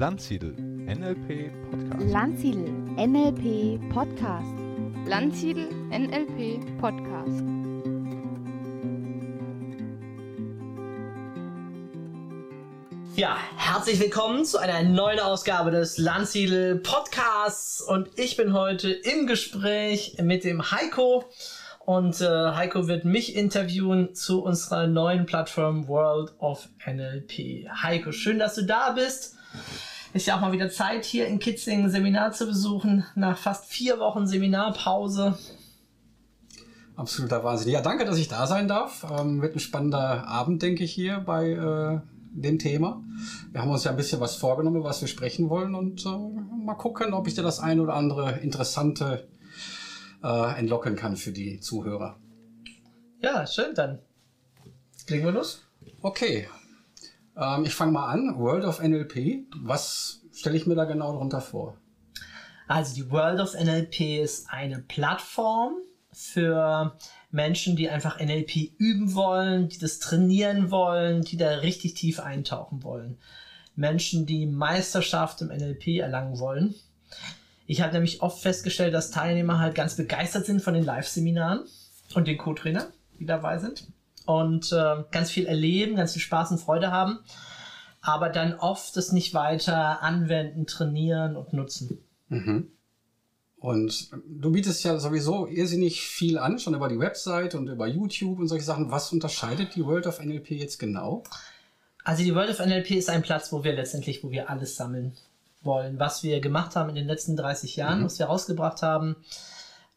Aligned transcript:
Landsiedel 0.00 0.54
NLP 0.56 1.52
Podcast. 1.70 2.10
Landsiedel 2.10 2.70
NLP 2.96 3.78
Podcast. 3.92 4.48
Landsiedel 5.04 5.68
NLP 5.90 6.80
Podcast. 6.80 7.44
Ja, 13.14 13.36
herzlich 13.58 14.00
willkommen 14.00 14.46
zu 14.46 14.56
einer 14.56 14.82
neuen 14.88 15.20
Ausgabe 15.20 15.70
des 15.70 15.98
Landsiedel 15.98 16.76
Podcasts 16.76 17.82
und 17.82 18.08
ich 18.18 18.38
bin 18.38 18.54
heute 18.54 18.90
im 18.90 19.26
Gespräch 19.26 20.16
mit 20.22 20.44
dem 20.44 20.70
Heiko 20.70 21.26
und 21.80 22.22
äh, 22.22 22.52
Heiko 22.54 22.88
wird 22.88 23.04
mich 23.04 23.36
interviewen 23.36 24.14
zu 24.14 24.42
unserer 24.42 24.86
neuen 24.86 25.26
Plattform 25.26 25.88
World 25.88 26.32
of 26.38 26.70
NLP. 26.86 27.68
Heiko, 27.82 28.12
schön, 28.12 28.38
dass 28.38 28.54
du 28.54 28.62
da 28.64 28.92
bist. 28.92 29.36
Ist 30.12 30.26
ja 30.26 30.36
auch 30.36 30.40
mal 30.40 30.50
wieder 30.50 30.70
Zeit, 30.70 31.04
hier 31.04 31.28
in 31.28 31.38
Kitzingen 31.38 31.84
ein 31.84 31.90
Seminar 31.90 32.32
zu 32.32 32.46
besuchen, 32.46 33.06
nach 33.14 33.38
fast 33.38 33.66
vier 33.66 34.00
Wochen 34.00 34.26
Seminarpause. 34.26 35.38
Absoluter 36.96 37.44
Wahnsinn. 37.44 37.70
Ja, 37.70 37.80
danke, 37.80 38.04
dass 38.04 38.18
ich 38.18 38.26
da 38.26 38.46
sein 38.48 38.66
darf. 38.66 39.06
Ähm, 39.08 39.40
wird 39.40 39.54
ein 39.54 39.60
spannender 39.60 40.26
Abend, 40.26 40.62
denke 40.62 40.82
ich, 40.82 40.92
hier 40.92 41.20
bei 41.20 41.50
äh, 41.50 42.00
dem 42.32 42.58
Thema. 42.58 43.02
Wir 43.52 43.62
haben 43.62 43.70
uns 43.70 43.84
ja 43.84 43.92
ein 43.92 43.96
bisschen 43.96 44.20
was 44.20 44.34
vorgenommen, 44.34 44.82
was 44.82 45.00
wir 45.00 45.08
sprechen 45.08 45.48
wollen 45.48 45.76
und 45.76 46.04
äh, 46.04 46.64
mal 46.64 46.74
gucken, 46.74 47.14
ob 47.14 47.28
ich 47.28 47.34
dir 47.34 47.42
das 47.42 47.60
ein 47.60 47.78
oder 47.78 47.94
andere 47.94 48.40
interessante 48.40 49.28
äh, 50.24 50.58
entlocken 50.58 50.96
kann 50.96 51.16
für 51.16 51.30
die 51.30 51.60
Zuhörer. 51.60 52.16
Ja, 53.22 53.46
schön, 53.46 53.74
dann 53.74 54.00
legen 55.08 55.24
wir 55.24 55.32
los. 55.32 55.62
Okay, 56.02 56.48
ähm, 57.36 57.64
ich 57.64 57.74
fange 57.74 57.92
mal 57.92 58.08
an. 58.08 58.38
World 58.38 58.64
of 58.64 58.80
NLP. 58.80 59.46
Was 59.62 60.22
stelle 60.32 60.56
ich 60.56 60.66
mir 60.66 60.74
da 60.74 60.84
genau 60.84 61.12
darunter 61.12 61.40
vor? 61.40 61.76
Also 62.68 62.94
die 62.94 63.10
World 63.10 63.40
of 63.40 63.54
NLP 63.54 64.22
ist 64.22 64.48
eine 64.50 64.78
Plattform 64.78 65.74
für 66.12 66.96
Menschen, 67.30 67.76
die 67.76 67.88
einfach 67.88 68.20
NLP 68.20 68.72
üben 68.78 69.14
wollen, 69.14 69.68
die 69.68 69.78
das 69.78 69.98
trainieren 69.98 70.70
wollen, 70.70 71.22
die 71.22 71.36
da 71.36 71.50
richtig 71.58 71.94
tief 71.94 72.20
eintauchen 72.20 72.82
wollen. 72.82 73.18
Menschen, 73.76 74.26
die 74.26 74.46
Meisterschaft 74.46 75.40
im 75.42 75.48
NLP 75.48 75.98
erlangen 75.98 76.38
wollen. 76.38 76.74
Ich 77.66 77.80
habe 77.80 77.92
nämlich 77.92 78.20
oft 78.20 78.42
festgestellt, 78.42 78.94
dass 78.94 79.10
Teilnehmer 79.10 79.58
halt 79.58 79.74
ganz 79.74 79.96
begeistert 79.96 80.46
sind 80.46 80.60
von 80.60 80.74
den 80.74 80.84
Live-Seminaren 80.84 81.64
und 82.14 82.26
den 82.26 82.36
Co-Trainer, 82.36 82.88
die 83.18 83.26
dabei 83.26 83.58
sind. 83.58 83.86
Und 84.30 84.70
äh, 84.70 85.02
ganz 85.10 85.28
viel 85.28 85.46
erleben, 85.46 85.96
ganz 85.96 86.12
viel 86.12 86.22
Spaß 86.22 86.52
und 86.52 86.58
Freude 86.58 86.92
haben, 86.92 87.18
aber 88.00 88.28
dann 88.28 88.54
oft 88.54 88.96
es 88.96 89.10
nicht 89.10 89.34
weiter 89.34 90.02
anwenden, 90.02 90.68
trainieren 90.68 91.36
und 91.36 91.52
nutzen. 91.52 91.98
Mhm. 92.28 92.70
Und 93.58 94.10
du 94.28 94.52
bietest 94.52 94.84
ja 94.84 95.00
sowieso 95.00 95.48
irrsinnig 95.48 96.02
viel 96.02 96.38
an, 96.38 96.60
schon 96.60 96.74
über 96.74 96.88
die 96.88 97.00
Website 97.00 97.56
und 97.56 97.66
über 97.66 97.88
YouTube 97.88 98.38
und 98.38 98.46
solche 98.46 98.64
Sachen. 98.64 98.92
Was 98.92 99.12
unterscheidet 99.12 99.74
die 99.74 99.84
World 99.84 100.06
of 100.06 100.20
NLP 100.20 100.52
jetzt 100.52 100.78
genau? 100.78 101.24
Also 102.04 102.22
die 102.22 102.32
World 102.32 102.50
of 102.50 102.64
NLP 102.64 102.92
ist 102.92 103.10
ein 103.10 103.22
Platz, 103.22 103.52
wo 103.52 103.64
wir 103.64 103.72
letztendlich, 103.72 104.22
wo 104.22 104.30
wir 104.30 104.48
alles 104.48 104.76
sammeln 104.76 105.12
wollen, 105.62 105.98
was 105.98 106.22
wir 106.22 106.40
gemacht 106.40 106.76
haben 106.76 106.88
in 106.90 106.94
den 106.94 107.08
letzten 107.08 107.36
30 107.36 107.74
Jahren, 107.74 107.98
mhm. 107.98 108.04
was 108.04 108.20
wir 108.20 108.26
rausgebracht 108.26 108.80
haben. 108.82 109.16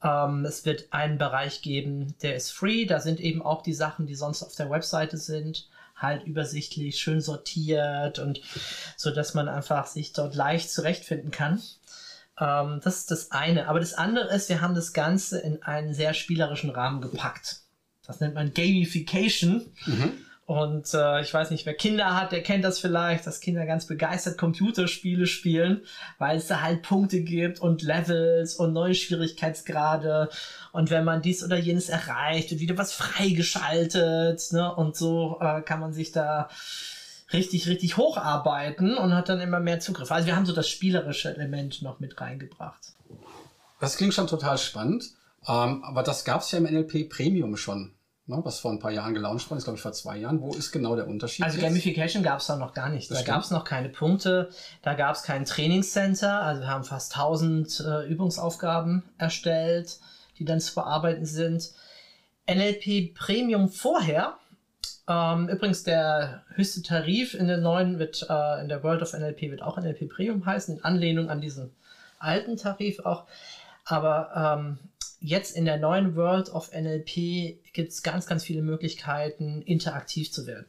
Ähm, 0.03 0.45
es 0.45 0.65
wird 0.65 0.91
einen 0.91 1.17
Bereich 1.17 1.61
geben, 1.61 2.15
der 2.21 2.35
ist 2.35 2.51
free. 2.51 2.85
Da 2.85 2.99
sind 2.99 3.19
eben 3.19 3.41
auch 3.41 3.63
die 3.63 3.73
Sachen, 3.73 4.05
die 4.05 4.15
sonst 4.15 4.43
auf 4.43 4.55
der 4.55 4.69
Webseite 4.69 5.17
sind, 5.17 5.69
halt 5.95 6.25
übersichtlich, 6.25 6.99
schön 6.99 7.21
sortiert 7.21 8.19
und 8.19 8.41
so, 8.97 9.11
dass 9.11 9.33
man 9.33 9.47
einfach 9.47 9.87
sich 9.87 10.11
dort 10.11 10.35
leicht 10.35 10.69
zurechtfinden 10.69 11.31
kann. 11.31 11.61
Ähm, 12.39 12.81
das 12.83 12.97
ist 12.97 13.11
das 13.11 13.31
eine. 13.31 13.67
Aber 13.67 13.79
das 13.79 13.93
andere 13.93 14.33
ist, 14.33 14.49
wir 14.49 14.61
haben 14.61 14.75
das 14.75 14.93
Ganze 14.93 15.39
in 15.39 15.63
einen 15.63 15.93
sehr 15.93 16.13
spielerischen 16.13 16.69
Rahmen 16.69 17.01
gepackt. 17.01 17.61
Das 18.05 18.19
nennt 18.19 18.35
man 18.35 18.53
Gamification. 18.53 19.71
Mhm. 19.85 20.13
Und 20.45 20.93
äh, 20.93 21.21
ich 21.21 21.33
weiß 21.33 21.51
nicht, 21.51 21.65
wer 21.65 21.73
Kinder 21.73 22.19
hat, 22.19 22.33
der 22.33 22.43
kennt 22.43 22.65
das 22.65 22.77
vielleicht, 22.77 23.25
dass 23.25 23.39
Kinder 23.39 23.65
ganz 23.65 23.85
begeistert 23.85 24.37
Computerspiele 24.37 25.25
spielen, 25.25 25.85
weil 26.17 26.37
es 26.37 26.47
da 26.47 26.61
halt 26.61 26.81
Punkte 26.81 27.21
gibt 27.21 27.61
und 27.61 27.81
Levels 27.81 28.57
und 28.57 28.73
neue 28.73 28.93
Schwierigkeitsgrade. 28.93 30.29
Und 30.73 30.89
wenn 30.89 31.05
man 31.05 31.21
dies 31.21 31.43
oder 31.45 31.57
jenes 31.57 31.87
erreicht, 31.87 32.51
wird 32.51 32.59
wieder 32.59 32.77
was 32.77 32.91
freigeschaltet. 32.91 34.51
Ne? 34.51 34.75
Und 34.75 34.97
so 34.97 35.39
äh, 35.39 35.61
kann 35.61 35.79
man 35.79 35.93
sich 35.93 36.11
da 36.11 36.49
richtig, 37.31 37.67
richtig 37.67 37.95
hocharbeiten 37.95 38.97
und 38.97 39.15
hat 39.15 39.29
dann 39.29 39.39
immer 39.39 39.61
mehr 39.61 39.79
Zugriff. 39.79 40.11
Also 40.11 40.27
wir 40.27 40.35
haben 40.35 40.45
so 40.45 40.53
das 40.53 40.67
spielerische 40.67 41.33
Element 41.33 41.81
noch 41.81 42.01
mit 42.01 42.19
reingebracht. 42.19 42.81
Das 43.79 43.95
klingt 43.95 44.13
schon 44.13 44.27
total 44.27 44.57
spannend. 44.57 45.05
Ähm, 45.47 45.83
aber 45.83 46.03
das 46.03 46.25
gab 46.25 46.41
es 46.41 46.51
ja 46.51 46.57
im 46.57 46.65
NLP 46.65 47.09
Premium 47.09 47.55
schon 47.55 47.92
ne, 48.25 48.41
was 48.43 48.59
vor 48.59 48.71
ein 48.71 48.79
paar 48.79 48.91
Jahren 48.91 49.13
gelauncht 49.13 49.49
worden 49.49 49.57
ist, 49.57 49.65
glaube 49.65 49.77
ich 49.77 49.81
vor 49.81 49.93
zwei 49.93 50.17
Jahren. 50.17 50.41
Wo 50.41 50.53
ist 50.53 50.71
genau 50.71 50.95
der 50.95 51.07
Unterschied? 51.07 51.45
Also 51.45 51.57
jetzt? 51.57 51.65
Gamification 51.65 52.23
gab 52.23 52.39
es 52.39 52.47
da 52.47 52.55
noch 52.55 52.73
gar 52.73 52.89
nicht. 52.89 53.09
Das 53.11 53.19
da 53.19 53.25
gab 53.25 53.43
es 53.43 53.51
noch 53.51 53.63
keine 53.63 53.89
Punkte, 53.89 54.49
da 54.81 54.93
gab 54.93 55.15
es 55.15 55.23
kein 55.23 55.45
Trainingscenter. 55.45 56.41
Also 56.41 56.61
wir 56.61 56.67
haben 56.67 56.83
fast 56.83 57.15
1000 57.15 57.79
äh, 57.79 58.07
Übungsaufgaben 58.07 59.03
erstellt, 59.17 59.99
die 60.39 60.45
dann 60.45 60.59
zu 60.59 60.75
bearbeiten 60.75 61.25
sind. 61.25 61.71
NLP 62.49 63.13
Premium 63.13 63.69
vorher. 63.69 64.37
Ähm, 65.07 65.49
übrigens 65.49 65.83
der 65.83 66.43
höchste 66.55 66.81
Tarif 66.81 67.33
in 67.33 67.47
der 67.47 67.57
neuen 67.57 67.99
wird 67.99 68.25
äh, 68.29 68.61
in 68.61 68.69
der 68.69 68.83
World 68.83 69.01
of 69.01 69.13
NLP 69.13 69.51
wird 69.51 69.61
auch 69.61 69.77
NLP 69.77 70.09
Premium 70.09 70.45
heißen, 70.45 70.77
in 70.77 70.83
Anlehnung 70.83 71.29
an 71.29 71.41
diesen 71.41 71.75
alten 72.19 72.55
Tarif 72.55 72.99
auch. 73.01 73.25
Aber 73.85 74.57
ähm, 74.57 74.77
jetzt 75.23 75.55
in 75.55 75.65
der 75.65 75.77
neuen 75.77 76.15
World 76.15 76.49
of 76.49 76.71
NLP 76.73 77.63
gibt 77.71 77.91
es 77.91 78.03
ganz, 78.03 78.27
ganz 78.27 78.43
viele 78.43 78.61
Möglichkeiten, 78.61 79.61
interaktiv 79.61 80.31
zu 80.31 80.45
werden. 80.45 80.67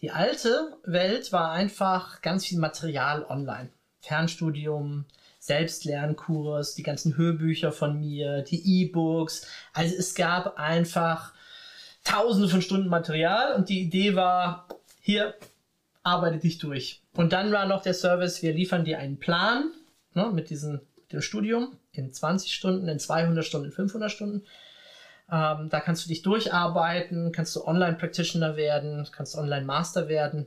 Die 0.00 0.12
alte 0.12 0.76
Welt 0.84 1.32
war 1.32 1.50
einfach 1.50 2.22
ganz 2.22 2.46
viel 2.46 2.58
Material 2.58 3.24
online. 3.28 3.70
Fernstudium, 4.00 5.06
Selbstlernkurs, 5.40 6.74
die 6.74 6.84
ganzen 6.84 7.16
Hörbücher 7.16 7.72
von 7.72 7.98
mir, 7.98 8.42
die 8.42 8.82
E-Books. 8.82 9.46
Also 9.72 9.96
es 9.96 10.14
gab 10.14 10.56
einfach 10.56 11.32
tausende 12.04 12.48
von 12.48 12.62
Stunden 12.62 12.88
Material 12.88 13.54
und 13.54 13.68
die 13.68 13.80
Idee 13.80 14.14
war, 14.14 14.68
hier, 15.00 15.34
arbeite 16.02 16.38
dich 16.38 16.58
durch. 16.58 17.02
Und 17.14 17.32
dann 17.32 17.50
war 17.50 17.66
noch 17.66 17.82
der 17.82 17.94
Service, 17.94 18.42
wir 18.42 18.52
liefern 18.52 18.84
dir 18.84 18.98
einen 18.98 19.18
Plan 19.18 19.72
ne, 20.12 20.30
mit 20.32 20.50
diesem 20.50 20.80
dem 21.10 21.22
Studium 21.22 21.76
in 21.94 22.12
20 22.12 22.52
Stunden, 22.52 22.88
in 22.88 22.98
200 22.98 23.44
Stunden, 23.44 23.66
in 23.66 23.72
500 23.72 24.10
Stunden. 24.10 24.44
Ähm, 25.30 25.68
da 25.70 25.80
kannst 25.80 26.04
du 26.04 26.08
dich 26.08 26.22
durcharbeiten, 26.22 27.32
kannst 27.32 27.56
du 27.56 27.64
Online-Practitioner 27.64 28.56
werden, 28.56 29.06
kannst 29.10 29.36
Online-Master 29.36 30.08
werden. 30.08 30.46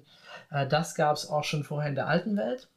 Äh, 0.52 0.68
das 0.68 0.96
gab 0.96 1.16
es 1.16 1.28
auch 1.28 1.44
schon 1.44 1.64
vorher 1.64 1.90
in 1.90 1.96
der 1.96 2.08
alten 2.08 2.38
Welt. 2.38 2.70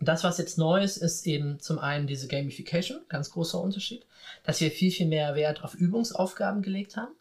Das, 0.00 0.24
was 0.24 0.38
jetzt 0.38 0.56
neu 0.56 0.82
ist, 0.82 0.96
ist 0.96 1.26
eben 1.26 1.60
zum 1.60 1.78
einen 1.78 2.06
diese 2.06 2.26
Gamification, 2.26 3.02
ganz 3.08 3.30
großer 3.30 3.60
Unterschied, 3.60 4.06
dass 4.44 4.60
wir 4.60 4.70
viel, 4.70 4.90
viel 4.90 5.06
mehr 5.06 5.34
Wert 5.34 5.62
auf 5.62 5.74
Übungsaufgaben 5.74 6.62
gelegt 6.62 6.96
haben. 6.96 7.12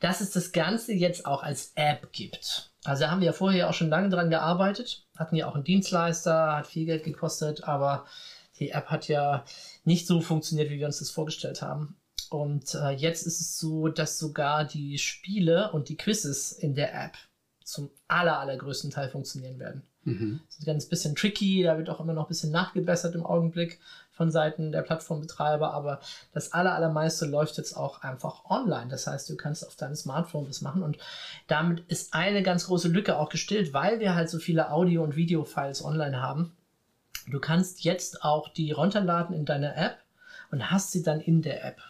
Dass 0.00 0.20
es 0.20 0.30
das 0.30 0.52
Ganze 0.52 0.92
jetzt 0.92 1.26
auch 1.26 1.42
als 1.42 1.72
App 1.74 2.12
gibt. 2.12 2.72
Also 2.84 3.04
da 3.04 3.10
haben 3.10 3.20
wir 3.20 3.26
ja 3.26 3.32
vorher 3.32 3.68
auch 3.68 3.74
schon 3.74 3.90
lange 3.90 4.08
dran 4.08 4.30
gearbeitet, 4.30 5.04
hatten 5.16 5.36
ja 5.36 5.48
auch 5.48 5.54
einen 5.54 5.64
Dienstleister, 5.64 6.56
hat 6.56 6.66
viel 6.66 6.86
Geld 6.86 7.04
gekostet, 7.04 7.64
aber 7.64 8.06
die 8.58 8.70
App 8.70 8.86
hat 8.86 9.08
ja 9.08 9.44
nicht 9.84 10.06
so 10.06 10.20
funktioniert, 10.20 10.70
wie 10.70 10.78
wir 10.78 10.86
uns 10.86 10.98
das 10.98 11.10
vorgestellt 11.10 11.62
haben. 11.62 11.96
Und 12.30 12.74
äh, 12.74 12.90
jetzt 12.90 13.26
ist 13.26 13.40
es 13.40 13.58
so, 13.58 13.88
dass 13.88 14.18
sogar 14.18 14.64
die 14.64 14.98
Spiele 14.98 15.70
und 15.72 15.88
die 15.88 15.96
Quizzes 15.96 16.52
in 16.52 16.74
der 16.74 16.94
App 16.94 17.12
zum 17.64 17.90
aller, 18.08 18.38
allergrößten 18.38 18.90
Teil 18.90 19.08
funktionieren 19.10 19.58
werden. 19.58 19.82
Mhm. 20.04 20.40
Das 20.46 20.58
ist 20.58 20.66
ganz 20.66 20.86
bisschen 20.86 21.14
tricky, 21.14 21.62
da 21.62 21.78
wird 21.78 21.88
auch 21.88 22.00
immer 22.00 22.12
noch 22.12 22.24
ein 22.24 22.28
bisschen 22.28 22.50
nachgebessert 22.50 23.14
im 23.14 23.24
Augenblick 23.24 23.78
von 24.10 24.30
Seiten 24.30 24.72
der 24.72 24.82
Plattformbetreiber, 24.82 25.72
aber 25.72 26.00
das 26.32 26.52
aller, 26.52 26.74
allermeiste 26.74 27.26
läuft 27.26 27.56
jetzt 27.56 27.76
auch 27.76 28.02
einfach 28.02 28.44
online. 28.46 28.88
Das 28.88 29.06
heißt, 29.06 29.28
du 29.30 29.36
kannst 29.36 29.66
auf 29.66 29.76
deinem 29.76 29.94
Smartphone 29.94 30.46
das 30.46 30.60
machen 30.60 30.82
und 30.82 30.98
damit 31.46 31.80
ist 31.88 32.14
eine 32.14 32.42
ganz 32.42 32.66
große 32.66 32.88
Lücke 32.88 33.16
auch 33.16 33.28
gestillt, 33.28 33.72
weil 33.72 34.00
wir 34.00 34.14
halt 34.14 34.28
so 34.28 34.38
viele 34.38 34.70
Audio- 34.70 35.04
und 35.04 35.16
Video-Files 35.16 35.84
online 35.84 36.20
haben 36.20 36.52
Du 37.28 37.40
kannst 37.40 37.84
jetzt 37.84 38.24
auch 38.24 38.48
die 38.48 38.72
runterladen 38.72 39.34
in 39.34 39.44
deiner 39.44 39.76
App 39.76 39.98
und 40.50 40.70
hast 40.70 40.92
sie 40.92 41.02
dann 41.02 41.20
in 41.20 41.42
der 41.42 41.64
App. 41.64 41.80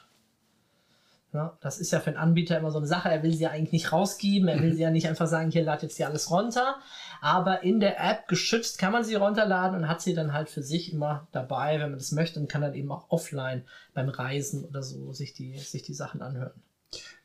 Ja, 1.32 1.56
das 1.62 1.78
ist 1.78 1.92
ja 1.92 2.00
für 2.00 2.08
einen 2.08 2.18
Anbieter 2.18 2.58
immer 2.58 2.70
so 2.70 2.76
eine 2.76 2.86
Sache. 2.86 3.08
Er 3.08 3.22
will 3.22 3.32
sie 3.32 3.44
ja 3.44 3.50
eigentlich 3.50 3.72
nicht 3.72 3.92
rausgeben. 3.92 4.48
Er 4.48 4.60
will 4.60 4.74
sie 4.74 4.82
ja 4.82 4.90
nicht 4.90 5.08
einfach 5.08 5.26
sagen, 5.26 5.50
hier 5.50 5.64
lad 5.64 5.82
jetzt 5.82 5.96
hier 5.96 6.06
alles 6.06 6.30
runter. 6.30 6.76
Aber 7.22 7.62
in 7.62 7.80
der 7.80 7.98
App 7.98 8.28
geschützt 8.28 8.78
kann 8.78 8.92
man 8.92 9.02
sie 9.02 9.14
runterladen 9.14 9.78
und 9.78 9.88
hat 9.88 10.02
sie 10.02 10.12
dann 10.12 10.34
halt 10.34 10.50
für 10.50 10.62
sich 10.62 10.92
immer 10.92 11.26
dabei, 11.32 11.80
wenn 11.80 11.90
man 11.90 11.98
das 11.98 12.12
möchte 12.12 12.38
und 12.38 12.50
kann 12.50 12.60
dann 12.60 12.74
eben 12.74 12.92
auch 12.92 13.06
offline 13.08 13.64
beim 13.94 14.10
Reisen 14.10 14.66
oder 14.66 14.82
so 14.82 15.12
sich 15.14 15.32
die, 15.32 15.58
sich 15.58 15.82
die 15.82 15.94
Sachen 15.94 16.20
anhören. 16.20 16.62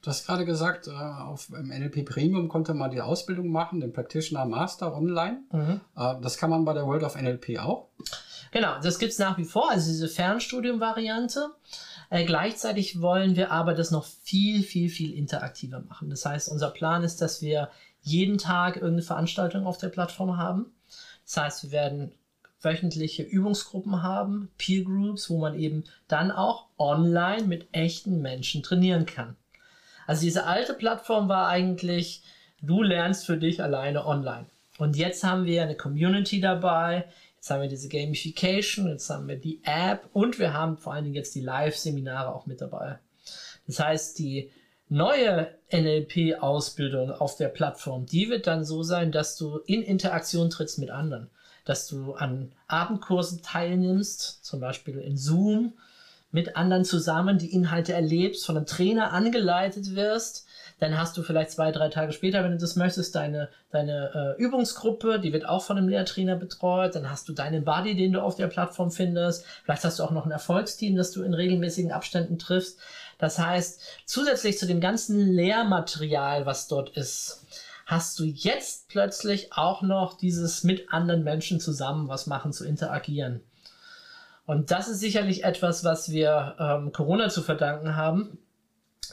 Du 0.01 0.11
hast 0.11 0.25
gerade 0.25 0.45
gesagt, 0.45 0.87
äh, 0.87 0.91
auf 0.91 1.49
im 1.49 1.67
NLP 1.67 2.05
Premium 2.05 2.47
konnte 2.47 2.73
man 2.73 2.91
die 2.91 3.01
Ausbildung 3.01 3.49
machen, 3.49 3.81
den 3.81 3.91
Practitioner 3.91 4.45
Master 4.45 4.95
online. 4.95 5.41
Mhm. 5.51 5.81
Äh, 5.97 6.15
Das 6.21 6.37
kann 6.37 6.49
man 6.49 6.63
bei 6.63 6.73
der 6.73 6.85
World 6.85 7.03
of 7.03 7.15
NLP 7.15 7.59
auch. 7.59 7.89
Genau, 8.51 8.79
das 8.81 8.99
gibt's 8.99 9.19
nach 9.19 9.37
wie 9.37 9.43
vor, 9.43 9.69
also 9.69 9.91
diese 9.91 10.07
Fernstudium-Variante. 10.07 11.49
Äh, 12.09 12.23
gleichzeitig 12.25 13.01
wollen 13.01 13.35
wir 13.35 13.51
aber 13.51 13.73
das 13.73 13.91
noch 13.91 14.05
viel, 14.05 14.63
viel, 14.63 14.89
viel 14.89 15.13
interaktiver 15.13 15.81
machen. 15.81 16.09
Das 16.09 16.25
heißt, 16.25 16.47
unser 16.49 16.69
Plan 16.69 17.03
ist, 17.03 17.21
dass 17.21 17.41
wir 17.41 17.69
jeden 18.01 18.37
Tag 18.37 18.75
irgendeine 18.75 19.01
Veranstaltung 19.01 19.65
auf 19.67 19.77
der 19.77 19.89
Plattform 19.89 20.37
haben. 20.37 20.67
Das 21.25 21.35
heißt, 21.35 21.63
wir 21.63 21.71
werden 21.71 22.13
wöchentliche 22.61 23.23
Übungsgruppen 23.23 24.01
haben, 24.03 24.49
Peer 24.57 24.83
Groups, 24.83 25.29
wo 25.29 25.37
man 25.37 25.59
eben 25.59 25.83
dann 26.07 26.31
auch 26.31 26.67
online 26.77 27.43
mit 27.43 27.67
echten 27.73 28.21
Menschen 28.21 28.63
trainieren 28.63 29.05
kann. 29.05 29.35
Also 30.07 30.21
diese 30.21 30.45
alte 30.45 30.73
Plattform 30.73 31.27
war 31.29 31.49
eigentlich, 31.49 32.23
du 32.61 32.81
lernst 32.81 33.25
für 33.25 33.37
dich 33.37 33.61
alleine 33.61 34.07
online. 34.07 34.47
Und 34.79 34.95
jetzt 34.95 35.23
haben 35.23 35.45
wir 35.45 35.61
eine 35.61 35.75
Community 35.75 36.39
dabei, 36.39 37.05
jetzt 37.35 37.49
haben 37.51 37.61
wir 37.61 37.69
diese 37.69 37.89
Gamification, 37.89 38.87
jetzt 38.87 39.09
haben 39.09 39.27
wir 39.27 39.35
die 39.35 39.61
App 39.63 40.09
und 40.13 40.39
wir 40.39 40.53
haben 40.53 40.77
vor 40.77 40.93
allen 40.93 41.03
Dingen 41.03 41.15
jetzt 41.15 41.35
die 41.35 41.41
Live-Seminare 41.41 42.33
auch 42.33 42.45
mit 42.45 42.61
dabei. 42.61 42.99
Das 43.67 43.79
heißt, 43.79 44.17
die 44.17 44.49
neue 44.87 45.49
NLP-Ausbildung 45.73 47.11
auf 47.11 47.35
der 47.35 47.49
Plattform, 47.49 48.05
die 48.05 48.29
wird 48.29 48.47
dann 48.47 48.63
so 48.63 48.83
sein, 48.83 49.11
dass 49.11 49.35
du 49.35 49.57
in 49.65 49.83
Interaktion 49.83 50.49
trittst 50.49 50.79
mit 50.79 50.89
anderen. 50.89 51.29
Dass 51.65 51.87
du 51.87 52.13
an 52.13 52.53
Abendkursen 52.67 53.41
teilnimmst, 53.41 54.45
zum 54.45 54.61
Beispiel 54.61 54.99
in 54.99 55.17
Zoom, 55.17 55.73
mit 56.31 56.55
anderen 56.55 56.83
zusammen 56.83 57.37
die 57.37 57.53
Inhalte 57.53 57.93
erlebst, 57.93 58.45
von 58.45 58.57
einem 58.57 58.65
Trainer 58.65 59.13
angeleitet 59.13 59.95
wirst. 59.95 60.45
Dann 60.79 60.97
hast 60.97 61.17
du 61.17 61.23
vielleicht 61.23 61.51
zwei, 61.51 61.71
drei 61.71 61.89
Tage 61.89 62.11
später, 62.13 62.43
wenn 62.43 62.51
du 62.51 62.57
das 62.57 62.75
möchtest, 62.75 63.15
deine, 63.15 63.49
deine 63.71 64.35
äh, 64.37 64.41
Übungsgruppe, 64.41 65.19
die 65.19 65.33
wird 65.33 65.47
auch 65.47 65.63
von 65.63 65.77
einem 65.77 65.87
Lehrtrainer 65.87 66.35
betreut. 66.35 66.95
Dann 66.95 67.09
hast 67.09 67.27
du 67.27 67.33
deinen 67.33 67.63
Buddy, 67.63 67.95
den 67.95 68.13
du 68.13 68.21
auf 68.21 68.35
der 68.35 68.47
Plattform 68.47 68.91
findest. 68.91 69.45
Vielleicht 69.63 69.83
hast 69.83 69.99
du 69.99 70.03
auch 70.03 70.11
noch 70.11 70.25
ein 70.25 70.31
Erfolgsteam, 70.31 70.95
das 70.95 71.11
du 71.11 71.23
in 71.23 71.33
regelmäßigen 71.33 71.91
Abständen 71.91 72.37
triffst. 72.37 72.77
Das 73.17 73.39
heißt, 73.39 73.81
zusätzlich 74.05 74.59
zu 74.59 74.67
dem 74.67 74.79
ganzen 74.79 75.31
Lehrmaterial, 75.31 76.45
was 76.45 76.67
dort 76.67 76.95
ist, 76.95 77.45
hast 77.87 78.19
du 78.19 78.25
jetzt 78.25 78.89
plötzlich 78.89 79.53
auch 79.53 79.81
noch 79.81 80.17
dieses 80.17 80.63
mit 80.63 80.91
anderen 80.93 81.23
Menschen 81.23 81.59
zusammen 81.59 82.07
was 82.09 82.27
machen, 82.27 82.53
zu 82.53 82.65
interagieren. 82.65 83.41
Und 84.47 84.71
das 84.71 84.87
ist 84.87 84.99
sicherlich 85.01 85.43
etwas, 85.43 85.83
was 85.83 86.09
wir 86.09 86.55
ähm, 86.57 86.91
Corona 86.93 87.29
zu 87.29 87.43
verdanken 87.43 87.95
haben, 87.95 88.39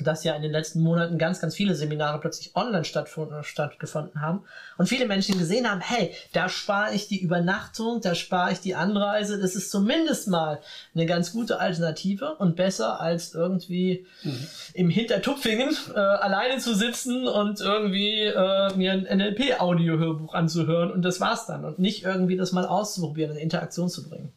dass 0.01 0.25
ja 0.25 0.35
in 0.35 0.43
den 0.43 0.51
letzten 0.51 0.81
Monaten 0.81 1.19
ganz, 1.19 1.41
ganz 1.41 1.55
viele 1.55 1.75
Seminare 1.75 2.19
plötzlich 2.21 2.57
online 2.57 2.85
stattgefunden, 2.85 3.45
stattgefunden 3.45 4.21
haben 4.21 4.43
und 4.77 4.89
viele 4.89 5.07
Menschen 5.07 5.39
gesehen 5.39 5.71
haben, 5.71 5.81
hey, 5.81 6.13
da 6.33 6.49
spare 6.49 6.95
ich 6.95 7.07
die 7.07 7.21
Übernachtung, 7.21 8.01
da 8.01 8.15
spare 8.15 8.53
ich 8.53 8.61
die 8.61 8.75
Anreise, 8.75 9.41
das 9.41 9.55
ist 9.55 9.71
zumindest 9.71 10.27
mal 10.29 10.61
eine 10.95 11.07
ganz 11.07 11.33
gute 11.33 11.61
Alternative 11.61 12.35
und 12.37 12.57
besser 12.57 13.01
als 13.01 13.35
irgendwie 13.35 14.07
Mhm. 14.25 14.47
im 14.75 14.91
Hintertupfingen 14.91 15.77
äh, 15.95 15.99
alleine 15.99 16.59
zu 16.59 16.75
sitzen 16.75 17.29
und 17.29 17.61
irgendwie 17.61 18.23
äh, 18.23 18.75
mir 18.75 18.93
ein 18.93 19.19
NLP-Audio-Hörbuch 19.19 20.35
anzuhören 20.35 20.91
und 20.91 21.03
das 21.03 21.21
war's 21.21 21.47
dann 21.47 21.65
und 21.65 21.79
nicht 21.79 22.05
irgendwie 22.05 22.37
das 22.37 22.53
mal 22.53 22.67
auszuprobieren, 22.67 23.33
in 23.37 23.43
Interaktion 23.43 23.89
zu 23.89 24.09
bringen. 24.09 24.33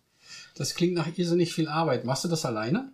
Das 0.58 0.76
klingt 0.76 0.94
nach 0.96 1.08
irrsinnig 1.18 1.54
viel 1.54 1.68
Arbeit. 1.68 2.04
Machst 2.06 2.24
du 2.24 2.28
das 2.28 2.46
alleine? 2.46 2.90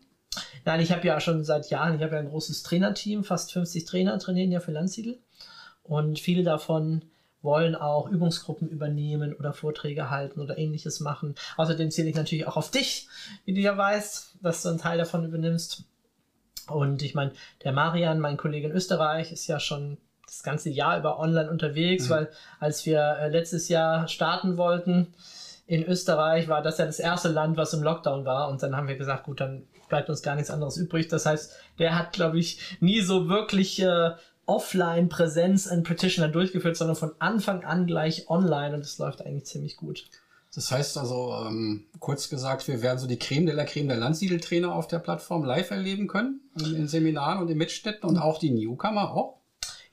Nein, 0.66 0.80
ich 0.80 0.92
habe 0.92 1.06
ja 1.08 1.20
schon 1.20 1.44
seit 1.44 1.70
Jahren, 1.70 1.96
ich 1.96 2.02
habe 2.02 2.14
ja 2.16 2.20
ein 2.20 2.30
großes 2.30 2.64
Trainerteam, 2.64 3.24
fast 3.24 3.52
50 3.54 3.86
Trainer 3.86 4.18
trainieren 4.20 4.52
ja 4.52 4.60
für 4.60 4.72
Landsiedel. 4.72 5.20
Und 5.84 6.20
viele 6.20 6.44
davon 6.44 7.04
wollen 7.42 7.76
auch 7.76 8.08
Übungsgruppen 8.10 8.70
übernehmen 8.70 9.34
oder 9.34 9.54
Vorträge 9.54 10.10
halten 10.10 10.40
oder 10.40 10.58
ähnliches 10.58 11.02
machen. 11.02 11.36
Außerdem 11.58 11.92
zähle 11.92 12.10
ich 12.10 12.16
natürlich 12.16 12.48
auch 12.48 12.56
auf 12.56 12.72
dich, 12.72 13.08
wie 13.46 13.54
du 13.54 13.60
ja 13.60 13.78
weißt, 13.78 14.36
dass 14.42 14.62
du 14.64 14.70
einen 14.70 14.78
Teil 14.80 14.98
davon 14.98 15.26
übernimmst. 15.26 15.84
Und 16.68 17.02
ich 17.02 17.14
meine, 17.16 17.34
der 17.66 17.74
Marian, 17.74 18.20
mein 18.20 18.38
Kollege 18.38 18.68
in 18.68 18.74
Österreich, 18.74 19.34
ist 19.34 19.48
ja 19.48 19.60
schon 19.60 19.98
das 20.26 20.42
ganze 20.42 20.70
Jahr 20.70 20.98
über 20.98 21.20
online 21.20 21.52
unterwegs, 21.52 22.06
Mhm. 22.06 22.10
weil 22.12 22.30
als 22.62 22.86
wir 22.86 23.02
äh, 23.20 23.28
letztes 23.28 23.68
Jahr 23.68 24.08
starten 24.08 24.56
wollten 24.56 25.14
in 25.74 25.84
Österreich, 25.84 26.48
war 26.48 26.62
das 26.62 26.78
ja 26.78 26.86
das 26.86 27.00
erste 27.00 27.30
Land, 27.30 27.58
was 27.58 27.74
im 27.74 27.82
Lockdown 27.82 28.26
war. 28.26 28.50
Und 28.50 28.62
dann 28.62 28.78
haben 28.78 28.88
wir 28.88 28.96
gesagt, 28.96 29.24
gut, 29.24 29.42
dann 29.42 29.64
bleibt 29.90 30.08
uns 30.08 30.22
gar 30.22 30.36
nichts 30.36 30.52
anderes 30.52 30.78
übrig. 30.78 31.08
Das 31.08 31.26
heißt, 31.26 31.52
der 31.80 31.98
hat, 31.98 32.14
glaube 32.14 32.38
ich, 32.38 32.78
nie 32.80 33.02
so 33.02 33.28
wirklich 33.28 33.82
äh, 33.82 34.12
Offline-Präsenz 34.46 35.66
in 35.66 35.82
Practitioner 35.82 36.28
durchgeführt, 36.28 36.78
sondern 36.78 36.96
von 36.96 37.14
Anfang 37.18 37.64
an 37.64 37.88
gleich 37.88 38.30
online 38.30 38.76
und 38.76 38.82
es 38.82 39.00
läuft 39.00 39.26
eigentlich 39.26 39.46
ziemlich 39.46 39.76
gut. 39.76 40.06
Das 40.54 40.70
heißt 40.70 40.96
also, 41.00 41.34
ähm, 41.48 41.86
kurz 42.00 42.30
gesagt, 42.30 42.68
wir 42.68 42.84
werden 42.84 43.00
so 43.00 43.08
die 43.08 43.18
Creme 43.18 43.48
de 43.48 43.56
la 43.56 43.64
Creme 43.64 43.88
der 43.88 43.98
Landsiedeltrainer 43.98 44.76
auf 44.76 44.88
der 44.88 45.00
Plattform 45.00 45.44
live 45.44 45.72
erleben 45.72 46.08
können, 46.08 46.42
in, 46.60 46.76
in 46.76 46.88
Seminaren 46.88 47.42
und 47.42 47.50
in 47.50 47.58
Mitschnitten 47.58 48.08
und 48.08 48.20
auch 48.20 48.38
die 48.38 48.52
Newcomer 48.52 49.12
auch. 49.12 49.40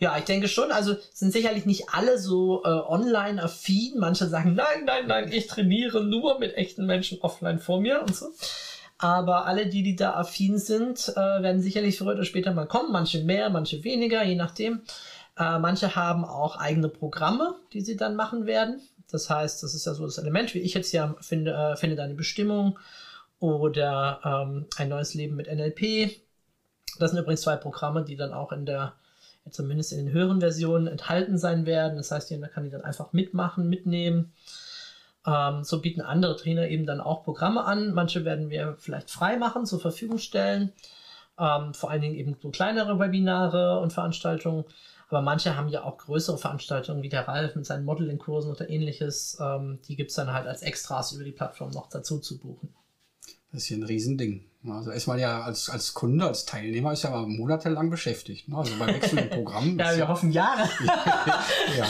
Ja, 0.01 0.17
ich 0.17 0.25
denke 0.25 0.49
schon. 0.49 0.73
Also 0.73 0.97
sind 1.13 1.31
sicherlich 1.31 1.67
nicht 1.67 1.91
alle 1.93 2.19
so 2.19 2.65
äh, 2.65 2.69
online 2.69 3.43
affin. 3.43 3.99
Manche 3.99 4.27
sagen, 4.27 4.55
nein, 4.55 4.87
nein, 4.87 5.07
nein, 5.07 5.31
ich 5.31 5.47
trainiere 5.47 6.03
nur 6.03 6.39
mit 6.39 6.57
echten 6.57 6.87
Menschen 6.87 7.21
offline 7.21 7.59
vor 7.59 7.83
mir 7.83 8.01
und 8.01 8.17
so. 8.17 8.33
Aber 8.97 9.47
alle, 9.47 9.67
die, 9.67 9.83
die 9.83 9.97
da 9.97 10.15
affin 10.15 10.59
sind, 10.59 11.11
äh, 11.11 11.17
werden 11.17 11.61
sicherlich 11.61 11.99
früher 11.99 12.15
oder 12.15 12.25
später 12.25 12.53
mal 12.53 12.67
kommen. 12.67 12.93
Manche 12.93 13.23
mehr, 13.23 13.51
manche 13.51 13.85
weniger, 13.85 14.25
je 14.25 14.37
nachdem. 14.37 14.81
Äh, 15.39 15.59
manche 15.59 15.95
haben 15.95 16.25
auch 16.25 16.57
eigene 16.57 16.89
Programme, 16.89 17.57
die 17.75 17.83
sie 17.83 17.97
dann 17.97 18.17
machen 18.17 18.47
werden. 18.47 18.81
Das 19.11 19.29
heißt, 19.29 19.63
das 19.63 19.75
ist 19.75 19.85
ja 19.85 19.93
so 19.93 20.07
das 20.07 20.17
Element, 20.19 20.55
wie 20.55 20.61
ich 20.61 20.73
jetzt 20.73 20.93
ja 20.93 21.15
finde, 21.21 21.53
äh, 21.53 21.77
finde 21.77 21.97
deine 21.97 22.15
Bestimmung 22.15 22.79
oder 23.39 24.21
ähm, 24.25 24.67
ein 24.77 24.89
neues 24.89 25.13
Leben 25.13 25.37
mit 25.37 25.47
NLP. 25.47 26.11
Das 26.99 27.11
sind 27.11 27.21
übrigens 27.21 27.43
zwei 27.43 27.57
Programme, 27.57 28.05
die 28.05 28.17
dann 28.17 28.33
auch 28.33 28.53
in 28.53 28.65
der 28.65 28.95
zumindest 29.49 29.93
in 29.93 30.05
den 30.05 30.13
höheren 30.13 30.41
Versionen 30.41 30.87
enthalten 30.87 31.39
sein 31.39 31.67
werden. 31.67 31.97
Das 31.97 32.11
heißt, 32.11 32.31
jeder 32.31 32.49
kann 32.49 32.65
die 32.65 32.71
dann 32.71 32.83
einfach 32.83 33.13
mitmachen, 33.13 33.69
mitnehmen. 33.69 34.33
Ähm, 35.27 35.65
so 35.65 35.81
bieten 35.81 36.01
andere 36.01 36.37
Trainer 36.37 36.69
eben 36.69 36.87
dann 36.87 37.01
auch 37.01 37.25
Programme 37.25 37.65
an. 37.65 37.93
Manche 37.93 38.25
werden 38.25 38.51
wir 38.51 38.77
vielleicht 38.79 39.11
frei 39.11 39.37
machen, 39.37 39.67
zur 39.67 39.81
Verfügung 39.81 40.19
stellen. 40.19 40.73
Ähm, 41.39 41.75
vor 41.75 41.91
allen 41.91 42.03
Dingen 42.03 42.15
eben 42.15 42.37
so 42.41 42.51
kleinere 42.51 42.99
Webinare 42.99 43.81
und 43.81 43.93
Veranstaltungen. 43.93 44.65
Aber 45.09 45.23
manche 45.23 45.57
haben 45.57 45.69
ja 45.69 45.83
auch 45.83 45.99
größere 45.99 46.39
Veranstaltungen, 46.39 47.03
wie 47.03 47.09
der 47.09 47.27
Ralf 47.27 47.57
mit 47.57 47.67
seinen 47.67 47.85
Modeling-Kursen 47.85 48.53
oder 48.53 48.71
ähnliches. 48.71 49.39
Ähm, 49.41 49.81
die 49.89 49.97
gibt 49.97 50.11
es 50.11 50.17
dann 50.17 50.33
halt 50.33 50.47
als 50.47 50.63
Extras 50.63 51.13
über 51.13 51.25
die 51.25 51.33
Plattform 51.33 51.71
noch 51.71 51.89
dazu 51.89 52.19
zu 52.19 52.39
buchen. 52.39 52.73
Das 53.53 53.63
ist 53.63 53.69
hier 53.69 53.79
ein 53.79 53.83
Riesending. 53.83 54.45
Also 54.69 54.91
ist 54.91 55.07
man 55.07 55.19
ja 55.19 55.41
als, 55.41 55.71
als 55.71 55.95
Kunde, 55.95 56.27
als 56.27 56.45
Teilnehmer 56.45 56.93
ist 56.93 57.03
ja 57.03 57.11
mal 57.11 57.27
monatelang 57.27 57.89
beschäftigt. 57.89 58.47
ne? 58.49 58.59
Also 58.59 58.79
bei 58.79 58.89
wechselnden 58.89 59.31
Programmen. 59.31 59.79
Ja, 59.79 59.97
wir 59.97 60.07
hoffen 60.07 60.33
Jahre. 60.33 60.69
ja. 60.85 61.87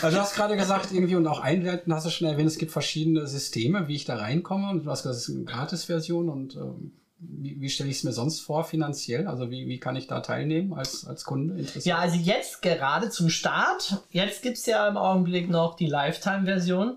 Also 0.00 0.16
du 0.16 0.22
hast 0.22 0.34
gerade 0.34 0.56
gesagt, 0.56 0.90
irgendwie 0.90 1.16
und 1.16 1.26
auch 1.26 1.40
einleitend 1.40 1.94
hast 1.94 2.06
du 2.06 2.10
schon 2.10 2.26
erwähnt, 2.26 2.48
es 2.48 2.56
gibt 2.56 2.72
verschiedene 2.72 3.26
Systeme, 3.26 3.88
wie 3.88 3.96
ich 3.96 4.06
da 4.06 4.16
reinkomme. 4.16 4.70
Und 4.70 4.86
du 4.86 4.90
hast 4.90 5.02
gesagt, 5.02 5.18
es 5.18 5.28
ist 5.28 5.34
eine 5.34 5.44
Gratis-Version 5.44 6.30
und 6.30 6.56
ähm, 6.56 6.92
wie, 7.18 7.60
wie 7.60 7.68
stelle 7.68 7.90
ich 7.90 7.98
es 7.98 8.04
mir 8.04 8.12
sonst 8.12 8.40
vor 8.40 8.64
finanziell? 8.64 9.26
Also 9.26 9.50
wie, 9.50 9.68
wie 9.68 9.78
kann 9.78 9.94
ich 9.94 10.06
da 10.06 10.20
teilnehmen 10.20 10.72
als, 10.72 11.06
als 11.06 11.24
Kunde? 11.24 11.58
Interessiert? 11.58 11.84
Ja, 11.84 11.98
also 11.98 12.16
jetzt 12.16 12.62
gerade 12.62 13.10
zum 13.10 13.28
Start, 13.28 14.02
jetzt 14.10 14.42
gibt's 14.42 14.64
ja 14.64 14.88
im 14.88 14.96
Augenblick 14.96 15.50
noch 15.50 15.76
die 15.76 15.86
Lifetime-Version 15.86 16.96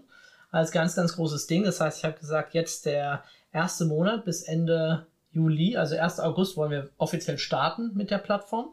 als 0.51 0.71
ganz, 0.71 0.95
ganz 0.95 1.15
großes 1.15 1.47
Ding. 1.47 1.63
Das 1.63 1.81
heißt, 1.81 1.99
ich 1.99 2.05
habe 2.05 2.17
gesagt, 2.17 2.53
jetzt 2.53 2.85
der 2.85 3.23
erste 3.57 3.85
Monat 3.85 4.23
bis 4.23 4.43
Ende 4.43 5.07
Juli, 5.31 5.75
also 5.77 5.97
1. 5.97 6.19
August 6.19 6.57
wollen 6.57 6.71
wir 6.71 6.89
offiziell 6.97 7.39
starten 7.39 7.91
mit 7.95 8.11
der 8.11 8.19
Plattform. 8.19 8.69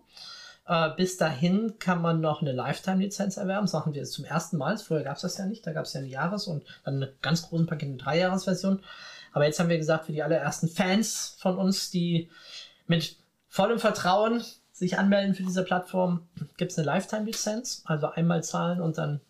Äh, 0.66 0.90
bis 0.96 1.16
dahin 1.16 1.78
kann 1.78 2.02
man 2.02 2.20
noch 2.20 2.42
eine 2.42 2.52
Lifetime-Lizenz 2.52 3.38
erwerben. 3.38 3.64
Das 3.64 3.72
machen 3.72 3.94
wir 3.94 4.00
jetzt 4.00 4.12
zum 4.12 4.26
ersten 4.26 4.58
Mal. 4.58 4.76
Früher 4.76 5.02
gab 5.02 5.16
es 5.16 5.22
das 5.22 5.38
ja 5.38 5.46
nicht. 5.46 5.66
Da 5.66 5.72
gab 5.72 5.86
es 5.86 5.94
ja 5.94 6.00
eine 6.00 6.08
Jahres- 6.08 6.46
und 6.46 6.64
dann 6.84 6.96
eine 6.96 7.12
ganz 7.22 7.48
großen 7.48 7.66
Paket, 7.66 7.88
eine 7.88 7.96
Dreijahresversion. 7.96 8.80
Aber 9.32 9.46
jetzt 9.46 9.58
haben 9.58 9.70
wir 9.70 9.78
gesagt, 9.78 10.06
für 10.06 10.12
die 10.12 10.22
allerersten 10.22 10.68
Fans 10.68 11.36
von 11.38 11.56
uns, 11.56 11.90
die 11.90 12.30
mit 12.86 13.16
vollem 13.48 13.78
Vertrauen 13.78 14.44
sich 14.72 14.98
anmelden 14.98 15.34
für 15.34 15.44
diese 15.44 15.64
Plattform, 15.64 16.28
gibt 16.56 16.72
es 16.72 16.78
eine 16.78 16.86
Lifetime-Lizenz. 16.86 17.82
Also 17.86 18.08
einmal 18.08 18.44
zahlen 18.44 18.80
und 18.80 18.98
dann 18.98 19.20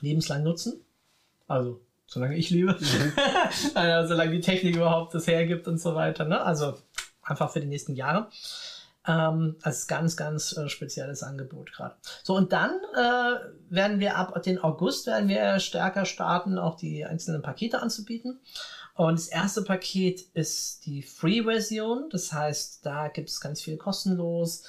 lebenslang 0.00 0.42
nutzen. 0.42 0.80
Also 1.46 1.80
solange 2.06 2.36
ich 2.36 2.50
lebe. 2.50 2.76
also, 3.74 4.08
solange 4.08 4.32
die 4.32 4.40
Technik 4.40 4.76
überhaupt 4.76 5.14
das 5.14 5.26
hergibt 5.26 5.68
und 5.68 5.78
so 5.78 5.94
weiter. 5.94 6.24
Ne? 6.24 6.40
Also 6.40 6.78
einfach 7.22 7.50
für 7.50 7.60
die 7.60 7.66
nächsten 7.66 7.94
Jahre. 7.94 8.28
Ähm, 9.08 9.54
als 9.62 9.86
ganz, 9.86 10.16
ganz 10.16 10.56
äh, 10.56 10.68
spezielles 10.68 11.22
Angebot 11.22 11.72
gerade. 11.72 11.94
So, 12.24 12.34
und 12.34 12.52
dann 12.52 12.72
äh, 12.96 13.38
werden 13.70 14.00
wir 14.00 14.16
ab 14.16 14.42
den 14.42 14.58
August 14.58 15.06
werden 15.06 15.28
wir 15.28 15.60
stärker 15.60 16.04
starten, 16.04 16.58
auch 16.58 16.74
die 16.76 17.04
einzelnen 17.04 17.40
Pakete 17.40 17.80
anzubieten. 17.80 18.40
Und 18.94 19.18
das 19.18 19.28
erste 19.28 19.62
Paket 19.62 20.22
ist 20.34 20.86
die 20.86 21.02
Free-Version. 21.02 22.08
Das 22.10 22.32
heißt, 22.32 22.84
da 22.84 23.06
gibt 23.06 23.28
es 23.28 23.40
ganz 23.40 23.60
viel 23.60 23.76
kostenlos. 23.76 24.64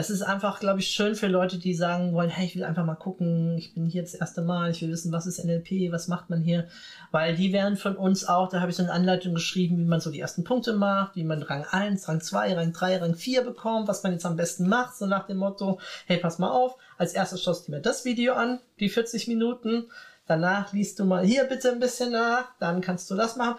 Das 0.00 0.08
ist 0.08 0.22
einfach, 0.22 0.60
glaube 0.60 0.80
ich, 0.80 0.88
schön 0.88 1.14
für 1.14 1.26
Leute, 1.26 1.58
die 1.58 1.74
sagen 1.74 2.14
wollen, 2.14 2.30
hey, 2.30 2.46
ich 2.46 2.56
will 2.56 2.64
einfach 2.64 2.86
mal 2.86 2.94
gucken, 2.94 3.58
ich 3.58 3.74
bin 3.74 3.84
hier 3.84 4.00
das 4.00 4.14
erste 4.14 4.40
Mal, 4.40 4.70
ich 4.70 4.80
will 4.80 4.88
wissen, 4.88 5.12
was 5.12 5.26
ist 5.26 5.44
NLP, 5.44 5.92
was 5.92 6.08
macht 6.08 6.30
man 6.30 6.40
hier, 6.40 6.68
weil 7.10 7.36
die 7.36 7.52
werden 7.52 7.76
von 7.76 7.96
uns 7.96 8.24
auch, 8.24 8.48
da 8.48 8.62
habe 8.62 8.70
ich 8.70 8.78
so 8.78 8.82
eine 8.82 8.92
Anleitung 8.92 9.34
geschrieben, 9.34 9.76
wie 9.76 9.84
man 9.84 10.00
so 10.00 10.10
die 10.10 10.20
ersten 10.20 10.42
Punkte 10.42 10.72
macht, 10.72 11.16
wie 11.16 11.24
man 11.24 11.42
Rang 11.42 11.66
1, 11.70 12.08
Rang 12.08 12.22
2, 12.22 12.54
Rang 12.54 12.72
3, 12.72 12.96
Rang 12.96 13.14
4 13.14 13.42
bekommt, 13.42 13.88
was 13.88 14.02
man 14.02 14.12
jetzt 14.12 14.24
am 14.24 14.36
besten 14.36 14.70
macht, 14.70 14.96
so 14.96 15.04
nach 15.04 15.26
dem 15.26 15.36
Motto, 15.36 15.78
hey, 16.06 16.16
pass 16.16 16.38
mal 16.38 16.50
auf, 16.50 16.78
als 16.96 17.12
erstes 17.12 17.42
schaust 17.42 17.68
du 17.68 17.72
mir 17.72 17.80
das 17.82 18.06
Video 18.06 18.32
an, 18.32 18.58
die 18.78 18.88
40 18.88 19.28
Minuten, 19.28 19.90
danach 20.26 20.72
liest 20.72 20.98
du 20.98 21.04
mal 21.04 21.26
hier 21.26 21.44
bitte 21.44 21.72
ein 21.72 21.78
bisschen 21.78 22.12
nach, 22.12 22.46
dann 22.58 22.80
kannst 22.80 23.10
du 23.10 23.16
das 23.16 23.36
machen. 23.36 23.58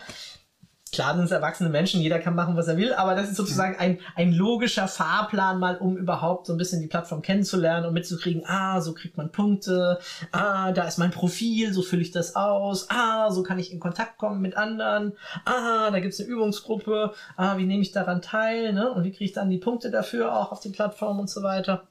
Klar 0.91 1.15
sind 1.15 1.23
es 1.23 1.31
erwachsene 1.31 1.69
Menschen, 1.69 2.01
jeder 2.01 2.19
kann 2.19 2.35
machen, 2.35 2.57
was 2.57 2.67
er 2.67 2.75
will, 2.75 2.93
aber 2.93 3.15
das 3.15 3.29
ist 3.29 3.37
sozusagen 3.37 3.77
ein, 3.77 3.99
ein 4.15 4.33
logischer 4.33 4.89
Fahrplan 4.89 5.57
mal, 5.57 5.77
um 5.77 5.95
überhaupt 5.95 6.47
so 6.47 6.53
ein 6.53 6.57
bisschen 6.57 6.81
die 6.81 6.87
Plattform 6.87 7.21
kennenzulernen 7.21 7.85
und 7.85 7.93
mitzukriegen, 7.93 8.43
ah, 8.45 8.81
so 8.81 8.93
kriegt 8.93 9.15
man 9.15 9.31
Punkte, 9.31 9.99
ah, 10.33 10.73
da 10.73 10.83
ist 10.83 10.97
mein 10.97 11.11
Profil, 11.11 11.71
so 11.71 11.81
fülle 11.81 12.01
ich 12.01 12.11
das 12.11 12.35
aus, 12.35 12.89
ah, 12.89 13.31
so 13.31 13.41
kann 13.41 13.57
ich 13.57 13.71
in 13.71 13.79
Kontakt 13.79 14.17
kommen 14.17 14.41
mit 14.41 14.57
anderen, 14.57 15.13
ah, 15.45 15.91
da 15.91 16.01
gibt's 16.01 16.19
eine 16.19 16.27
Übungsgruppe, 16.27 17.13
ah, 17.37 17.57
wie 17.57 17.65
nehme 17.65 17.83
ich 17.83 17.93
daran 17.93 18.21
teil, 18.21 18.73
ne? 18.73 18.91
Und 18.91 19.05
wie 19.05 19.11
kriege 19.11 19.23
ich 19.23 19.31
dann 19.31 19.49
die 19.49 19.59
Punkte 19.59 19.91
dafür 19.91 20.35
auch 20.35 20.51
auf 20.51 20.59
die 20.59 20.71
Plattform 20.71 21.21
und 21.21 21.29
so 21.29 21.41
weiter. 21.41 21.87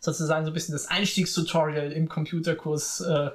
Sozusagen 0.00 0.44
so 0.44 0.50
ein 0.50 0.54
bisschen 0.54 0.72
das 0.72 0.88
Einstiegstutorial 0.88 1.92
im 1.92 2.08
Computerkurs, 2.08 3.00
äh, 3.02 3.30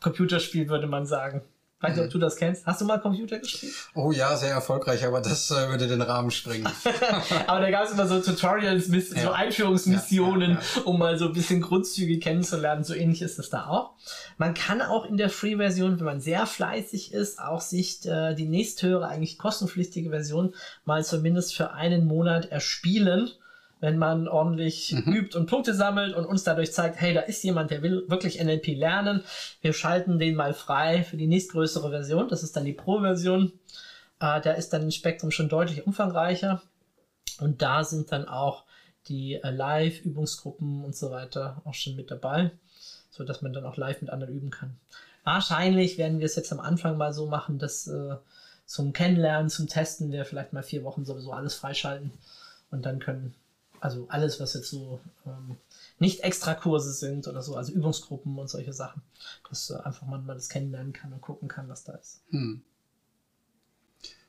Computerspiel, 0.00 0.68
würde 0.68 0.86
man 0.86 1.06
sagen. 1.06 1.42
Weiß 1.80 1.94
nicht, 1.94 2.06
ob 2.06 2.10
du 2.10 2.18
das 2.18 2.36
kennst. 2.36 2.64
Hast 2.64 2.80
du 2.80 2.86
mal 2.86 2.98
Computer 2.98 3.38
gespielt? 3.38 3.74
Oh 3.94 4.10
ja, 4.10 4.34
sehr 4.36 4.50
erfolgreich, 4.50 5.04
aber 5.04 5.20
das 5.20 5.50
äh, 5.50 5.68
würde 5.68 5.86
den 5.86 6.00
Rahmen 6.00 6.30
sprengen. 6.30 6.66
aber 7.46 7.60
da 7.60 7.70
gab 7.70 7.84
es 7.84 7.92
immer 7.92 8.06
so 8.06 8.18
Tutorials, 8.20 8.88
Ja. 8.88 9.22
so 9.24 9.30
Einführungsmissionen, 9.32 10.52
Ja, 10.52 10.60
ja, 10.76 10.82
um 10.84 10.98
mal 10.98 11.18
so 11.18 11.26
ein 11.26 11.34
bisschen 11.34 11.60
Grundzüge 11.60 12.18
kennenzulernen. 12.18 12.82
So 12.82 12.94
ähnlich 12.94 13.20
ist 13.20 13.38
das 13.38 13.50
da 13.50 13.66
auch. 13.66 13.92
Man 14.38 14.54
kann 14.54 14.80
auch 14.80 15.04
in 15.04 15.18
der 15.18 15.28
Free-Version, 15.28 15.98
wenn 15.98 16.06
man 16.06 16.20
sehr 16.20 16.46
fleißig 16.46 17.12
ist, 17.12 17.38
auch 17.40 17.60
sich 17.60 18.06
äh, 18.06 18.34
die 18.34 18.46
nächsthöhere, 18.48 19.06
eigentlich 19.08 19.36
kostenpflichtige 19.36 20.08
Version 20.08 20.54
mal 20.86 21.04
zumindest 21.04 21.54
für 21.54 21.72
einen 21.72 22.06
Monat 22.06 22.46
erspielen 22.46 23.30
wenn 23.80 23.98
man 23.98 24.26
ordentlich 24.28 24.92
Mhm. 24.92 25.12
übt 25.12 25.38
und 25.38 25.46
Punkte 25.46 25.74
sammelt 25.74 26.14
und 26.14 26.24
uns 26.24 26.44
dadurch 26.44 26.72
zeigt, 26.72 27.00
hey, 27.00 27.12
da 27.12 27.20
ist 27.20 27.42
jemand, 27.44 27.70
der 27.70 27.82
will 27.82 28.04
wirklich 28.08 28.40
NLP 28.42 28.68
lernen. 28.74 29.22
Wir 29.60 29.72
schalten 29.72 30.18
den 30.18 30.34
mal 30.34 30.54
frei 30.54 31.02
für 31.02 31.16
die 31.16 31.26
nächstgrößere 31.26 31.90
Version. 31.90 32.28
Das 32.28 32.42
ist 32.42 32.56
dann 32.56 32.64
die 32.64 32.72
Pro-Version. 32.72 33.52
Äh, 34.20 34.40
da 34.40 34.52
ist 34.52 34.72
dann 34.72 34.86
das 34.86 34.94
Spektrum 34.94 35.30
schon 35.30 35.48
deutlich 35.48 35.86
umfangreicher. 35.86 36.62
Und 37.38 37.60
da 37.60 37.84
sind 37.84 38.12
dann 38.12 38.26
auch 38.26 38.64
die 39.08 39.34
äh, 39.34 39.50
Live-Übungsgruppen 39.50 40.84
und 40.84 40.96
so 40.96 41.10
weiter 41.10 41.60
auch 41.64 41.74
schon 41.74 41.96
mit 41.96 42.10
dabei, 42.10 42.50
so 43.10 43.24
dass 43.24 43.42
man 43.42 43.52
dann 43.52 43.66
auch 43.66 43.76
live 43.76 44.00
mit 44.00 44.10
anderen 44.10 44.34
üben 44.34 44.50
kann. 44.50 44.76
Wahrscheinlich 45.22 45.98
werden 45.98 46.18
wir 46.18 46.26
es 46.26 46.36
jetzt 46.36 46.52
am 46.52 46.60
Anfang 46.60 46.96
mal 46.96 47.12
so 47.12 47.26
machen, 47.26 47.58
dass 47.58 47.86
äh, 47.88 48.16
zum 48.64 48.92
Kennenlernen, 48.92 49.50
zum 49.50 49.68
Testen 49.68 50.12
wir 50.12 50.24
vielleicht 50.24 50.52
mal 50.52 50.62
vier 50.62 50.82
Wochen 50.82 51.04
sowieso 51.04 51.32
alles 51.32 51.54
freischalten 51.54 52.10
und 52.70 52.86
dann 52.86 52.98
können 53.00 53.34
also 53.80 54.06
alles, 54.08 54.40
was 54.40 54.54
jetzt 54.54 54.70
so 54.70 55.00
ähm, 55.26 55.56
nicht 55.98 56.20
extra 56.20 56.54
Kurse 56.54 56.92
sind 56.92 57.26
oder 57.28 57.42
so, 57.42 57.56
also 57.56 57.72
Übungsgruppen 57.72 58.38
und 58.38 58.48
solche 58.48 58.72
Sachen, 58.72 59.02
dass 59.48 59.70
äh, 59.70 59.76
einfach 59.76 60.06
man 60.06 60.26
mal 60.26 60.34
das 60.34 60.48
kennenlernen 60.48 60.92
kann 60.92 61.12
und 61.12 61.20
gucken 61.20 61.48
kann, 61.48 61.68
was 61.68 61.84
da 61.84 61.92
ist. 61.94 62.22
Hm. 62.30 62.62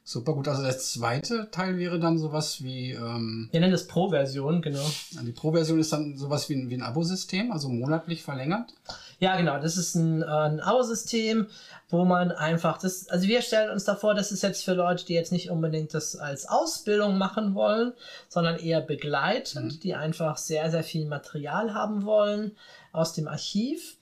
Super 0.03 0.35
gut. 0.35 0.47
Also 0.47 0.63
der 0.63 0.77
zweite 0.77 1.49
Teil 1.51 1.77
wäre 1.77 1.99
dann 1.99 2.17
sowas 2.17 2.63
wie, 2.63 2.91
ähm, 2.91 3.49
Wir 3.51 3.59
nennen 3.59 3.73
das 3.73 3.87
Pro-Version, 3.87 4.61
genau. 4.61 4.89
die 5.21 5.33
Pro-Version 5.33 5.79
ist 5.79 5.91
dann 5.91 6.15
sowas 6.15 6.47
wie 6.47 6.53
ein, 6.53 6.69
wie 6.69 6.75
ein 6.75 6.81
Abo-System, 6.81 7.51
also 7.51 7.67
monatlich 7.67 8.23
verlängert. 8.23 8.73
Ja, 9.19 9.35
genau. 9.35 9.59
Das 9.59 9.77
ist 9.77 9.95
ein, 9.95 10.21
äh, 10.21 10.25
ein 10.25 10.59
Abo-System, 10.59 11.47
wo 11.89 12.05
man 12.05 12.31
einfach 12.31 12.77
das, 12.77 13.09
also 13.09 13.27
wir 13.27 13.41
stellen 13.41 13.71
uns 13.71 13.83
davor, 13.83 14.13
das 14.13 14.31
ist 14.31 14.43
jetzt 14.43 14.63
für 14.63 14.73
Leute, 14.73 15.05
die 15.05 15.13
jetzt 15.13 15.31
nicht 15.31 15.49
unbedingt 15.49 15.93
das 15.93 16.15
als 16.15 16.47
Ausbildung 16.47 17.17
machen 17.17 17.55
wollen, 17.55 17.93
sondern 18.29 18.57
eher 18.57 18.81
begleitend, 18.81 19.83
die 19.83 19.95
einfach 19.95 20.37
sehr, 20.37 20.69
sehr 20.69 20.83
viel 20.83 21.05
Material 21.05 21.73
haben 21.73 22.03
wollen 22.05 22.55
aus 22.91 23.13
dem 23.13 23.27
Archiv 23.27 23.97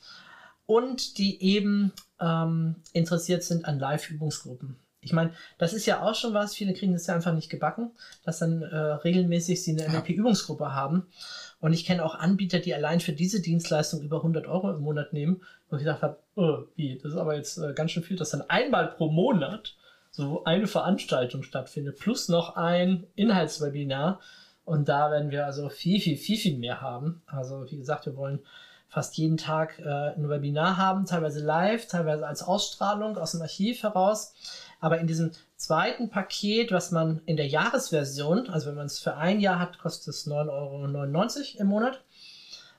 und 0.65 1.17
die 1.17 1.41
eben 1.41 1.93
ähm, 2.19 2.75
interessiert 2.91 3.43
sind 3.43 3.65
an 3.65 3.79
Live-Übungsgruppen. 3.79 4.79
Ich 5.05 5.13
meine, 5.13 5.31
das 5.59 5.73
ist 5.73 5.85
ja 5.85 6.01
auch 6.01 6.15
schon 6.15 6.33
was, 6.33 6.55
viele 6.55 6.73
kriegen 6.73 6.93
das 6.93 7.05
ja 7.05 7.13
einfach 7.13 7.33
nicht 7.33 7.51
gebacken, 7.51 7.91
dass 8.23 8.39
dann 8.39 8.63
äh, 8.63 8.75
regelmäßig 8.75 9.63
sie 9.63 9.79
eine. 9.79 9.87
NLP-Übungsgruppe 9.87 10.73
haben. 10.73 11.05
Und 11.65 11.73
ich 11.73 11.83
kenne 11.83 12.05
auch 12.05 12.13
Anbieter, 12.13 12.59
die 12.59 12.75
allein 12.75 12.99
für 12.99 13.11
diese 13.11 13.41
Dienstleistung 13.41 14.03
über 14.03 14.17
100 14.17 14.45
Euro 14.45 14.69
im 14.69 14.81
Monat 14.81 15.13
nehmen, 15.13 15.41
wo 15.67 15.77
ich 15.77 15.81
gedacht 15.81 16.03
habe, 16.03 16.19
oh, 16.35 16.59
wie, 16.75 16.99
das 16.99 17.13
ist 17.13 17.17
aber 17.17 17.35
jetzt 17.35 17.57
äh, 17.57 17.73
ganz 17.73 17.89
schön 17.89 18.03
viel, 18.03 18.17
dass 18.17 18.29
dann 18.29 18.47
einmal 18.47 18.89
pro 18.89 19.09
Monat 19.09 19.75
so 20.11 20.43
eine 20.43 20.67
Veranstaltung 20.67 21.41
stattfindet, 21.41 21.97
plus 21.97 22.29
noch 22.29 22.55
ein 22.55 23.07
Inhaltswebinar. 23.15 24.19
Und 24.63 24.89
da 24.89 25.09
werden 25.09 25.31
wir 25.31 25.47
also 25.47 25.69
viel, 25.69 25.99
viel, 25.99 26.17
viel, 26.17 26.37
viel 26.37 26.59
mehr 26.59 26.81
haben. 26.81 27.23
Also 27.25 27.65
wie 27.71 27.77
gesagt, 27.77 28.05
wir 28.05 28.15
wollen 28.15 28.41
fast 28.87 29.17
jeden 29.17 29.37
Tag 29.37 29.79
äh, 29.79 30.13
ein 30.13 30.29
Webinar 30.29 30.77
haben, 30.77 31.07
teilweise 31.07 31.43
live, 31.43 31.87
teilweise 31.87 32.27
als 32.27 32.43
Ausstrahlung 32.43 33.17
aus 33.17 33.31
dem 33.31 33.41
Archiv 33.41 33.81
heraus. 33.81 34.35
Aber 34.85 34.99
in 34.99 35.07
diesem 35.07 35.31
zweiten 35.57 36.11
Paket, 36.11 36.71
was 36.71 36.91
man 36.91 37.19
in 37.25 37.37
der 37.37 37.47
Jahresversion, 37.47 38.49
also 38.51 38.67
wenn 38.67 38.75
man 38.75 38.85
es 38.85 38.99
für 38.99 39.15
ein 39.17 39.39
Jahr 39.39 39.57
hat, 39.57 39.79
kostet 39.79 40.09
es 40.13 40.27
9,99 40.27 40.45
Euro 41.55 41.61
im 41.61 41.67
Monat. 41.67 42.03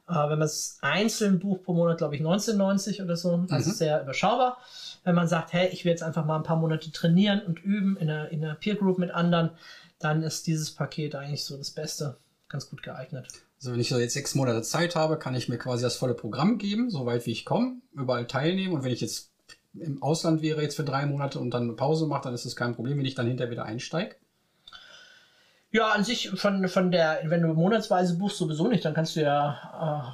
Äh, 0.08 0.12
wenn 0.14 0.38
man 0.38 0.42
es 0.42 0.78
einzeln 0.82 1.40
bucht 1.40 1.64
pro 1.64 1.75
Monat, 1.75 1.98
glaube 1.98 2.14
ich 2.14 2.22
19,90 2.22 3.02
oder 3.02 3.16
so. 3.16 3.44
Also 3.50 3.70
Mhm. 3.70 3.75
sehr 3.75 4.02
überschaubar. 4.02 4.58
Wenn 5.02 5.16
man 5.16 5.26
sagt, 5.26 5.52
hey, 5.52 5.68
ich 5.72 5.84
will 5.84 5.90
jetzt 5.90 6.04
einfach 6.04 6.25
mal 6.25 6.36
ein 6.36 6.44
paar 6.44 6.58
Monate 6.58 6.92
trainieren 6.92 7.40
und 7.44 7.58
üben 7.64 7.96
in 7.96 8.08
einer, 8.08 8.28
in 8.30 8.44
einer 8.44 8.54
Peer 8.54 8.76
Group 8.76 8.98
mit 8.98 9.10
anderen, 9.10 9.50
dann 9.98 10.22
ist 10.22 10.46
dieses 10.46 10.70
Paket 10.70 11.16
eigentlich 11.16 11.42
so 11.42 11.56
das 11.56 11.72
Beste. 11.72 12.18
Ganz 12.48 12.70
gut 12.70 12.84
geeignet. 12.84 13.26
Also 13.58 13.72
wenn 13.72 13.80
ich 13.80 13.88
so 13.88 13.98
jetzt 13.98 14.14
sechs 14.14 14.36
Monate 14.36 14.62
Zeit 14.62 14.94
habe, 14.94 15.18
kann 15.18 15.34
ich 15.34 15.48
mir 15.48 15.58
quasi 15.58 15.82
das 15.82 15.96
volle 15.96 16.14
Programm 16.14 16.58
geben, 16.58 16.88
so 16.88 17.04
weit 17.04 17.26
wie 17.26 17.32
ich 17.32 17.44
komme, 17.44 17.78
überall 17.94 18.28
teilnehmen. 18.28 18.75
Und 18.75 18.84
wenn 18.84 18.92
ich 18.92 19.00
jetzt 19.00 19.32
im 19.80 20.02
Ausland 20.02 20.42
wäre 20.42 20.62
jetzt 20.62 20.76
für 20.76 20.85
drei 20.85 21.06
Monate 21.06 21.38
und 21.38 21.50
dann 21.52 21.64
eine 21.64 21.73
Pause 21.75 22.06
mache, 22.06 22.25
dann 22.25 22.35
ist 22.35 22.45
das 22.47 22.56
kein 22.56 22.75
Problem, 22.75 22.99
wenn 22.99 23.04
ich 23.04 23.14
dann 23.14 23.26
hinterher 23.26 23.50
wieder 23.50 23.64
einsteige. 23.64 24.16
Ja, 25.73 25.88
an 25.90 26.04
sich 26.04 26.30
von, 26.30 26.68
von 26.68 26.90
der, 26.90 27.18
wenn 27.25 27.42
du 27.42 27.49
monatsweise 27.49 28.16
buchst, 28.16 28.38
sowieso 28.38 28.66
nicht, 28.68 28.85
dann 28.85 28.95
kannst 28.95 29.14
du 29.16 29.21
ja 29.21 29.50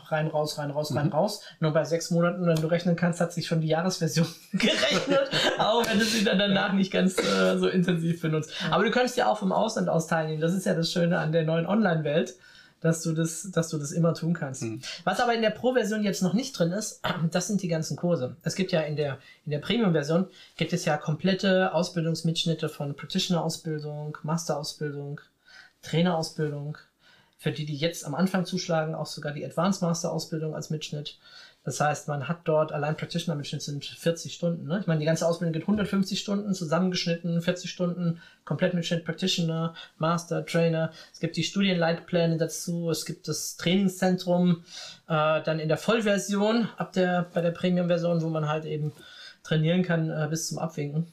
äh, 0.08 0.12
rein, 0.12 0.26
raus, 0.26 0.58
rein, 0.58 0.70
raus, 0.70 0.96
rein, 0.96 1.06
Mhm. 1.06 1.12
raus. 1.12 1.42
Nur 1.60 1.72
bei 1.72 1.84
sechs 1.84 2.10
Monaten, 2.10 2.44
wenn 2.46 2.56
du 2.56 2.66
rechnen 2.66 2.96
kannst, 2.96 3.20
hat 3.20 3.32
sich 3.32 3.46
schon 3.46 3.60
die 3.60 3.68
Jahresversion 3.68 4.26
gerechnet, 4.52 5.30
auch 5.58 5.86
wenn 5.88 5.98
du 5.98 6.04
sie 6.04 6.24
dann 6.24 6.38
danach 6.38 6.72
nicht 6.72 6.90
ganz 6.90 7.18
äh, 7.18 7.58
so 7.58 7.68
intensiv 7.68 8.20
benutzt. 8.22 8.50
Aber 8.70 8.82
du 8.82 8.90
kannst 8.90 9.16
ja 9.16 9.30
auch 9.30 9.38
vom 9.38 9.52
Ausland 9.52 9.88
aus 9.88 10.06
teilnehmen. 10.08 10.40
Das 10.40 10.54
ist 10.54 10.66
ja 10.66 10.74
das 10.74 10.90
Schöne 10.90 11.18
an 11.18 11.30
der 11.32 11.44
neuen 11.44 11.66
Online-Welt, 11.66 12.34
dass 12.82 13.02
du 13.02 13.12
das, 13.12 13.48
dass 13.50 13.68
du 13.68 13.78
das 13.78 13.92
immer 13.92 14.12
tun 14.12 14.34
kannst. 14.34 14.62
Mhm. 14.62 14.80
Was 15.04 15.20
aber 15.20 15.34
in 15.34 15.40
der 15.42 15.50
Pro-Version 15.50 16.02
jetzt 16.02 16.22
noch 16.22 16.34
nicht 16.34 16.58
drin 16.58 16.72
ist, 16.72 17.00
das 17.30 17.46
sind 17.46 17.62
die 17.62 17.68
ganzen 17.68 17.96
Kurse. 17.96 18.36
Es 18.42 18.54
gibt 18.54 18.72
ja 18.72 18.80
in 18.80 18.96
der, 18.96 19.18
in 19.46 19.52
der 19.52 19.58
Premium-Version 19.60 20.26
gibt 20.56 20.72
es 20.72 20.84
ja 20.84 20.96
komplette 20.96 21.72
Ausbildungsmitschnitte 21.72 22.68
von 22.68 22.94
Practitioner-Ausbildung, 22.94 24.18
Master-Ausbildung, 24.22 25.20
Trainerausbildung, 25.82 26.76
für 27.38 27.50
die, 27.50 27.66
die 27.66 27.76
jetzt 27.76 28.04
am 28.04 28.14
Anfang 28.14 28.44
zuschlagen, 28.44 28.94
auch 28.94 29.06
sogar 29.06 29.32
die 29.32 29.44
Advanced 29.44 29.82
Master 29.82 30.12
Ausbildung 30.12 30.54
als 30.54 30.70
Mitschnitt. 30.70 31.18
Das 31.64 31.80
heißt, 31.80 32.08
man 32.08 32.26
hat 32.26 32.40
dort 32.44 32.72
allein 32.72 32.96
Practitioner 32.96 33.36
Mitschnitt 33.36 33.62
sind 33.62 33.84
40 33.84 34.34
Stunden. 34.34 34.66
Ne? 34.66 34.80
Ich 34.80 34.88
meine, 34.88 34.98
die 34.98 35.06
ganze 35.06 35.28
Ausbildung 35.28 35.52
geht 35.52 35.62
150 35.62 36.18
Stunden, 36.18 36.54
zusammengeschnitten, 36.54 37.40
40 37.40 37.70
Stunden, 37.70 38.20
komplett 38.44 38.74
Mitschnitt 38.74 39.04
Practitioner, 39.04 39.74
Master, 39.96 40.44
Trainer. 40.44 40.90
Es 41.12 41.20
gibt 41.20 41.36
die 41.36 41.44
Studienleitpläne 41.44 42.36
dazu, 42.36 42.90
es 42.90 43.06
gibt 43.06 43.28
das 43.28 43.56
Trainingszentrum, 43.58 44.64
äh, 45.08 45.40
dann 45.42 45.60
in 45.60 45.68
der 45.68 45.78
Vollversion, 45.78 46.68
ab 46.78 46.92
der, 46.94 47.30
bei 47.32 47.40
der 47.40 47.52
Premium-Version, 47.52 48.22
wo 48.22 48.28
man 48.28 48.48
halt 48.48 48.64
eben 48.64 48.92
trainieren 49.44 49.84
kann 49.84 50.10
äh, 50.10 50.26
bis 50.28 50.48
zum 50.48 50.58
Abwinken. 50.58 51.12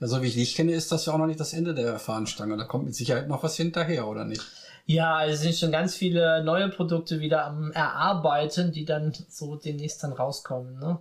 Ja, 0.00 0.06
so 0.06 0.22
wie 0.22 0.28
ich 0.28 0.34
dich 0.34 0.54
kenne, 0.54 0.72
ist 0.72 0.92
das 0.92 1.06
ja 1.06 1.12
auch 1.12 1.18
noch 1.18 1.26
nicht 1.26 1.40
das 1.40 1.52
Ende 1.52 1.74
der 1.74 1.98
Fahnenstange. 1.98 2.56
Da 2.56 2.64
kommt 2.64 2.84
mit 2.84 2.94
Sicherheit 2.94 3.28
noch 3.28 3.42
was 3.42 3.56
hinterher, 3.56 4.06
oder 4.06 4.24
nicht? 4.24 4.44
Ja, 4.90 5.16
also 5.16 5.34
es 5.34 5.40
sind 5.42 5.54
schon 5.54 5.70
ganz 5.70 5.94
viele 5.94 6.42
neue 6.42 6.70
Produkte 6.70 7.20
wieder 7.20 7.44
am 7.44 7.72
Erarbeiten, 7.72 8.72
die 8.72 8.86
dann 8.86 9.12
so 9.28 9.54
demnächst 9.54 10.02
dann 10.02 10.14
rauskommen. 10.14 10.78
Ne? 10.78 10.98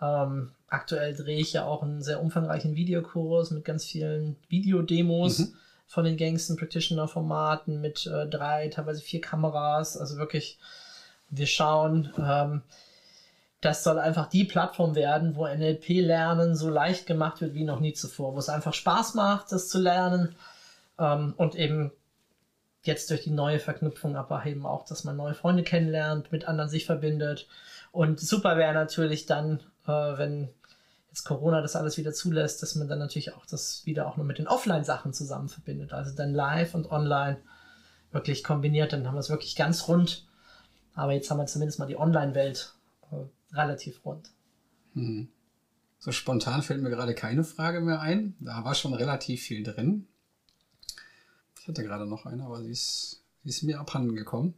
Ähm, 0.00 0.52
aktuell 0.68 1.14
drehe 1.14 1.38
ich 1.38 1.52
ja 1.52 1.66
auch 1.66 1.82
einen 1.82 2.02
sehr 2.02 2.22
umfangreichen 2.22 2.76
Videokurs 2.76 3.50
mit 3.50 3.66
ganz 3.66 3.84
vielen 3.84 4.36
Videodemos 4.48 5.40
Mhm. 5.40 5.54
von 5.86 6.04
den 6.04 6.16
gängigsten 6.16 6.56
Practitioner-Formaten 6.56 7.82
mit 7.82 8.06
äh, 8.06 8.26
drei, 8.26 8.68
teilweise 8.68 9.02
vier 9.02 9.20
Kameras. 9.20 9.98
Also 9.98 10.16
wirklich, 10.16 10.58
wir 11.28 11.46
schauen. 11.46 12.10
Ähm, 12.18 12.62
das 13.60 13.84
soll 13.84 13.98
einfach 13.98 14.30
die 14.30 14.44
Plattform 14.44 14.94
werden, 14.94 15.36
wo 15.36 15.46
NLP-Lernen 15.46 16.56
so 16.56 16.70
leicht 16.70 17.04
gemacht 17.06 17.42
wird 17.42 17.52
wie 17.52 17.64
noch 17.64 17.80
nie 17.80 17.92
zuvor, 17.92 18.34
wo 18.34 18.38
es 18.38 18.48
einfach 18.48 18.72
Spaß 18.72 19.12
macht, 19.12 19.52
das 19.52 19.68
zu 19.68 19.78
lernen 19.78 20.34
ähm, 20.98 21.34
und 21.36 21.54
eben 21.54 21.92
jetzt 22.82 23.10
durch 23.10 23.22
die 23.22 23.30
neue 23.30 23.58
Verknüpfung 23.58 24.16
aber 24.16 24.44
eben 24.46 24.66
auch, 24.66 24.84
dass 24.84 25.04
man 25.04 25.16
neue 25.16 25.34
Freunde 25.34 25.62
kennenlernt, 25.62 26.32
mit 26.32 26.46
anderen 26.46 26.70
sich 26.70 26.86
verbindet. 26.86 27.46
Und 27.92 28.20
super 28.20 28.56
wäre 28.56 28.72
natürlich 28.72 29.26
dann, 29.26 29.60
äh, 29.86 29.90
wenn 29.90 30.48
jetzt 31.10 31.24
Corona 31.24 31.60
das 31.60 31.76
alles 31.76 31.98
wieder 31.98 32.12
zulässt, 32.12 32.62
dass 32.62 32.76
man 32.76 32.88
dann 32.88 32.98
natürlich 32.98 33.34
auch 33.34 33.44
das 33.44 33.84
wieder 33.84 34.06
auch 34.06 34.16
nur 34.16 34.26
mit 34.26 34.38
den 34.38 34.46
Offline-Sachen 34.46 35.12
zusammen 35.12 35.48
verbindet. 35.48 35.92
Also 35.92 36.14
dann 36.14 36.32
live 36.32 36.74
und 36.74 36.90
online 36.90 37.38
wirklich 38.12 38.44
kombiniert, 38.44 38.92
dann 38.92 39.06
haben 39.06 39.14
wir 39.14 39.20
es 39.20 39.30
wirklich 39.30 39.56
ganz 39.56 39.88
rund. 39.88 40.26
Aber 40.94 41.12
jetzt 41.12 41.30
haben 41.30 41.38
wir 41.38 41.46
zumindest 41.46 41.78
mal 41.78 41.86
die 41.86 41.98
Online-Welt 41.98 42.74
äh, 43.10 43.56
relativ 43.56 44.04
rund. 44.04 44.30
Hm. 44.94 45.28
So 45.98 46.12
spontan 46.12 46.62
fällt 46.62 46.80
mir 46.80 46.90
gerade 46.90 47.14
keine 47.14 47.44
Frage 47.44 47.80
mehr 47.80 48.00
ein. 48.00 48.34
Da 48.40 48.64
war 48.64 48.74
schon 48.74 48.94
relativ 48.94 49.42
viel 49.42 49.62
drin. 49.62 50.06
Hatte 51.70 51.84
gerade 51.84 52.06
noch 52.06 52.26
eine, 52.26 52.44
aber 52.44 52.60
sie 52.62 52.72
ist, 52.72 53.22
sie 53.44 53.50
ist 53.50 53.62
mir 53.62 53.78
abhanden 53.78 54.16
gekommen. 54.16 54.54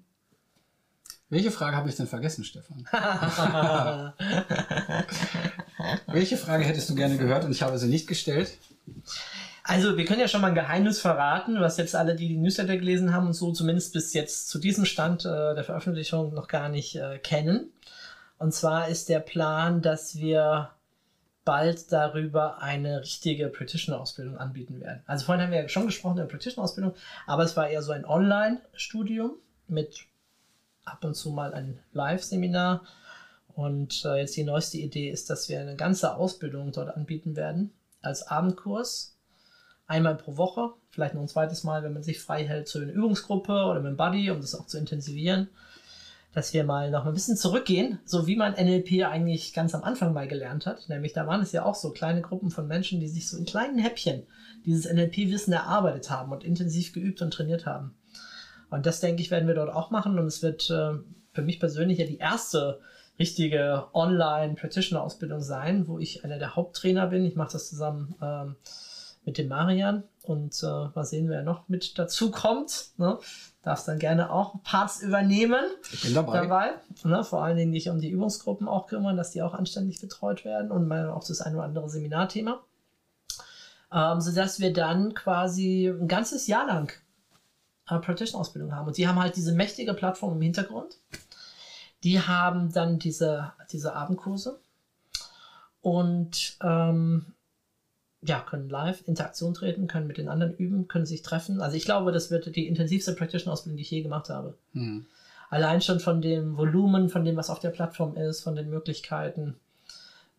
Welche 1.28 1.50
Frage 1.50 1.76
habe 1.76 1.90
ich 1.90 1.97
denn 1.97 2.07
vergessen, 2.07 2.42
Stefan? 2.42 2.88
Welche 6.07 6.38
Frage 6.38 6.64
hättest 6.64 6.88
du 6.88 6.95
gerne 6.95 7.19
gehört 7.19 7.45
und 7.45 7.52
ich 7.52 7.62
habe 7.62 7.78
sie 7.78 7.88
nicht 7.88 8.07
gestellt? 8.07 8.57
Also, 9.62 9.99
wir 9.99 10.07
können 10.07 10.21
ja 10.21 10.28
schon 10.28 10.40
mal 10.40 10.49
ein 10.49 10.54
Geheimnis 10.54 11.00
verraten, 11.00 11.61
was 11.61 11.76
jetzt 11.76 11.95
alle, 11.95 12.16
die 12.16 12.28
die 12.28 12.37
Newsletter 12.37 12.78
gelesen 12.78 13.12
haben 13.14 13.26
und 13.26 13.35
so 13.35 13.52
zumindest 13.52 13.92
bis 13.92 14.14
jetzt 14.14 14.49
zu 14.49 14.59
diesem 14.59 14.87
Stand 14.87 15.25
äh, 15.25 15.54
der 15.54 15.64
Veröffentlichung 15.64 16.33
noch 16.33 16.49
gar 16.49 16.69
nicht 16.71 16.97
äh, 16.97 17.19
kennen. 17.19 17.71
Und 18.38 18.54
zwar 18.54 18.88
ist 18.88 19.11
der 19.11 19.21
Plan, 19.21 19.83
dass 19.83 20.16
wir 20.16 20.71
bald 21.44 21.90
darüber 21.90 22.62
eine 22.62 23.00
richtige 23.00 23.49
Practitioner-Ausbildung 23.49 24.37
anbieten 24.37 24.80
werden. 24.80 25.02
Also 25.06 25.25
vorhin 25.25 25.42
haben 25.42 25.52
wir 25.52 25.62
ja 25.62 25.68
schon 25.68 25.87
gesprochen 25.87 26.18
über 26.18 26.26
Practitioner-Ausbildung, 26.26 26.94
aber 27.26 27.42
es 27.42 27.56
war 27.56 27.68
eher 27.68 27.82
so 27.82 27.92
ein 27.92 28.04
Online-Studium 28.04 29.32
mit 29.68 30.06
ab 30.84 31.04
und 31.04 31.14
zu 31.14 31.30
mal 31.30 31.52
ein 31.54 31.80
Live-Seminar. 31.92 32.82
Und 33.54 34.04
äh, 34.04 34.20
jetzt 34.20 34.37
die 34.37 34.44
neueste 34.44 34.78
Idee 34.78 35.11
ist, 35.11 35.28
dass 35.28 35.49
wir 35.49 35.61
eine 35.61 35.76
ganze 35.76 36.14
Ausbildung 36.14 36.72
dort 36.72 36.96
anbieten 36.96 37.37
werden 37.37 37.72
als 38.00 38.26
Abendkurs 38.26 39.16
einmal 39.87 40.16
pro 40.16 40.37
Woche, 40.37 40.72
vielleicht 40.90 41.14
noch 41.14 41.20
ein 41.20 41.28
zweites 41.28 41.64
Mal, 41.64 41.82
wenn 41.82 41.92
man 41.92 42.02
sich 42.02 42.20
frei 42.20 42.46
hält, 42.46 42.66
zu 42.68 42.78
einer 42.78 42.92
Übungsgruppe 42.92 43.52
oder 43.52 43.80
mit 43.80 43.90
dem 43.90 43.96
Buddy, 43.96 44.30
um 44.30 44.40
das 44.40 44.54
auch 44.54 44.66
zu 44.66 44.78
intensivieren, 44.78 45.49
dass 46.33 46.55
wir 46.55 46.65
mal 46.65 46.91
noch 46.91 47.05
ein 47.05 47.12
bisschen 47.12 47.37
zurückgehen, 47.37 47.99
so 48.05 48.27
wie 48.27 48.37
man 48.37 48.55
NLP 48.55 49.05
eigentlich 49.05 49.53
ganz 49.53 49.75
am 49.75 49.83
Anfang 49.83 50.15
mal 50.15 50.27
gelernt 50.27 50.67
hat. 50.67 50.89
Nämlich 50.89 51.12
da 51.12 51.27
waren 51.27 51.43
es 51.43 51.53
ja 51.53 51.65
auch 51.65 51.75
so 51.75 51.91
kleine 51.91 52.23
Gruppen 52.23 52.51
von 52.51 52.67
Menschen, 52.67 53.01
die 53.01 53.09
sich 53.09 53.29
so 53.29 53.37
in 53.37 53.45
kleinen 53.45 53.79
Häppchen 53.79 54.27
dieses 54.65 54.91
NLP-Wissen 54.91 55.53
erarbeitet 55.53 56.11
haben 56.11 56.33
und 56.33 56.45
intensiv 56.45 56.93
geübt 56.93 57.21
und 57.21 57.33
trainiert 57.33 57.67
haben. 57.67 57.95
Und 58.71 58.87
das, 58.87 59.01
denke 59.01 59.21
ich, 59.21 59.31
werden 59.31 59.47
wir 59.47 59.55
dort 59.55 59.75
auch 59.75 59.91
machen. 59.91 60.19
Und 60.19 60.27
es 60.27 60.43
wird 60.43 60.71
äh, 60.71 60.95
für 61.33 61.43
mich 61.43 61.61
persönlich 61.61 61.99
ja 61.99 62.07
die 62.07 62.19
erste 62.19 62.81
richtige 63.19 63.89
Online-Practitioner-Ausbildung 63.93 65.43
sein, 65.43 65.87
wo 65.87 65.99
ich 65.99 66.25
einer 66.25 66.39
der 66.39 66.57
Haupttrainer 66.57 67.09
bin. 67.09 67.27
Ich 67.27 67.37
mache 67.37 67.53
das 67.53 67.69
zusammen 67.69 68.15
ähm, 68.23 68.57
mit 69.25 69.38
dem 69.38 69.49
Marian 69.49 70.05
und 70.23 70.62
äh, 70.62 70.67
mal 70.67 71.05
sehen, 71.05 71.29
wer 71.29 71.43
noch 71.43 71.69
mit 71.69 71.99
dazu 71.99 72.31
kommt. 72.31 72.91
Ne? 72.97 73.19
Darfst 73.62 73.87
dann 73.87 73.99
gerne 73.99 74.31
auch 74.31 74.62
Parts 74.64 75.02
übernehmen. 75.02 75.64
Ich 75.93 76.02
bin 76.02 76.14
dabei. 76.14 76.41
dabei 76.41 76.71
ne? 77.05 77.23
Vor 77.25 77.43
allen 77.43 77.57
Dingen 77.57 77.73
dich 77.73 77.88
um 77.88 78.00
die 78.00 78.11
Übungsgruppen 78.11 78.69
auch 78.69 78.87
kümmern, 78.87 79.17
dass 79.17 79.31
die 79.31 79.43
auch 79.43 79.55
anständig 79.55 80.00
betreut 80.00 80.45
werden 80.45 80.71
und 80.71 80.88
mal 80.88 81.11
auch 81.11 81.25
das 81.26 81.41
ein 81.41 81.55
oder 81.55 81.64
andere 81.64 81.88
Seminarthema. 81.88 82.61
Ähm, 83.93 84.21
sodass 84.21 84.59
wir 84.59 84.73
dann 84.73 85.14
quasi 85.14 85.87
ein 85.87 86.09
ganzes 86.09 86.47
Jahr 86.47 86.67
lang 86.67 86.93
äh, 87.88 87.99
Practitioner-Ausbildung 87.99 88.75
haben. 88.75 88.87
Und 88.87 88.95
sie 88.95 89.07
haben 89.07 89.21
halt 89.21 89.37
diese 89.37 89.52
mächtige 89.52 89.95
Plattform 89.95 90.35
im 90.35 90.43
Hintergrund. 90.43 90.99
Die 92.02 92.21
haben 92.21 92.73
dann 92.73 92.99
diese, 92.99 93.52
diese 93.70 93.94
Abendkurse 93.94 94.61
und 95.83 96.57
ähm, 96.62 97.35
ja, 98.22 98.40
können 98.40 98.68
live 98.68 99.06
Interaktion 99.06 99.52
treten, 99.52 99.88
können 99.88 100.06
mit 100.06 100.16
den 100.16 100.28
anderen 100.28 100.54
üben, 100.54 100.87
können 100.87 101.06
sich 101.06 101.22
treffen. 101.22 101.61
Also 101.61 101.76
ich 101.76 101.85
glaube, 101.85 102.12
das 102.12 102.30
wird 102.30 102.54
die 102.54 102.68
intensivste 102.68 103.14
Practitioner-Ausbildung, 103.14 103.76
die 103.76 103.82
ich 103.82 103.90
je 103.90 104.02
gemacht 104.02 104.30
habe. 104.30 104.54
Hm. 104.74 105.06
Allein 105.50 105.82
schon 105.82 106.00
von 106.00 106.22
dem 106.22 106.56
Volumen, 106.56 107.08
von 107.11 107.24
dem, 107.24 107.37
was 107.37 107.50
auf 107.50 107.58
der 107.58 107.70
Plattform 107.70 108.16
ist, 108.16 108.42
von 108.42 108.54
den 108.54 108.70
Möglichkeiten. 108.70 109.56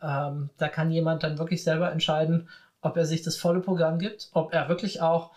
Ähm, 0.02 0.50
da 0.58 0.70
kann 0.70 0.92
jemand 0.92 1.24
dann 1.24 1.38
wirklich 1.38 1.64
selber 1.64 1.92
entscheiden, 1.92 2.48
ob 2.82 2.98
er 2.98 3.06
sich 3.06 3.22
das 3.22 3.38
volle 3.38 3.60
Programm 3.60 4.00
gibt, 4.00 4.30
ob 4.34 4.54
er 4.54 4.70
wirklich 4.70 5.02
auch 5.02 5.32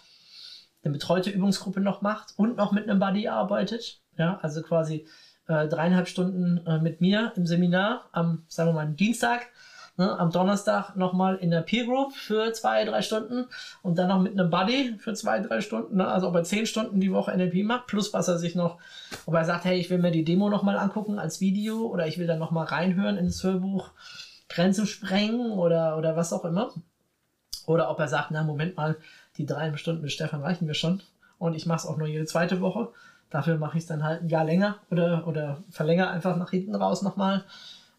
eine 0.83 0.93
betreute 0.93 1.31
Übungsgruppe 1.31 1.81
noch 1.81 2.01
macht 2.01 2.35
und 2.37 2.57
noch 2.57 2.73
mit 2.73 2.89
einem 2.89 3.01
Buddy 3.01 3.29
arbeitet. 3.29 4.01
Ja, 4.17 4.39
also 4.41 4.63
quasi 4.63 5.07
äh, 5.47 5.69
dreieinhalb 5.69 6.09
Stunden 6.09 6.65
äh, 6.67 6.79
mit 6.79 7.01
mir 7.01 7.33
im 7.37 7.47
Seminar 7.47 8.09
am, 8.13 8.45
sagen 8.49 8.71
wir 8.71 8.75
mal, 8.75 8.87
Dienstag 8.87 9.49
Ne, 9.99 10.19
am 10.19 10.31
Donnerstag 10.31 10.95
nochmal 10.95 11.37
in 11.37 11.51
der 11.51 11.63
Peer 11.63 11.87
Group 11.87 12.13
für 12.13 12.53
zwei, 12.53 12.85
drei 12.85 13.01
Stunden 13.01 13.47
und 13.83 13.97
dann 13.97 14.09
noch 14.09 14.21
mit 14.21 14.33
einem 14.33 14.51
Buddy 14.51 14.97
für 14.99 15.15
zwei, 15.15 15.41
drei 15.41 15.63
Stunden. 15.63 15.97
Ne? 15.97 16.07
Also 16.07 16.29
ob 16.29 16.35
er 16.35 16.45
zehn 16.45 16.67
Stunden 16.67 17.01
die 17.01 17.13
Woche 17.13 17.35
NLP 17.35 17.65
macht, 17.65 17.87
plus 17.87 18.13
was 18.13 18.29
er 18.29 18.37
sich 18.37 18.55
noch, 18.55 18.77
ob 19.25 19.33
er 19.33 19.47
sagt, 19.47 19.65
hey, 19.65 19.79
ich 19.79 19.89
will 19.89 19.97
mir 19.97 20.11
die 20.11 20.25
Demo 20.25 20.51
nochmal 20.51 20.77
angucken 20.77 21.19
als 21.19 21.41
Video 21.41 21.87
oder 21.87 22.07
ich 22.07 22.19
will 22.19 22.27
dann 22.27 22.39
nochmal 22.39 22.67
reinhören 22.67 23.17
ins 23.17 23.43
Hörbuch, 23.43 23.89
Grenzen 24.51 24.87
sprengen 24.87 25.53
oder, 25.53 25.97
oder 25.97 26.15
was 26.15 26.35
auch 26.35 26.45
immer. 26.45 26.75
Oder 27.67 27.91
ob 27.91 27.99
er 27.99 28.09
sagt, 28.09 28.31
na 28.33 28.45
Moment 28.45 28.77
mal, 28.77 28.97
die 29.39 29.47
drei 29.47 29.75
Stunden 29.79 30.03
mit 30.03 30.13
Stefan 30.13 30.43
reichen 30.43 30.67
mir 30.67 30.75
schon 30.75 31.01
und 31.39 31.55
ich 31.55 31.65
mache 31.65 31.79
es 31.79 31.87
auch 31.87 31.97
nur 31.97 32.07
jede 32.07 32.27
zweite 32.27 32.61
Woche. 32.61 32.89
Dafür 33.31 33.57
mache 33.57 33.79
ich 33.79 33.85
es 33.85 33.89
dann 33.89 34.05
halt 34.05 34.23
ein 34.23 34.29
Jahr 34.29 34.45
länger 34.45 34.77
oder, 34.91 35.27
oder 35.27 35.63
verlängere 35.71 36.11
einfach 36.11 36.37
nach 36.37 36.51
hinten 36.51 36.75
raus 36.75 37.01
nochmal. 37.01 37.45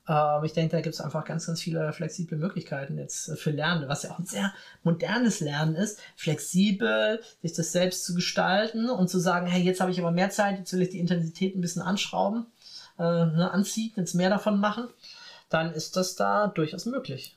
Ähm, 0.07 0.43
ich 0.43 0.53
denke, 0.53 0.75
da 0.75 0.81
gibt 0.81 0.95
es 0.95 1.01
einfach 1.01 1.25
ganz, 1.25 1.47
ganz 1.47 1.61
viele 1.61 1.91
flexible 1.93 2.37
Möglichkeiten 2.37 2.97
jetzt 2.97 3.29
äh, 3.29 3.35
für 3.35 3.51
Lernen, 3.51 3.87
was 3.87 4.03
ja 4.03 4.11
auch 4.11 4.19
ein 4.19 4.25
sehr 4.25 4.53
modernes 4.83 5.39
Lernen 5.39 5.75
ist, 5.75 5.99
flexibel, 6.15 7.21
sich 7.41 7.53
das 7.53 7.71
selbst 7.71 8.05
zu 8.05 8.13
gestalten 8.15 8.89
und 8.89 9.09
zu 9.09 9.19
sagen, 9.19 9.47
hey, 9.47 9.61
jetzt 9.61 9.81
habe 9.81 9.91
ich 9.91 9.99
aber 9.99 10.11
mehr 10.11 10.29
Zeit, 10.29 10.57
jetzt 10.57 10.73
will 10.73 10.81
ich 10.81 10.89
die 10.89 10.99
Intensität 10.99 11.55
ein 11.55 11.61
bisschen 11.61 11.81
anschrauben, 11.81 12.45
äh, 12.97 13.03
ne, 13.03 13.51
anziehen, 13.51 13.93
jetzt 13.95 14.15
mehr 14.15 14.29
davon 14.29 14.59
machen, 14.59 14.87
dann 15.49 15.73
ist 15.73 15.95
das 15.95 16.15
da 16.15 16.47
durchaus 16.47 16.85
möglich. 16.85 17.36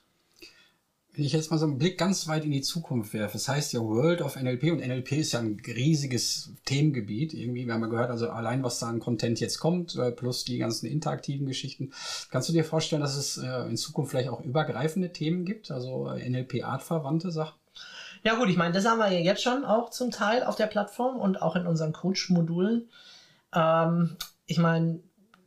Wenn 1.21 1.27
ich 1.27 1.35
jetzt 1.35 1.51
mal 1.51 1.59
so 1.59 1.67
einen 1.67 1.77
Blick 1.77 1.99
ganz 1.99 2.29
weit 2.29 2.47
in 2.47 2.51
die 2.51 2.63
Zukunft 2.63 3.13
werfe, 3.13 3.35
das 3.35 3.47
heißt 3.47 3.75
ja 3.75 3.81
World 3.81 4.23
of 4.23 4.37
NLP 4.37 4.73
und 4.73 4.79
NLP 4.79 5.13
ist 5.19 5.33
ja 5.33 5.41
ein 5.41 5.61
riesiges 5.67 6.55
Themengebiet. 6.65 7.35
Irgendwie, 7.35 7.67
wir 7.67 7.75
haben 7.75 7.83
ja 7.83 7.89
gehört, 7.89 8.09
also 8.09 8.31
allein 8.31 8.63
was 8.63 8.79
da 8.79 8.87
an 8.87 9.01
Content 9.01 9.39
jetzt 9.39 9.59
kommt, 9.59 9.97
äh, 9.97 10.13
plus 10.13 10.47
die 10.47 10.57
ganzen 10.57 10.87
interaktiven 10.87 11.47
Geschichten. 11.47 11.93
Kannst 12.31 12.49
du 12.49 12.55
dir 12.55 12.65
vorstellen, 12.65 13.03
dass 13.03 13.17
es 13.17 13.37
äh, 13.37 13.69
in 13.69 13.77
Zukunft 13.77 14.13
vielleicht 14.13 14.31
auch 14.31 14.41
übergreifende 14.41 15.13
Themen 15.13 15.45
gibt, 15.45 15.71
also 15.71 16.09
äh, 16.09 16.27
NLP-artverwandte 16.27 17.31
Sachen? 17.31 17.61
Ja 18.23 18.37
gut, 18.37 18.49
ich 18.49 18.57
meine, 18.57 18.73
das 18.73 18.87
haben 18.87 18.97
wir 18.97 19.13
ja 19.13 19.19
jetzt 19.19 19.43
schon 19.43 19.67
auch 19.67 19.91
zum 19.91 20.11
Teil 20.11 20.43
auf 20.43 20.57
der 20.57 20.69
Plattform 20.69 21.19
und 21.19 21.43
auch 21.43 21.55
in 21.55 21.67
unseren 21.67 21.93
Coach-Modulen. 21.93 22.89
Ähm, 23.55 24.17
ich 24.47 24.57
meine, 24.57 25.01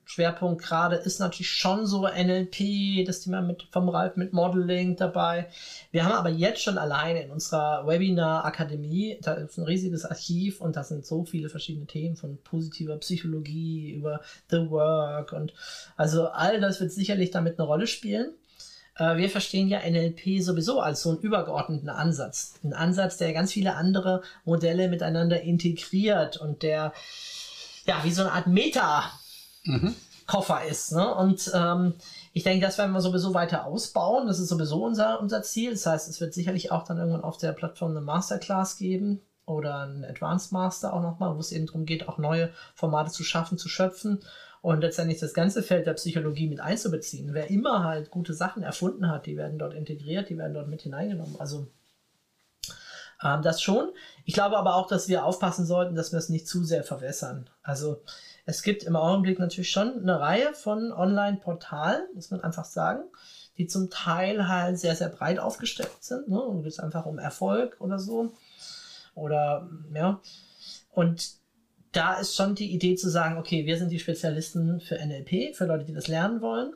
Schwerpunkt 0.06 0.62
gerade 0.62 0.98
ist 0.98 1.20
natürlich 1.20 1.52
schon 1.52 1.86
so 1.86 2.08
NLP, 2.08 3.06
das 3.06 3.22
Thema 3.22 3.42
mit, 3.42 3.68
vom 3.72 3.90
Ralf 3.90 4.16
mit 4.16 4.34
Modeling 4.34 4.96
dabei. 4.96 5.48
Wir 5.92 6.04
haben 6.04 6.14
aber 6.14 6.30
jetzt 6.30 6.62
schon 6.62 6.78
alleine 6.78 7.24
in 7.24 7.32
unserer 7.32 7.88
Webinar-Akademie, 7.88 9.18
da 9.22 9.34
ist 9.34 9.58
ein 9.58 9.66
riesiges 9.66 10.06
Archiv 10.06 10.62
und 10.62 10.76
da 10.76 10.84
sind 10.84 11.06
so 11.06 11.24
viele 11.24 11.50
verschiedene 11.50 11.86
Themen 11.86 12.16
von 12.16 12.38
positiver 12.44 12.98
Psychologie 12.98 13.92
über 13.92 14.22
The 14.50 14.70
Work 14.70 15.32
und 15.34 15.54
also 15.96 16.28
all 16.28 16.60
das 16.60 16.82
wird 16.82 16.92
sicherlich 16.92 17.32
damit 17.32 17.60
eine 17.60 17.68
Rolle 17.68 17.88
spielen. 17.88 18.34
Äh, 18.98 19.18
wir 19.18 19.30
verstehen 19.30 19.68
ja 19.68 19.80
NLP 19.80 20.42
sowieso 20.42 20.80
als 20.80 21.02
so 21.02 21.12
einen 21.12 21.20
übergeordneten 21.20 21.90
Ansatz. 21.90 22.56
Ein 22.64 22.74
Ansatz, 22.74 23.18
der 23.18 23.34
ganz 23.34 23.52
viele 23.52 23.76
andere 23.76 24.22
Modelle 24.46 24.90
miteinander 24.90 25.42
integriert 25.42 26.38
und 26.38 26.64
der 26.64 26.94
ja 27.86 28.04
wie 28.04 28.12
so 28.12 28.22
eine 28.22 28.32
Art 28.32 28.48
Meta 28.48 29.12
mhm. 29.64 29.96
Koffer 30.28 30.64
ist. 30.64 30.94
Ne? 30.94 31.14
Und 31.16 31.52
ähm, 31.54 31.94
ich 32.32 32.44
denke, 32.44 32.66
das 32.66 32.78
werden 32.78 32.94
wir 32.94 33.02
sowieso 33.02 33.34
weiter 33.34 33.66
ausbauen. 33.66 34.28
Das 34.28 34.40
ist 34.40 34.50
sowieso 34.50 34.84
unser, 34.84 35.20
unser 35.20 35.44
Ziel. 35.44 35.72
Das 35.72 35.86
heißt, 35.86 36.10
es 36.10 36.22
wird 36.22 36.34
sicherlich 36.34 36.72
auch 36.72 36.84
dann 36.84 36.98
irgendwann 36.98 37.24
auf 37.24 37.38
der 37.38 37.52
Plattform 37.52 37.92
eine 37.92 38.02
Masterclass 38.02 38.78
geben 38.78 39.22
oder 39.46 39.86
ein 39.86 40.06
Advanced 40.06 40.52
Master 40.52 40.94
auch 40.94 41.02
nochmal, 41.02 41.36
wo 41.36 41.40
es 41.40 41.52
eben 41.52 41.66
darum 41.66 41.86
geht, 41.86 42.08
auch 42.08 42.18
neue 42.18 42.52
Formate 42.76 43.12
zu 43.12 43.24
schaffen, 43.24 43.58
zu 43.58 43.68
schöpfen 43.68 44.22
und 44.62 44.80
letztendlich 44.80 45.20
das 45.20 45.34
ganze 45.34 45.62
Feld 45.62 45.86
der 45.86 45.94
Psychologie 45.94 46.48
mit 46.48 46.62
einzubeziehen. 46.62 47.34
Wer 47.34 47.50
immer 47.50 47.84
halt 47.84 48.10
gute 48.10 48.34
Sachen 48.34 48.64
erfunden 48.64 49.10
hat, 49.10 49.26
die 49.26 49.36
werden 49.36 49.60
dort 49.60 49.74
integriert, 49.74 50.30
die 50.30 50.38
werden 50.38 50.54
dort 50.54 50.70
mit 50.70 50.84
hineingenommen. 50.84 51.36
Also 51.38 51.68
ähm, 53.22 53.42
das 53.42 53.62
schon. 53.62 53.90
Ich 54.24 54.34
glaube 54.34 54.58
aber 54.58 54.76
auch, 54.76 54.88
dass 54.88 55.10
wir 55.10 55.26
aufpassen 55.26 55.66
sollten, 55.66 55.96
dass 55.96 56.14
wir 56.14 56.20
es 56.20 56.30
nicht 56.30 56.48
zu 56.48 56.64
sehr 56.64 56.86
verwässern. 56.86 57.50
Also 57.62 58.02
es 58.46 58.62
gibt 58.62 58.84
im 58.84 58.96
Augenblick 58.96 59.40
natürlich 59.40 59.72
schon 59.72 60.02
eine 60.02 60.20
Reihe 60.20 60.54
von 60.54 60.92
Online-Portalen, 60.92 62.04
muss 62.14 62.32
man 62.32 62.42
einfach 62.42 62.66
sagen, 62.66 63.04
die 63.58 63.68
zum 63.68 63.90
Teil 63.90 64.48
halt 64.48 64.78
sehr, 64.80 64.96
sehr 64.96 65.10
breit 65.10 65.40
aufgestellt 65.40 65.92
sind. 66.02 66.28
Ne? 66.28 66.42
Geht 66.62 66.74
es 66.74 66.80
einfach 66.80 67.06
um 67.06 67.20
Erfolg 67.20 67.78
oder 67.80 68.00
so. 68.00 68.34
Oder, 69.16 69.70
ja. 69.94 70.20
Und 70.92 71.36
da 71.92 72.16
ist 72.16 72.36
schon 72.36 72.56
die 72.56 72.74
Idee 72.74 72.96
zu 72.96 73.10
sagen, 73.10 73.38
okay, 73.38 73.66
wir 73.66 73.78
sind 73.78 73.92
die 73.92 74.00
Spezialisten 74.00 74.82
für 74.82 74.96
NLP, 74.96 75.56
für 75.56 75.66
Leute, 75.66 75.86
die 75.86 75.94
das 75.94 76.08
lernen 76.08 76.42
wollen. 76.42 76.74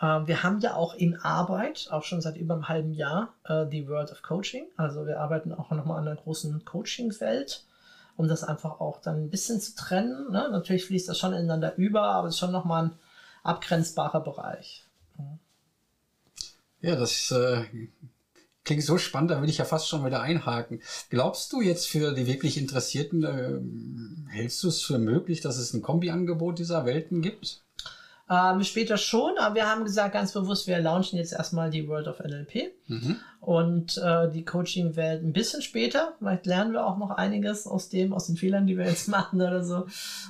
Ähm, 0.00 0.26
wir 0.26 0.42
haben 0.42 0.60
ja 0.60 0.74
auch 0.74 0.94
in 0.94 1.16
Arbeit, 1.16 1.88
auch 1.90 2.02
schon 2.02 2.22
seit 2.22 2.36
über 2.36 2.54
einem 2.54 2.68
halben 2.68 2.92
Jahr, 2.92 3.34
äh, 3.44 3.66
die 3.66 3.86
World 3.86 4.10
of 4.10 4.22
Coaching. 4.22 4.66
Also 4.76 5.06
wir 5.06 5.20
arbeiten 5.20 5.52
auch 5.52 5.70
nochmal 5.70 5.98
an 5.98 6.08
einer 6.08 6.16
großen 6.16 6.64
Coaching-Welt, 6.64 7.65
um 8.16 8.28
das 8.28 8.44
einfach 8.44 8.80
auch 8.80 9.00
dann 9.00 9.24
ein 9.24 9.30
bisschen 9.30 9.60
zu 9.60 9.74
trennen. 9.74 10.30
Ne? 10.30 10.48
Natürlich 10.50 10.86
fließt 10.86 11.08
das 11.08 11.18
schon 11.18 11.32
ineinander 11.32 11.76
über, 11.76 12.02
aber 12.02 12.28
es 12.28 12.34
ist 12.34 12.40
schon 12.40 12.52
nochmal 12.52 12.86
ein 12.86 12.98
abgrenzbarer 13.42 14.20
Bereich. 14.20 14.84
Ja, 16.80 16.94
das 16.94 17.30
äh, 17.30 17.64
klingt 18.64 18.82
so 18.82 18.98
spannend, 18.98 19.30
da 19.30 19.42
will 19.42 19.48
ich 19.48 19.58
ja 19.58 19.64
fast 19.64 19.88
schon 19.88 20.04
wieder 20.04 20.20
einhaken. 20.20 20.82
Glaubst 21.08 21.52
du 21.52 21.60
jetzt 21.60 21.88
für 21.88 22.12
die 22.12 22.26
wirklich 22.26 22.58
Interessierten, 22.58 23.24
äh, 23.24 24.30
hältst 24.30 24.62
du 24.62 24.68
es 24.68 24.82
für 24.82 24.98
möglich, 24.98 25.40
dass 25.40 25.56
es 25.56 25.72
ein 25.72 25.82
Kombiangebot 25.82 26.58
dieser 26.58 26.84
Welten 26.84 27.22
gibt? 27.22 27.65
Ähm, 28.28 28.64
später 28.64 28.96
schon, 28.96 29.38
aber 29.38 29.54
wir 29.54 29.70
haben 29.70 29.84
gesagt 29.84 30.12
ganz 30.12 30.32
bewusst, 30.32 30.66
wir 30.66 30.80
launchen 30.80 31.16
jetzt 31.16 31.32
erstmal 31.32 31.70
die 31.70 31.86
World 31.86 32.08
of 32.08 32.18
NLP 32.18 32.72
mhm. 32.88 33.16
und 33.40 33.98
äh, 33.98 34.28
die 34.28 34.44
Coaching-Welt 34.44 35.22
ein 35.22 35.32
bisschen 35.32 35.62
später. 35.62 36.14
Vielleicht 36.18 36.44
lernen 36.44 36.72
wir 36.72 36.84
auch 36.84 36.98
noch 36.98 37.10
einiges 37.10 37.68
aus 37.68 37.88
dem, 37.88 38.12
aus 38.12 38.26
den 38.26 38.36
Fehlern, 38.36 38.66
die 38.66 38.76
wir 38.76 38.84
jetzt 38.84 39.06
machen 39.08 39.40
oder 39.40 39.62
so, 39.62 39.86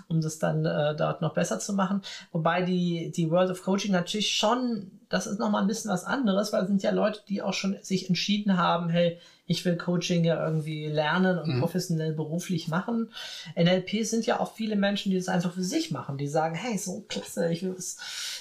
um 0.09 0.21
das 0.21 0.39
dann 0.39 0.67
äh, 0.67 0.95
dort 0.95 1.23
noch 1.23 1.33
besser 1.33 1.59
zu 1.59 1.73
machen. 1.73 2.03
Wobei 2.33 2.61
die, 2.61 3.11
die 3.17 3.31
World 3.31 3.51
of 3.51 3.63
Coaching 3.63 3.93
natürlich 3.93 4.37
schon, 4.37 4.96
das 5.09 5.27
ist 5.27 5.39
nochmal 5.39 5.63
ein 5.63 5.69
bisschen 5.69 5.91
was 5.91 6.05
anderes, 6.05 6.53
weil 6.53 6.63
es 6.63 6.69
sind 6.69 6.83
ja 6.83 6.91
Leute, 6.91 7.21
die 7.29 7.43
auch 7.43 7.53
schon 7.53 7.77
sich 7.83 8.09
entschieden 8.09 8.57
haben, 8.57 8.89
hey, 8.89 9.19
ich 9.47 9.65
will 9.65 9.77
Coaching 9.77 10.25
ja 10.25 10.45
irgendwie 10.45 10.87
lernen 10.87 11.39
und 11.39 11.57
mhm. 11.57 11.61
professionell 11.61 12.13
beruflich 12.13 12.67
machen. 12.67 13.13
NLP 13.55 14.05
sind 14.05 14.27
ja 14.27 14.41
auch 14.41 14.55
viele 14.55 14.75
Menschen, 14.75 15.11
die 15.11 15.17
das 15.17 15.29
einfach 15.29 15.53
für 15.53 15.63
sich 15.63 15.93
machen, 15.93 16.19
die 16.19 16.27
sagen, 16.27 16.57
hey, 16.57 16.77
so 16.77 17.03
klasse, 17.09 17.53
ich 17.53 17.63
will 17.63 17.77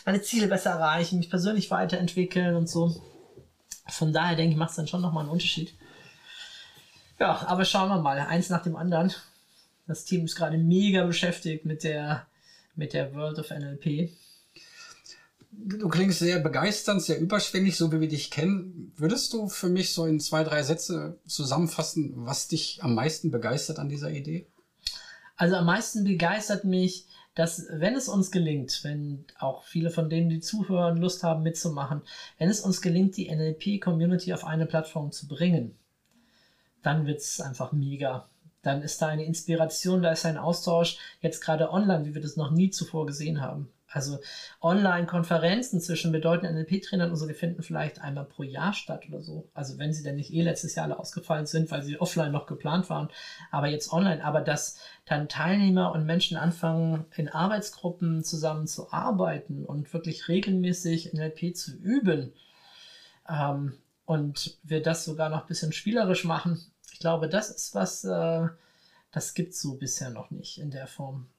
meine 0.06 0.22
Ziele 0.22 0.48
besser 0.48 0.72
erreichen, 0.72 1.18
mich 1.18 1.30
persönlich 1.30 1.70
weiterentwickeln 1.70 2.56
und 2.56 2.68
so. 2.68 2.96
Von 3.88 4.14
daher 4.14 4.36
denke 4.36 4.54
ich, 4.54 4.58
macht 4.58 4.72
es 4.72 4.78
dann 4.78 4.88
schon 4.88 5.02
nochmal 5.02 5.24
einen 5.24 5.32
Unterschied. 5.32 5.76
Ja, 7.20 7.46
aber 7.48 7.66
schauen 7.66 7.90
wir 7.90 8.02
mal, 8.02 8.18
eins 8.20 8.50
nach 8.50 8.64
dem 8.64 8.76
anderen. 8.76 9.14
Das 9.88 10.06
Team 10.06 10.26
ist 10.26 10.36
gerade 10.36 10.58
mega 10.58 11.06
beschäftigt 11.06 11.66
mit 11.66 11.84
der, 11.84 12.26
mit 12.76 12.94
der 12.94 13.14
World 13.14 13.38
of 13.38 13.52
NLP. 13.52 14.12
Du 15.58 15.90
klingst 15.90 16.20
sehr 16.20 16.40
begeisternd, 16.40 17.02
sehr 17.02 17.20
überschwänglich, 17.20 17.78
so 17.78 17.92
wie 17.92 18.02
wir 18.02 18.08
dich 18.08 18.30
kennen. 18.30 18.92
Würdest 18.96 19.34
du 19.34 19.48
für 19.48 19.70
mich 19.70 19.94
so 19.94 20.06
in 20.06 20.20
zwei, 20.20 20.44
drei 20.44 20.64
Sätze 20.64 21.20
zusammenfassen, 21.26 22.14
was 22.16 22.48
dich 22.48 22.80
am 22.82 22.94
meisten 22.94 23.32
begeistert 23.32 23.80
an 23.80 23.90
dieser 23.90 24.12
Idee? 24.12 24.48
Also 25.38 25.56
am 25.56 25.66
meisten 25.66 26.04
begeistert 26.04 26.66
mich, 26.66 27.06
dass 27.36 27.68
wenn 27.70 27.96
es 27.96 28.08
uns 28.08 28.32
gelingt, 28.32 28.80
wenn 28.84 29.26
auch 29.38 29.64
viele 29.64 29.92
von 29.92 30.10
denen, 30.10 30.30
die 30.30 30.40
zuhören, 30.40 30.98
Lust 30.98 31.24
haben 31.24 31.44
mitzumachen, 31.44 32.02
wenn 32.38 32.50
es 32.50 32.62
uns 32.62 32.82
gelingt, 32.82 33.18
die 33.18 33.30
NLP-Community 33.30 34.34
auf 34.34 34.46
eine 34.46 34.66
Plattform 34.66 35.12
zu 35.12 35.28
bringen, 35.28 35.78
dann 36.82 37.06
wird 37.06 37.20
es 37.20 37.42
einfach 37.42 37.74
mega. 37.74 38.30
Dann 38.62 38.82
ist 38.82 39.02
da 39.02 39.08
eine 39.08 39.26
Inspiration, 39.26 40.02
da 40.02 40.12
ist 40.12 40.26
ein 40.26 40.38
Austausch, 40.38 40.98
jetzt 41.22 41.42
gerade 41.42 41.72
online, 41.72 42.06
wie 42.06 42.16
wir 42.16 42.22
das 42.22 42.38
noch 42.38 42.52
nie 42.52 42.70
zuvor 42.70 43.06
gesehen 43.06 43.42
haben. 43.42 43.70
Also 43.96 44.20
Online-Konferenzen 44.62 45.80
zwischen 45.80 46.12
bedeutenden 46.12 46.58
NLP-Trainern 46.58 47.12
und 47.12 47.16
so, 47.16 47.26
die 47.26 47.34
finden 47.34 47.64
vielleicht 47.64 48.02
einmal 48.02 48.26
pro 48.26 48.44
Jahr 48.44 48.74
statt 48.74 49.06
oder 49.08 49.22
so. 49.22 49.50
Also 49.54 49.78
wenn 49.78 49.94
sie 49.94 50.04
denn 50.04 50.18
nicht 50.18 50.34
eh 50.34 50.42
letztes 50.42 50.76
Jahr 50.76 50.88
alle 50.88 51.00
ausgefallen 51.00 51.46
sind, 51.46 51.72
weil 51.72 51.82
sie 51.82 51.98
offline 51.98 52.34
noch 52.34 52.46
geplant 52.46 52.90
waren, 52.90 53.08
aber 53.52 53.68
jetzt 53.68 53.94
online. 53.94 54.22
Aber 54.26 54.42
dass 54.42 54.78
dann 55.06 55.30
Teilnehmer 55.30 55.94
und 55.94 56.06
Menschen 56.06 56.36
anfangen, 56.36 57.06
in 57.16 57.30
Arbeitsgruppen 57.30 58.26
zusammen 58.26 58.68
zu 58.68 58.92
arbeiten 58.92 59.64
und 59.64 59.94
wirklich 59.94 60.28
regelmäßig 60.28 61.14
NLP 61.14 61.56
zu 61.56 61.78
üben 61.78 62.34
ähm, 63.30 63.78
und 64.04 64.58
wir 64.64 64.84
das 64.84 65.06
sogar 65.06 65.30
noch 65.30 65.44
ein 65.44 65.48
bisschen 65.48 65.72
spielerisch 65.72 66.26
machen, 66.26 66.60
ich 66.92 67.00
glaube, 67.00 67.30
das 67.30 67.50
ist 67.50 67.74
was, 67.74 68.04
äh, 68.04 68.48
das 69.12 69.36
gibt 69.36 69.54
es 69.54 69.62
so 69.62 69.76
bisher 69.76 70.10
noch 70.10 70.32
nicht 70.32 70.60
in 70.60 70.70
der 70.70 70.88
Form. 70.88 71.30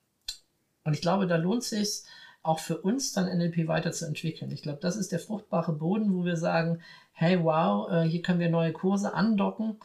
Und 0.85 0.95
ich 0.95 1.03
glaube, 1.03 1.27
da 1.27 1.37
lohnt 1.37 1.65
sich 1.65 2.05
auch 2.47 2.59
für 2.61 2.79
uns 2.79 3.13
dann 3.13 3.27
NLP 3.27 3.69
weiterzuentwickeln. 3.69 4.51
Ich 4.51 4.63
glaube, 4.63 4.79
das 4.81 4.97
ist 4.97 5.13
der 5.13 5.19
fruchtbare 5.19 5.73
Boden, 5.73 6.15
wo 6.15 6.25
wir 6.25 6.37
sagen, 6.37 6.81
hey, 7.13 7.43
wow, 7.43 7.91
äh, 7.91 8.03
hier 8.03 8.23
können 8.23 8.41
wir 8.41 8.51
neue 8.51 8.73
Kurse 8.73 9.15
andocken. 9.15 9.77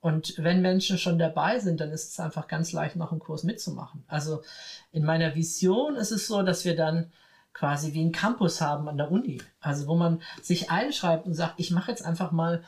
Und 0.00 0.34
wenn 0.38 0.62
Menschen 0.62 0.98
schon 0.98 1.18
dabei 1.18 1.60
sind, 1.60 1.80
dann 1.80 1.92
ist 1.92 2.10
es 2.10 2.20
einfach 2.20 2.48
ganz 2.48 2.72
leicht, 2.72 2.96
noch 2.96 3.12
einen 3.12 3.20
Kurs 3.20 3.44
mitzumachen. 3.44 4.02
Also 4.08 4.42
in 4.90 5.04
meiner 5.04 5.34
Vision 5.36 5.94
ist 5.94 6.10
es 6.10 6.26
so, 6.26 6.42
dass 6.42 6.64
wir 6.64 6.74
dann 6.74 7.12
quasi 7.52 7.92
wie 7.92 8.00
einen 8.00 8.12
Campus 8.12 8.60
haben 8.60 8.88
an 8.88 8.96
der 8.96 9.12
Uni. 9.12 9.40
Also 9.60 9.86
wo 9.86 9.94
man 9.94 10.20
sich 10.42 10.70
einschreibt 10.70 11.26
und 11.26 11.34
sagt, 11.34 11.54
ich 11.58 11.70
mache 11.70 11.90
jetzt 11.90 12.04
einfach 12.04 12.32
mal 12.32 12.64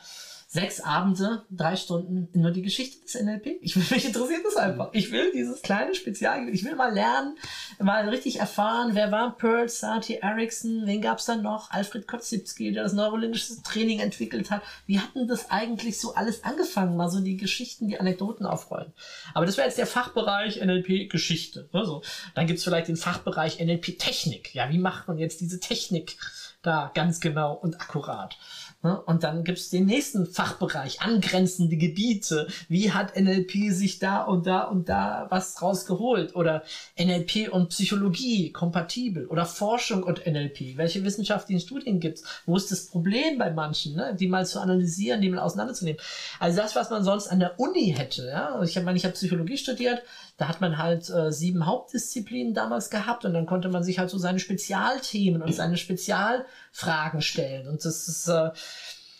sechs 0.55 0.79
Abende, 0.79 1.45
drei 1.51 1.75
Stunden 1.75 2.29
nur 2.31 2.49
die 2.49 2.61
Geschichte 2.61 3.03
des 3.03 3.21
NLP. 3.21 3.59
Ich 3.61 3.75
mich 3.75 4.05
interessiert 4.05 4.45
das 4.45 4.55
einfach. 4.55 4.89
Ich 4.93 5.11
will 5.11 5.33
dieses 5.33 5.61
kleine 5.61 5.93
Spezial, 5.93 6.47
ich 6.47 6.63
will 6.63 6.75
mal 6.75 6.93
lernen, 6.93 7.37
mal 7.77 8.07
richtig 8.07 8.39
erfahren, 8.39 8.91
wer 8.93 9.11
war 9.11 9.35
Pearl, 9.35 9.67
Sati, 9.67 10.15
Erickson, 10.15 10.83
wen 10.85 11.01
gab 11.01 11.19
es 11.19 11.25
dann 11.25 11.41
noch? 11.41 11.71
Alfred 11.71 12.07
Kotzybski, 12.07 12.71
der 12.71 12.83
das 12.83 12.93
neurolingische 12.93 13.61
Training 13.63 13.99
entwickelt 13.99 14.49
hat. 14.49 14.61
Wie 14.85 14.97
hatten 14.97 15.27
das 15.27 15.51
eigentlich 15.51 15.99
so 15.99 16.15
alles 16.15 16.45
angefangen? 16.45 16.95
Mal 16.95 17.09
so 17.09 17.19
die 17.19 17.35
Geschichten, 17.35 17.89
die 17.89 17.99
Anekdoten 17.99 18.45
aufrollen. 18.45 18.93
Aber 19.33 19.45
das 19.45 19.57
wäre 19.57 19.67
jetzt 19.67 19.77
der 19.77 19.87
Fachbereich 19.87 20.61
NLP 20.61 21.09
Geschichte. 21.09 21.67
Also, 21.73 22.01
dann 22.33 22.47
gibt 22.47 22.59
es 22.59 22.63
vielleicht 22.63 22.87
den 22.87 22.95
Fachbereich 22.95 23.59
NLP 23.59 23.99
Technik. 23.99 24.55
Ja, 24.55 24.69
wie 24.69 24.79
macht 24.79 25.09
man 25.09 25.17
jetzt 25.17 25.41
diese 25.41 25.59
Technik 25.59 26.15
da 26.61 26.91
ganz 26.93 27.19
genau 27.19 27.55
und 27.55 27.81
akkurat? 27.81 28.37
Ne? 28.85 29.01
Und 29.01 29.23
dann 29.23 29.43
gibt 29.43 29.57
es 29.57 29.71
den 29.71 29.87
nächsten 29.87 30.27
Fachbereich, 30.27 31.01
angrenzende 31.01 31.75
Gebiete. 31.75 32.47
Wie 32.69 32.91
hat 32.91 33.19
NLP 33.19 33.71
sich 33.71 33.97
da 33.97 34.21
und 34.21 34.45
da 34.45 34.61
und 34.65 34.89
da 34.89 35.25
was 35.31 35.59
rausgeholt? 35.59 36.35
Oder 36.35 36.61
NLP 36.95 37.51
und 37.51 37.69
Psychologie 37.69 38.51
kompatibel? 38.51 39.25
Oder 39.25 39.47
Forschung 39.47 40.03
und 40.03 40.27
NLP? 40.27 40.77
Welche 40.77 41.03
wissenschaftlichen 41.03 41.61
Studien 41.61 41.99
gibt 41.99 42.19
es? 42.19 42.25
Wo 42.45 42.55
ist 42.55 42.71
das 42.71 42.85
Problem 42.85 43.39
bei 43.39 43.49
manchen? 43.49 43.95
Ne? 43.95 44.15
Die 44.19 44.27
mal 44.27 44.45
zu 44.45 44.59
analysieren, 44.59 45.19
die 45.19 45.29
mal 45.29 45.39
auseinanderzunehmen. 45.39 45.99
Also 46.39 46.61
das, 46.61 46.75
was 46.75 46.91
man 46.91 47.03
sonst 47.03 47.29
an 47.29 47.39
der 47.39 47.59
Uni 47.59 47.91
hätte. 47.97 48.27
Ja? 48.27 48.61
Ich 48.61 48.79
meine, 48.83 48.97
ich 48.97 49.03
habe 49.03 49.15
Psychologie 49.15 49.57
studiert. 49.57 50.03
Da 50.37 50.49
hat 50.49 50.59
man 50.59 50.77
halt 50.77 51.09
äh, 51.09 51.31
sieben 51.31 51.65
Hauptdisziplinen 51.65 52.53
damals 52.53 52.89
gehabt 52.89 53.23
und 53.23 53.33
dann 53.33 53.45
konnte 53.45 53.69
man 53.69 53.83
sich 53.83 53.99
halt 53.99 54.09
so 54.09 54.17
seine 54.17 54.39
Spezialthemen 54.39 55.41
und 55.41 55.55
seine 55.55 55.77
Spezialfragen 55.77 57.21
stellen. 57.21 57.69
Und 57.69 57.85
das 57.85 58.07
ist, 58.09 58.27
äh, 58.27 58.49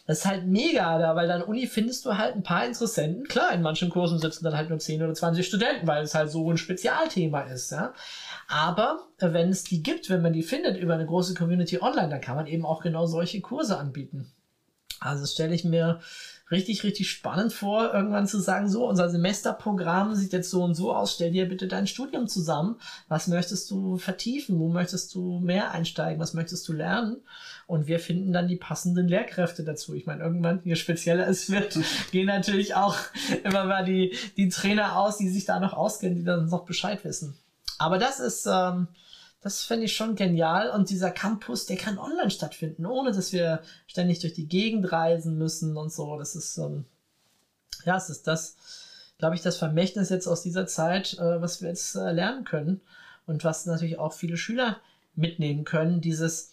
das 0.08 0.20
ist 0.20 0.26
halt 0.26 0.46
mega 0.46 1.00
da, 1.00 1.16
weil 1.16 1.32
an 1.32 1.42
Uni 1.42 1.68
findest 1.68 2.06
du 2.06 2.18
halt 2.18 2.36
ein 2.36 2.44
paar 2.44 2.66
Interessenten. 2.66 3.24
Klar, 3.28 3.54
in 3.54 3.62
manchen 3.62 3.90
Kursen 3.90 4.20
sitzen 4.20 4.44
dann 4.44 4.56
halt 4.56 4.70
nur 4.70 4.78
10 4.78 5.02
oder 5.02 5.14
20 5.14 5.48
Studenten, 5.48 5.88
weil 5.88 6.04
es 6.04 6.14
halt 6.14 6.30
so 6.30 6.52
ein 6.52 6.58
Spezialthema 6.58 7.42
ist, 7.42 7.72
ja. 7.72 7.94
Aber 8.48 9.08
äh, 9.20 9.32
wenn 9.32 9.50
es 9.50 9.64
die 9.64 9.82
gibt, 9.82 10.10
wenn 10.10 10.22
man 10.22 10.34
die 10.34 10.44
findet 10.44 10.78
über 10.78 10.94
eine 10.96 11.06
große 11.06 11.34
Community 11.34 11.82
online, 11.82 12.10
dann 12.10 12.22
kann 12.22 12.36
man 12.36 12.48
eben 12.48 12.66
auch 12.66 12.82
genau 12.84 13.06
solche 13.06 13.40
Kurse 13.42 13.78
anbieten. 13.78 14.32
Also 15.00 15.26
stelle 15.26 15.56
ich 15.56 15.64
mir 15.64 16.00
richtig, 16.52 16.84
richtig 16.84 17.10
spannend 17.10 17.54
vor, 17.54 17.94
irgendwann 17.94 18.28
zu 18.28 18.40
sagen, 18.40 18.70
so, 18.70 18.88
unser 18.88 19.10
Semesterprogramm 19.10 20.14
sieht 20.14 20.32
jetzt 20.32 20.50
so 20.50 20.64
und 20.64 20.76
so 20.76 20.94
aus, 20.94 21.16
stell 21.16 21.32
dir 21.32 21.48
bitte 21.48 21.68
dein 21.68 21.88
Studium 21.88 22.28
zusammen. 22.28 22.76
Was 23.08 23.28
möchtest 23.28 23.70
du 23.72 23.98
vertiefen? 23.98 24.60
Wo 24.60 24.70
möchtest 24.70 25.16
du 25.16 25.40
mehr 25.40 25.72
einsteigen? 25.72 26.22
Was 26.22 26.34
möchtest 26.34 26.68
du 26.68 26.74
lernen? 26.74 27.18
Und 27.68 27.88
wir 27.88 28.00
finden 28.00 28.32
dann 28.32 28.48
die 28.48 28.58
passenden 28.58 29.08
Lehrkräfte 29.08 29.64
dazu. 29.64 29.96
Ich 29.96 30.06
meine, 30.06 30.24
irgendwann, 30.24 30.62
je 30.64 30.76
spezieller 30.76 31.28
es 31.28 31.50
wird, 31.50 31.80
gehen 32.12 32.28
natürlich 32.28 32.76
auch 32.76 32.96
immer 33.44 33.66
mal 33.66 33.84
die, 33.84 34.16
die 34.38 34.50
Trainer 34.50 34.98
aus, 34.98 35.18
die 35.18 35.30
sich 35.30 35.46
da 35.46 35.60
noch 35.60 35.74
auskennen, 35.74 36.16
die 36.16 36.24
dann 36.24 36.48
noch 36.48 36.66
Bescheid 36.66 37.04
wissen. 37.04 37.36
Aber 37.80 37.98
das 37.98 38.20
ist, 38.20 38.46
ähm, 38.46 38.88
das 39.46 39.62
fände 39.62 39.86
ich 39.86 39.96
schon 39.96 40.16
genial. 40.16 40.72
Und 40.72 40.90
dieser 40.90 41.12
Campus, 41.12 41.68
der 41.68 41.78
kann 41.78 42.00
online 42.00 42.32
stattfinden, 42.32 42.88
ohne 42.88 43.12
dass 43.12 43.32
wir 43.32 43.62
ständig 43.86 44.18
durch 44.18 44.34
die 44.34 44.48
Gegend 44.48 44.92
reisen 44.92 45.38
müssen 45.38 45.78
und 45.78 45.94
so. 45.94 46.18
Das 46.18 46.36
ist, 46.36 46.58
ähm, 46.58 46.86
ja, 47.86 47.96
es 47.96 48.10
ist 48.10 48.26
das, 48.26 48.56
glaube 49.20 49.36
ich, 49.36 49.44
das 49.44 49.58
Vermächtnis 49.58 50.10
jetzt 50.10 50.26
aus 50.26 50.42
dieser 50.42 50.66
Zeit, 50.66 51.20
äh, 51.20 51.40
was 51.44 51.62
wir 51.62 51.70
jetzt 51.70 51.94
äh, 51.94 52.12
lernen 52.12 52.44
können. 52.44 52.82
Und 53.28 53.44
was 53.44 53.68
natürlich 53.68 54.00
auch 54.00 54.14
viele 54.14 54.36
Schüler 54.36 54.78
mitnehmen 55.14 55.64
können. 55.64 56.02
Dieses, 56.02 56.50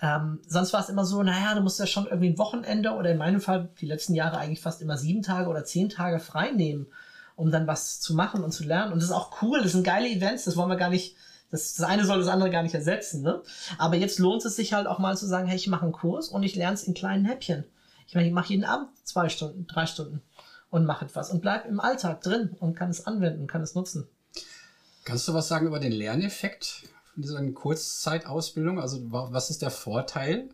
ähm, 0.00 0.40
sonst 0.48 0.72
war 0.72 0.80
es 0.80 0.88
immer 0.88 1.04
so, 1.04 1.22
naja, 1.22 1.54
du 1.54 1.60
musst 1.60 1.80
ja 1.80 1.86
schon 1.86 2.06
irgendwie 2.06 2.30
ein 2.30 2.38
Wochenende 2.38 2.92
oder 2.92 3.10
in 3.10 3.18
meinem 3.18 3.42
Fall 3.42 3.68
die 3.82 3.86
letzten 3.86 4.14
Jahre 4.14 4.38
eigentlich 4.38 4.62
fast 4.62 4.80
immer 4.80 4.96
sieben 4.96 5.20
Tage 5.20 5.50
oder 5.50 5.66
zehn 5.66 5.90
Tage 5.90 6.18
frei 6.18 6.52
nehmen, 6.52 6.86
um 7.36 7.50
dann 7.50 7.66
was 7.66 8.00
zu 8.00 8.14
machen 8.14 8.42
und 8.42 8.52
zu 8.52 8.64
lernen. 8.64 8.94
Und 8.94 9.02
das 9.02 9.10
ist 9.10 9.14
auch 9.14 9.42
cool, 9.42 9.60
das 9.62 9.72
sind 9.72 9.84
geile 9.84 10.08
Events, 10.08 10.44
das 10.44 10.56
wollen 10.56 10.70
wir 10.70 10.76
gar 10.76 10.88
nicht 10.88 11.14
das, 11.52 11.74
das 11.74 11.86
eine 11.86 12.04
soll 12.04 12.18
das 12.18 12.28
andere 12.28 12.50
gar 12.50 12.62
nicht 12.62 12.74
ersetzen, 12.74 13.22
ne? 13.22 13.42
Aber 13.78 13.94
jetzt 13.94 14.18
lohnt 14.18 14.44
es 14.44 14.56
sich 14.56 14.72
halt 14.72 14.88
auch 14.88 14.98
mal 14.98 15.16
zu 15.16 15.26
sagen, 15.26 15.46
hey, 15.46 15.56
ich 15.56 15.68
mache 15.68 15.82
einen 15.82 15.92
Kurs 15.92 16.28
und 16.28 16.42
ich 16.42 16.56
lerne 16.56 16.74
es 16.74 16.82
in 16.82 16.94
kleinen 16.94 17.26
Häppchen. 17.26 17.64
Ich 18.08 18.14
meine, 18.14 18.26
ich 18.26 18.32
mache 18.32 18.48
jeden 18.48 18.64
Abend 18.64 18.88
zwei 19.04 19.28
Stunden, 19.28 19.66
drei 19.66 19.86
Stunden 19.86 20.22
und 20.70 20.86
mache 20.86 21.04
etwas 21.04 21.30
und 21.30 21.42
bleib 21.42 21.66
im 21.66 21.78
Alltag 21.78 22.22
drin 22.22 22.56
und 22.58 22.74
kann 22.74 22.90
es 22.90 23.06
anwenden, 23.06 23.46
kann 23.46 23.60
es 23.60 23.74
nutzen. 23.74 24.08
Kannst 25.04 25.28
du 25.28 25.34
was 25.34 25.48
sagen 25.48 25.66
über 25.66 25.78
den 25.78 25.92
Lerneffekt 25.92 26.88
von 27.12 27.22
dieser 27.22 27.42
Kurzzeitausbildung? 27.52 28.80
Also 28.80 29.00
was 29.10 29.50
ist 29.50 29.60
der 29.60 29.70
Vorteil 29.70 30.48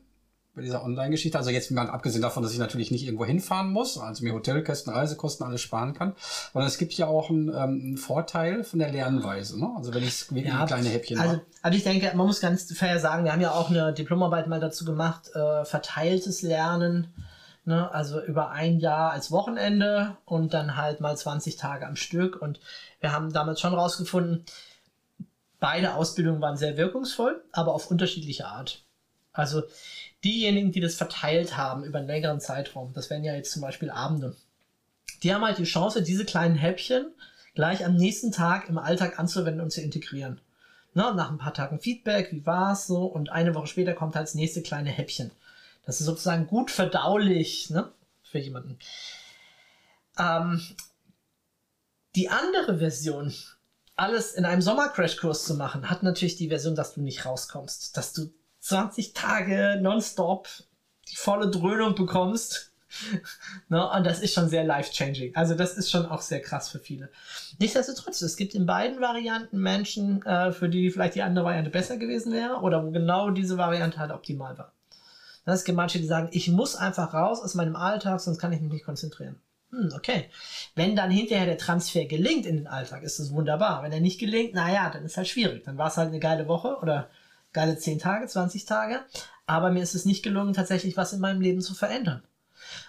bei 0.58 0.64
dieser 0.64 0.84
Online-Geschichte. 0.84 1.38
Also 1.38 1.50
jetzt 1.50 1.70
mal 1.70 1.88
abgesehen 1.88 2.20
davon, 2.20 2.42
dass 2.42 2.52
ich 2.52 2.58
natürlich 2.58 2.90
nicht 2.90 3.04
irgendwo 3.04 3.24
hinfahren 3.24 3.72
muss, 3.72 3.96
also 3.96 4.24
mir 4.24 4.34
Hotelkosten, 4.34 4.92
Reisekosten 4.92 5.46
alles 5.46 5.62
sparen 5.62 5.94
kann, 5.94 6.14
sondern 6.52 6.68
es 6.68 6.78
gibt 6.78 6.92
ja 6.94 7.06
auch 7.06 7.30
einen, 7.30 7.48
ähm, 7.48 7.54
einen 7.54 7.96
Vorteil 7.96 8.64
von 8.64 8.80
der 8.80 8.90
Lernweise. 8.90 9.58
Ne? 9.58 9.70
Also 9.76 9.94
wenn 9.94 10.02
ich 10.02 10.30
wirklich 10.30 10.52
ja, 10.52 10.66
kleine 10.66 10.88
Häppchen 10.88 11.18
also, 11.18 11.40
also 11.62 11.78
ich 11.78 11.84
denke, 11.84 12.10
man 12.16 12.26
muss 12.26 12.40
ganz 12.40 12.72
fair 12.72 12.98
sagen, 12.98 13.24
wir 13.24 13.32
haben 13.32 13.40
ja 13.40 13.52
auch 13.52 13.70
eine 13.70 13.94
Diplomarbeit 13.94 14.48
mal 14.48 14.60
dazu 14.60 14.84
gemacht, 14.84 15.30
äh, 15.34 15.64
verteiltes 15.64 16.42
Lernen. 16.42 17.14
Ne? 17.64 17.88
Also 17.92 18.20
über 18.20 18.50
ein 18.50 18.80
Jahr 18.80 19.12
als 19.12 19.30
Wochenende 19.30 20.16
und 20.24 20.54
dann 20.54 20.76
halt 20.76 21.00
mal 21.00 21.16
20 21.16 21.56
Tage 21.56 21.86
am 21.86 21.94
Stück. 21.94 22.42
Und 22.42 22.58
wir 23.00 23.12
haben 23.12 23.32
damals 23.32 23.60
schon 23.60 23.74
rausgefunden, 23.74 24.44
beide 25.60 25.94
Ausbildungen 25.94 26.40
waren 26.40 26.56
sehr 26.56 26.76
wirkungsvoll, 26.76 27.44
aber 27.52 27.74
auf 27.74 27.90
unterschiedliche 27.90 28.46
Art. 28.46 28.82
Also 29.32 29.62
diejenigen, 30.24 30.72
die 30.72 30.80
das 30.80 30.96
verteilt 30.96 31.56
haben 31.56 31.84
über 31.84 31.98
einen 31.98 32.08
längeren 32.08 32.40
Zeitraum, 32.40 32.92
das 32.92 33.10
wären 33.10 33.24
ja 33.24 33.34
jetzt 33.34 33.52
zum 33.52 33.62
Beispiel 33.62 33.90
Abende, 33.90 34.36
die 35.22 35.34
haben 35.34 35.44
halt 35.44 35.58
die 35.58 35.64
Chance, 35.64 36.02
diese 36.02 36.24
kleinen 36.24 36.56
Häppchen 36.56 37.12
gleich 37.54 37.84
am 37.84 37.96
nächsten 37.96 38.30
Tag 38.30 38.68
im 38.68 38.78
Alltag 38.78 39.18
anzuwenden 39.18 39.62
und 39.62 39.72
zu 39.72 39.80
integrieren. 39.80 40.40
Na, 40.94 41.12
nach 41.12 41.30
ein 41.30 41.38
paar 41.38 41.54
Tagen 41.54 41.80
Feedback, 41.80 42.32
wie 42.32 42.46
war 42.46 42.72
es 42.72 42.86
so, 42.86 43.04
und 43.04 43.30
eine 43.30 43.54
Woche 43.54 43.66
später 43.66 43.94
kommt 43.94 44.14
halt 44.14 44.26
das 44.26 44.34
nächste 44.34 44.62
kleine 44.62 44.90
Häppchen. 44.90 45.30
Das 45.84 46.00
ist 46.00 46.06
sozusagen 46.06 46.46
gut 46.46 46.70
verdaulich 46.70 47.70
ne, 47.70 47.90
für 48.22 48.38
jemanden. 48.38 48.78
Ähm, 50.18 50.60
die 52.14 52.28
andere 52.28 52.78
Version, 52.78 53.34
alles 53.96 54.32
in 54.32 54.44
einem 54.44 54.62
Sommercrashkurs 54.62 55.44
zu 55.44 55.54
machen, 55.54 55.90
hat 55.90 56.02
natürlich 56.02 56.36
die 56.36 56.48
Version, 56.48 56.74
dass 56.74 56.94
du 56.94 57.00
nicht 57.00 57.24
rauskommst, 57.24 57.96
dass 57.96 58.12
du 58.12 58.30
20 58.68 59.14
Tage 59.14 59.78
nonstop 59.80 60.48
die 61.08 61.16
volle 61.16 61.50
Dröhnung 61.50 61.94
bekommst. 61.94 62.72
no, 63.68 63.94
und 63.94 64.06
das 64.06 64.20
ist 64.20 64.34
schon 64.34 64.48
sehr 64.48 64.64
life-changing. 64.64 65.34
Also 65.36 65.54
das 65.54 65.76
ist 65.76 65.90
schon 65.90 66.06
auch 66.06 66.20
sehr 66.20 66.40
krass 66.40 66.68
für 66.68 66.78
viele. 66.78 67.10
Nichtsdestotrotz, 67.58 68.20
es 68.22 68.36
gibt 68.36 68.54
in 68.54 68.66
beiden 68.66 69.00
Varianten 69.00 69.58
Menschen, 69.58 70.22
äh, 70.22 70.52
für 70.52 70.68
die 70.68 70.90
vielleicht 70.90 71.14
die 71.14 71.22
andere 71.22 71.46
Variante 71.46 71.70
besser 71.70 71.96
gewesen 71.96 72.32
wäre 72.32 72.56
oder 72.56 72.84
wo 72.84 72.90
genau 72.90 73.30
diese 73.30 73.56
Variante 73.58 73.98
halt 73.98 74.10
optimal 74.10 74.56
war. 74.58 74.72
Das 75.44 75.64
gibt 75.64 75.76
manche, 75.76 75.98
die 75.98 76.06
sagen, 76.06 76.28
ich 76.32 76.48
muss 76.48 76.76
einfach 76.76 77.14
raus 77.14 77.40
aus 77.40 77.54
meinem 77.54 77.76
Alltag, 77.76 78.20
sonst 78.20 78.38
kann 78.38 78.52
ich 78.52 78.60
mich 78.60 78.70
nicht 78.72 78.84
konzentrieren. 78.84 79.40
Hm, 79.70 79.90
okay. 79.94 80.30
Wenn 80.74 80.94
dann 80.94 81.10
hinterher 81.10 81.46
der 81.46 81.58
Transfer 81.58 82.04
gelingt 82.04 82.44
in 82.44 82.56
den 82.56 82.66
Alltag, 82.66 83.02
ist 83.02 83.18
es 83.18 83.32
wunderbar. 83.32 83.82
Wenn 83.82 83.92
er 83.92 84.00
nicht 84.00 84.20
gelingt, 84.20 84.54
naja, 84.54 84.90
dann 84.90 85.04
ist 85.04 85.16
halt 85.16 85.28
schwierig. 85.28 85.64
Dann 85.64 85.78
war 85.78 85.88
es 85.88 85.96
halt 85.96 86.08
eine 86.08 86.20
geile 86.20 86.48
Woche 86.48 86.76
oder 86.82 87.08
geile 87.58 87.76
10 87.76 87.98
Tage, 87.98 88.28
20 88.28 88.66
Tage, 88.66 89.00
aber 89.46 89.72
mir 89.72 89.82
ist 89.82 89.96
es 89.96 90.04
nicht 90.04 90.22
gelungen, 90.22 90.54
tatsächlich 90.54 90.96
was 90.96 91.12
in 91.12 91.18
meinem 91.18 91.40
Leben 91.40 91.60
zu 91.60 91.74
verändern. 91.74 92.22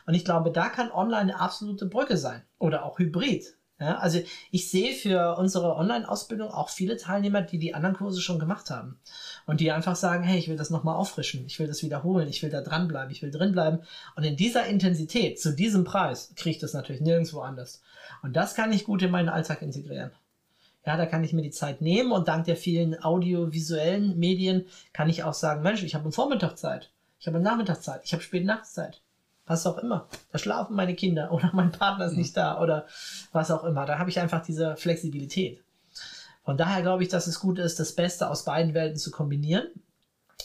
Und 0.06 0.14
ich 0.14 0.24
glaube, 0.24 0.52
da 0.52 0.70
kann 0.70 0.92
online 0.92 1.34
eine 1.34 1.40
absolute 1.40 1.88
Brücke 1.88 2.18
sein 2.18 2.44
oder 2.60 2.86
auch 2.86 3.00
Hybrid. 3.00 3.56
Ja, 3.80 3.98
also 3.98 4.20
ich 4.52 4.70
sehe 4.70 4.94
für 4.94 5.38
unsere 5.38 5.76
Online-Ausbildung 5.76 6.52
auch 6.52 6.70
viele 6.70 6.98
Teilnehmer, 6.98 7.42
die 7.42 7.58
die 7.58 7.74
anderen 7.74 7.96
Kurse 7.96 8.22
schon 8.22 8.38
gemacht 8.38 8.70
haben 8.70 9.00
und 9.48 9.60
die 9.60 9.72
einfach 9.72 9.96
sagen, 9.96 10.24
hey, 10.24 10.38
ich 10.38 10.50
will 10.50 10.58
das 10.58 10.70
nochmal 10.70 10.98
auffrischen, 10.98 11.48
ich 11.48 11.58
will 11.58 11.68
das 11.68 11.82
wiederholen, 11.82 12.28
ich 12.28 12.44
will 12.44 12.52
da 12.52 12.62
dranbleiben, 12.62 13.10
ich 13.10 13.24
will 13.24 13.32
drinbleiben. 13.32 13.82
Und 14.16 14.24
in 14.24 14.36
dieser 14.36 14.68
Intensität, 14.68 15.40
zu 15.40 15.56
diesem 15.56 15.84
Preis, 15.84 16.32
kriege 16.36 16.52
ich 16.58 16.60
das 16.60 16.74
natürlich 16.74 17.02
nirgendwo 17.02 17.40
anders. 17.40 17.82
Und 18.22 18.36
das 18.36 18.54
kann 18.54 18.72
ich 18.72 18.84
gut 18.84 19.02
in 19.02 19.10
meinen 19.10 19.30
Alltag 19.30 19.64
integrieren. 19.64 20.12
Ja, 20.86 20.98
da 20.98 21.06
kann 21.06 21.24
ich 21.24 21.34
mir 21.34 21.42
die 21.42 21.52
Zeit 21.52 21.82
nehmen 21.82 22.12
und 22.12 22.28
dank 22.28 22.46
der 22.46 22.56
vielen 22.56 23.02
audiovisuellen 23.02 24.18
Medien 24.18 24.66
kann 24.94 25.10
ich 25.10 25.24
auch 25.24 25.34
sagen, 25.34 25.62
Mensch, 25.62 25.84
ich 25.84 25.94
habe 25.94 26.06
am 26.06 26.12
Vormittag 26.12 26.58
Zeit, 26.58 26.90
ich 27.20 27.28
habe 27.28 27.38
am 27.38 27.44
Nachmittag 27.44 27.82
Zeit, 27.82 28.02
ich 28.04 28.14
habe 28.14 28.24
spät 28.24 28.46
Nachtszeit. 28.46 29.02
Was 29.46 29.66
auch 29.66 29.80
immer. 29.80 30.08
Da 30.32 30.38
schlafen 30.38 30.76
meine 30.76 30.96
Kinder 30.96 31.32
oder 31.34 31.50
mein 31.54 31.72
Partner 31.72 32.06
ist 32.06 32.16
nicht 32.16 32.38
da 32.38 32.62
oder 32.62 32.86
was 33.32 33.52
auch 33.52 33.64
immer. 33.64 33.86
Da 33.86 33.98
habe 33.98 34.10
ich 34.10 34.20
einfach 34.20 34.44
diese 34.44 34.78
Flexibilität. 34.78 35.64
Von 36.46 36.56
daher 36.56 36.82
glaube 36.82 37.04
ich, 37.04 37.10
dass 37.10 37.28
es 37.28 37.40
gut 37.40 37.60
ist, 37.60 37.80
das 37.80 37.94
Beste 37.94 38.30
aus 38.30 38.46
beiden 38.46 38.74
Welten 38.74 38.98
zu 38.98 39.12
kombinieren. 39.12 39.68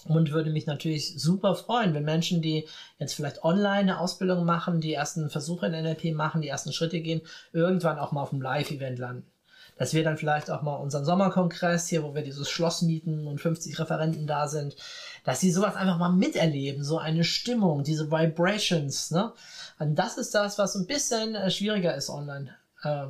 Und 0.07 0.33
würde 0.33 0.51
mich 0.51 0.67
natürlich 0.67 1.19
super 1.19 1.55
freuen, 1.55 1.95
wenn 1.95 2.05
Menschen, 2.05 2.43
die 2.43 2.67
jetzt 2.99 3.15
vielleicht 3.15 3.43
online 3.43 3.93
eine 3.93 4.01
Ausbildung 4.01 4.45
machen, 4.45 4.81
die 4.81 4.93
ersten 4.93 5.31
Versuche 5.31 5.67
in 5.67 5.73
NLP 5.73 6.15
machen, 6.15 6.43
die 6.43 6.49
ersten 6.49 6.73
Schritte 6.73 7.01
gehen, 7.01 7.23
irgendwann 7.53 7.99
auch 7.99 8.13
mal 8.13 8.23
auf 8.23 8.33
einem 8.33 8.43
Live-Event 8.43 8.99
landen 8.99 9.27
dass 9.77 9.93
wir 9.93 10.05
dann 10.05 10.17
vielleicht 10.17 10.51
auch 10.51 10.63
mal 10.63 10.77
unseren 10.77 11.05
Sommerkongress 11.05 11.89
hier, 11.89 12.03
wo 12.03 12.15
wir 12.15 12.23
dieses 12.23 12.49
Schloss 12.49 12.83
mieten 12.83 13.27
und 13.27 13.41
50 13.41 13.79
Referenten 13.79 14.27
da 14.27 14.47
sind, 14.47 14.77
dass 15.25 15.41
sie 15.41 15.51
sowas 15.51 15.75
einfach 15.75 15.99
mal 15.99 16.13
miterleben, 16.13 16.85
so 16.85 16.99
eine 16.99 17.25
Stimmung, 17.25 17.83
diese 17.83 18.11
Vibrations, 18.11 19.11
ne? 19.11 19.33
Und 19.79 19.97
das 19.97 20.19
ist 20.19 20.35
das, 20.35 20.59
was 20.59 20.77
ein 20.77 20.87
bisschen 20.87 21.35
äh, 21.35 21.51
schwieriger 21.51 21.95
ist 21.95 22.11
online 22.11 22.55
äh, 22.83 23.07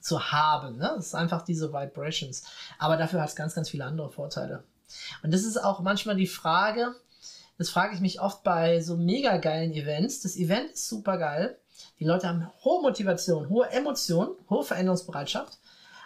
zu 0.00 0.32
haben, 0.32 0.76
ne? 0.76 0.92
Das 0.96 1.06
ist 1.06 1.14
einfach 1.14 1.42
diese 1.42 1.72
Vibrations. 1.72 2.44
Aber 2.78 2.96
dafür 2.96 3.22
hat 3.22 3.30
es 3.30 3.36
ganz, 3.36 3.54
ganz 3.54 3.70
viele 3.70 3.84
andere 3.84 4.10
Vorteile. 4.10 4.64
Und 5.22 5.32
das 5.32 5.44
ist 5.44 5.56
auch 5.56 5.80
manchmal 5.80 6.16
die 6.16 6.26
Frage, 6.26 6.94
das 7.56 7.70
frage 7.70 7.94
ich 7.94 8.00
mich 8.00 8.20
oft 8.20 8.42
bei 8.42 8.80
so 8.80 8.96
mega 8.96 9.36
geilen 9.36 9.72
Events. 9.72 10.20
Das 10.20 10.36
Event 10.36 10.72
ist 10.72 10.88
super 10.88 11.18
geil. 11.18 11.58
Die 12.00 12.04
Leute 12.04 12.28
haben 12.28 12.50
hohe 12.62 12.82
Motivation, 12.82 13.48
hohe 13.48 13.70
Emotionen, 13.70 14.32
hohe 14.50 14.64
Veränderungsbereitschaft. 14.64 15.58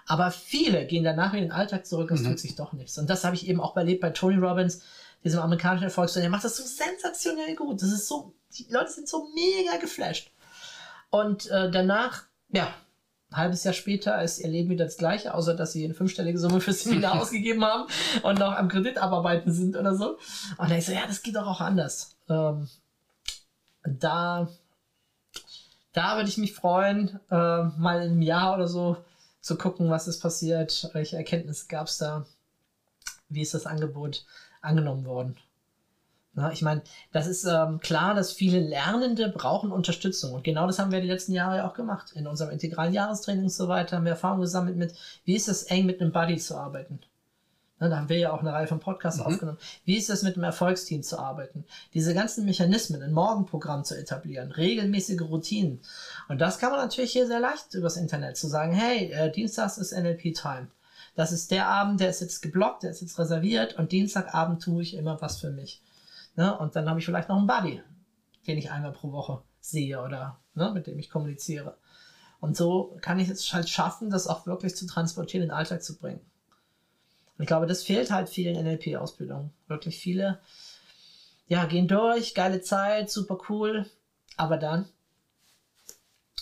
Aber 0.06 0.30
viele 0.30 0.86
gehen 0.86 1.04
danach 1.04 1.34
in 1.34 1.42
den 1.42 1.52
Alltag 1.52 1.86
zurück 1.86 2.10
und 2.10 2.16
es 2.16 2.22
mhm. 2.22 2.30
tut 2.30 2.38
sich 2.40 2.56
doch 2.56 2.72
nichts. 2.72 2.96
Und 2.98 3.10
das 3.10 3.24
habe 3.24 3.36
ich 3.36 3.46
eben 3.46 3.60
auch 3.60 3.76
erlebt 3.76 4.00
bei 4.00 4.10
Tony 4.10 4.36
Robbins, 4.36 4.82
diesem 5.22 5.40
amerikanischen 5.40 5.84
Erfolgssänger. 5.84 6.24
Der 6.24 6.30
macht 6.30 6.44
das 6.44 6.56
so 6.56 6.62
sensationell 6.62 7.54
gut. 7.54 7.82
Das 7.82 7.92
ist 7.92 8.08
so, 8.08 8.32
die 8.56 8.66
Leute 8.70 8.90
sind 8.90 9.08
so 9.08 9.28
mega 9.34 9.76
geflasht. 9.78 10.30
Und 11.10 11.50
äh, 11.50 11.70
danach, 11.70 12.24
ja, 12.50 12.72
ein 13.30 13.36
halbes 13.36 13.64
Jahr 13.64 13.74
später 13.74 14.22
ist 14.22 14.38
ihr 14.38 14.48
Leben 14.48 14.70
wieder 14.70 14.86
das 14.86 14.96
gleiche, 14.96 15.34
außer 15.34 15.54
dass 15.54 15.72
sie 15.72 15.84
eine 15.84 15.94
fünfstellige 15.94 16.38
Summe 16.38 16.60
fürs 16.60 16.84
Seminar 16.84 17.20
ausgegeben 17.20 17.64
haben 17.64 17.86
und 18.22 18.38
noch 18.38 18.52
am 18.52 18.68
Kredit 18.68 18.96
abarbeiten 18.96 19.52
sind 19.52 19.76
oder 19.76 19.94
so. 19.94 20.16
Und 20.56 20.70
dann 20.70 20.78
ich 20.78 20.86
so, 20.86 20.92
ja, 20.92 21.06
das 21.06 21.22
geht 21.22 21.36
doch 21.36 21.46
auch 21.46 21.60
anders. 21.60 22.16
Ähm, 22.30 22.68
da 23.84 24.48
da 25.98 26.14
würde 26.16 26.28
ich 26.28 26.38
mich 26.38 26.54
freuen, 26.54 27.18
äh, 27.28 27.62
mal 27.76 27.98
einem 27.98 28.22
Jahr 28.22 28.54
oder 28.54 28.68
so 28.68 28.98
zu 29.40 29.58
gucken, 29.58 29.90
was 29.90 30.06
ist 30.06 30.20
passiert, 30.20 30.88
welche 30.92 31.16
Erkenntnisse 31.16 31.66
gab 31.68 31.88
es 31.88 31.98
da, 31.98 32.24
wie 33.28 33.42
ist 33.42 33.54
das 33.54 33.66
Angebot 33.66 34.24
angenommen 34.60 35.04
worden. 35.04 35.36
Na, 36.34 36.52
ich 36.52 36.62
meine, 36.62 36.82
das 37.10 37.26
ist 37.26 37.44
ähm, 37.44 37.80
klar, 37.80 38.14
dass 38.14 38.30
viele 38.30 38.60
Lernende 38.60 39.28
brauchen 39.28 39.72
Unterstützung. 39.72 40.34
Und 40.34 40.44
genau 40.44 40.68
das 40.68 40.78
haben 40.78 40.92
wir 40.92 41.00
die 41.00 41.08
letzten 41.08 41.32
Jahre 41.32 41.56
ja 41.56 41.68
auch 41.68 41.74
gemacht. 41.74 42.12
In 42.12 42.28
unserem 42.28 42.52
integralen 42.52 42.92
Jahrestraining 42.94 43.44
und 43.44 43.50
so 43.50 43.66
weiter 43.66 43.96
haben 43.96 44.04
wir 44.04 44.12
Erfahrung 44.12 44.40
gesammelt 44.40 44.76
mit, 44.76 44.94
wie 45.24 45.34
ist 45.34 45.48
es 45.48 45.64
eng 45.64 45.86
mit 45.86 46.00
einem 46.00 46.12
Buddy 46.12 46.36
zu 46.36 46.56
arbeiten. 46.56 47.00
Ne, 47.80 47.88
da 47.88 47.98
haben 47.98 48.08
wir 48.08 48.18
ja 48.18 48.32
auch 48.32 48.40
eine 48.40 48.52
Reihe 48.52 48.66
von 48.66 48.80
Podcasts 48.80 49.20
mhm. 49.20 49.26
aufgenommen. 49.26 49.58
Wie 49.84 49.96
ist 49.96 50.10
es 50.10 50.22
mit 50.22 50.34
einem 50.34 50.44
Erfolgsteam 50.44 51.02
zu 51.02 51.18
arbeiten? 51.18 51.64
Diese 51.94 52.12
ganzen 52.12 52.44
Mechanismen, 52.44 53.02
ein 53.02 53.12
Morgenprogramm 53.12 53.84
zu 53.84 53.96
etablieren, 53.96 54.50
regelmäßige 54.50 55.20
Routinen. 55.22 55.80
Und 56.28 56.40
das 56.40 56.58
kann 56.58 56.72
man 56.72 56.80
natürlich 56.80 57.12
hier 57.12 57.26
sehr 57.26 57.40
leicht 57.40 57.74
übers 57.74 57.96
Internet 57.96 58.36
zu 58.36 58.48
sagen, 58.48 58.72
hey, 58.72 59.12
äh, 59.12 59.30
Dienstags 59.30 59.78
ist 59.78 59.92
NLP 59.92 60.34
Time. 60.34 60.68
Das 61.14 61.32
ist 61.32 61.50
der 61.50 61.68
Abend, 61.68 62.00
der 62.00 62.10
ist 62.10 62.20
jetzt 62.20 62.42
geblockt, 62.42 62.82
der 62.82 62.90
ist 62.90 63.00
jetzt 63.00 63.18
reserviert 63.18 63.76
und 63.76 63.92
Dienstagabend 63.92 64.62
tue 64.62 64.82
ich 64.82 64.94
immer 64.94 65.20
was 65.20 65.40
für 65.40 65.50
mich. 65.50 65.82
Ne? 66.36 66.56
Und 66.58 66.76
dann 66.76 66.88
habe 66.88 67.00
ich 67.00 67.04
vielleicht 67.04 67.28
noch 67.28 67.38
einen 67.38 67.46
Buddy, 67.46 67.82
den 68.46 68.58
ich 68.58 68.70
einmal 68.70 68.92
pro 68.92 69.12
Woche 69.12 69.42
sehe 69.60 70.00
oder 70.00 70.38
ne, 70.54 70.70
mit 70.72 70.86
dem 70.86 70.98
ich 70.98 71.10
kommuniziere. 71.10 71.76
Und 72.40 72.56
so 72.56 72.96
kann 73.00 73.18
ich 73.18 73.28
es 73.28 73.52
halt 73.52 73.68
schaffen, 73.68 74.10
das 74.10 74.28
auch 74.28 74.46
wirklich 74.46 74.76
zu 74.76 74.86
transportieren, 74.86 75.42
in 75.42 75.48
den 75.48 75.56
Alltag 75.56 75.82
zu 75.82 75.96
bringen. 75.98 76.20
Und 77.38 77.44
ich 77.44 77.46
glaube, 77.46 77.66
das 77.66 77.84
fehlt 77.84 78.10
halt 78.10 78.28
vielen 78.28 78.56
NLP-Ausbildungen. 78.56 79.52
Wirklich 79.68 79.96
viele, 79.98 80.40
ja, 81.46 81.64
gehen 81.66 81.86
durch, 81.86 82.34
geile 82.34 82.60
Zeit, 82.60 83.10
super 83.10 83.38
cool, 83.48 83.86
aber 84.36 84.56
dann 84.56 84.86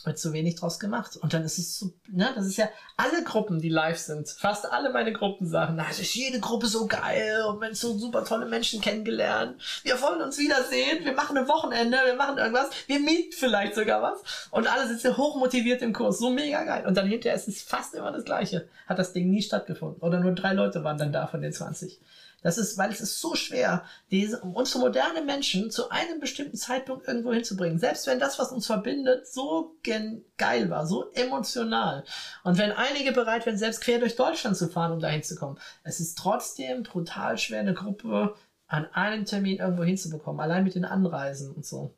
wird 0.04 0.18
zu 0.18 0.32
wenig 0.32 0.56
draus 0.56 0.78
gemacht. 0.78 1.16
Und 1.16 1.32
dann 1.32 1.44
ist 1.44 1.59
es 1.59 1.78
so, 1.78 1.92
ne, 2.11 2.30
das 2.35 2.46
ist 2.46 2.56
ja 2.56 2.68
alle 2.96 3.24
Gruppen, 3.24 3.61
die 3.61 3.68
live 3.68 3.98
sind. 3.98 4.28
Fast 4.28 4.70
alle 4.70 4.90
meine 4.90 5.12
Gruppen 5.12 5.46
sagen, 5.46 5.74
na, 5.76 5.88
ist 5.88 6.14
jede 6.14 6.40
Gruppe 6.40 6.66
so 6.66 6.87
geil 6.87 7.44
und 7.48 7.61
man 7.61 7.74
so 7.74 7.96
super 7.98 8.24
tolle 8.24 8.46
Menschen 8.46 8.80
kennengelernt. 8.80 9.61
Wir 9.82 10.00
wollen 10.00 10.22
uns 10.22 10.38
wiedersehen, 10.38 11.04
wir 11.04 11.12
machen 11.12 11.37
ein 11.37 11.48
Wochenende, 11.48 11.98
wir 12.04 12.14
machen 12.14 12.38
irgendwas, 12.38 12.70
wir 12.87 13.00
mieten 13.00 13.32
vielleicht 13.32 13.74
sogar 13.74 14.02
was. 14.02 14.48
Und 14.50 14.66
alle 14.66 14.87
sitzen 14.87 15.16
hochmotiviert 15.16 15.82
im 15.82 15.92
Kurs, 15.92 16.18
so 16.18 16.30
mega 16.30 16.64
geil. 16.64 16.87
Und 16.87 16.96
dann 16.96 17.06
hinterher 17.06 17.37
ist 17.37 17.48
es 17.48 17.62
fast 17.62 17.94
immer 17.94 18.12
das 18.12 18.24
Gleiche. 18.24 18.68
Hat 18.87 18.98
das 18.98 19.12
Ding 19.12 19.30
nie 19.30 19.42
stattgefunden. 19.42 20.00
Oder 20.02 20.20
nur 20.20 20.32
drei 20.32 20.52
Leute 20.52 20.85
waren 20.85 20.98
dann 20.98 21.12
da 21.12 21.26
von 21.26 21.40
den 21.40 21.52
20. 21.52 22.00
Das 22.42 22.59
ist, 22.59 22.79
weil 22.79 22.92
es 22.92 23.01
ist 23.01 23.20
so 23.20 23.35
schwer, 23.35 23.85
diese, 24.11 24.40
unsere 24.40 24.81
moderne 24.81 25.22
Menschen 25.22 25.70
zu 25.70 25.90
einem 25.90 26.20
bestimmten 26.20 26.57
Zeitpunkt 26.57 27.09
irgendwo 27.09 27.33
hinzubringen. 27.33 27.79
Selbst 27.79 28.07
wenn 28.07 28.20
das, 28.20 28.38
was 28.38 28.53
uns 28.53 28.66
verbindet, 28.66 29.27
so 29.27 29.75
geil 29.83 30.70
war, 30.70 30.87
so 30.87 31.11
emotional. 31.14 32.05
Und 32.44 32.59
wenn 32.59 32.72
einige 32.72 33.12
bereit 33.12 33.46
wären, 33.46 33.59
selbst 33.59 33.81
quer 33.81 33.99
durch 33.99 34.16
Deutschland 34.16 34.57
zu 34.57 34.68
fahren, 34.68 34.92
um 34.92 35.01
dahin 35.01 35.22
zu 35.22 35.35
kommen, 35.35 35.59
es 35.83 35.99
ist 35.99 36.18
trotzdem 36.18 36.83
brutal 36.83 37.37
schwer, 37.38 37.61
eine 37.61 37.75
Gruppe 37.75 38.37
an 38.68 38.87
einem 38.92 39.25
Termin 39.25 39.59
irgendwo 39.59 39.85
hinzubekommen. 39.85 40.40
Allein 40.40 40.64
mit 40.64 40.75
den 40.75 40.85
Anreisen 40.85 41.53
und 41.53 41.64
so. 41.64 41.94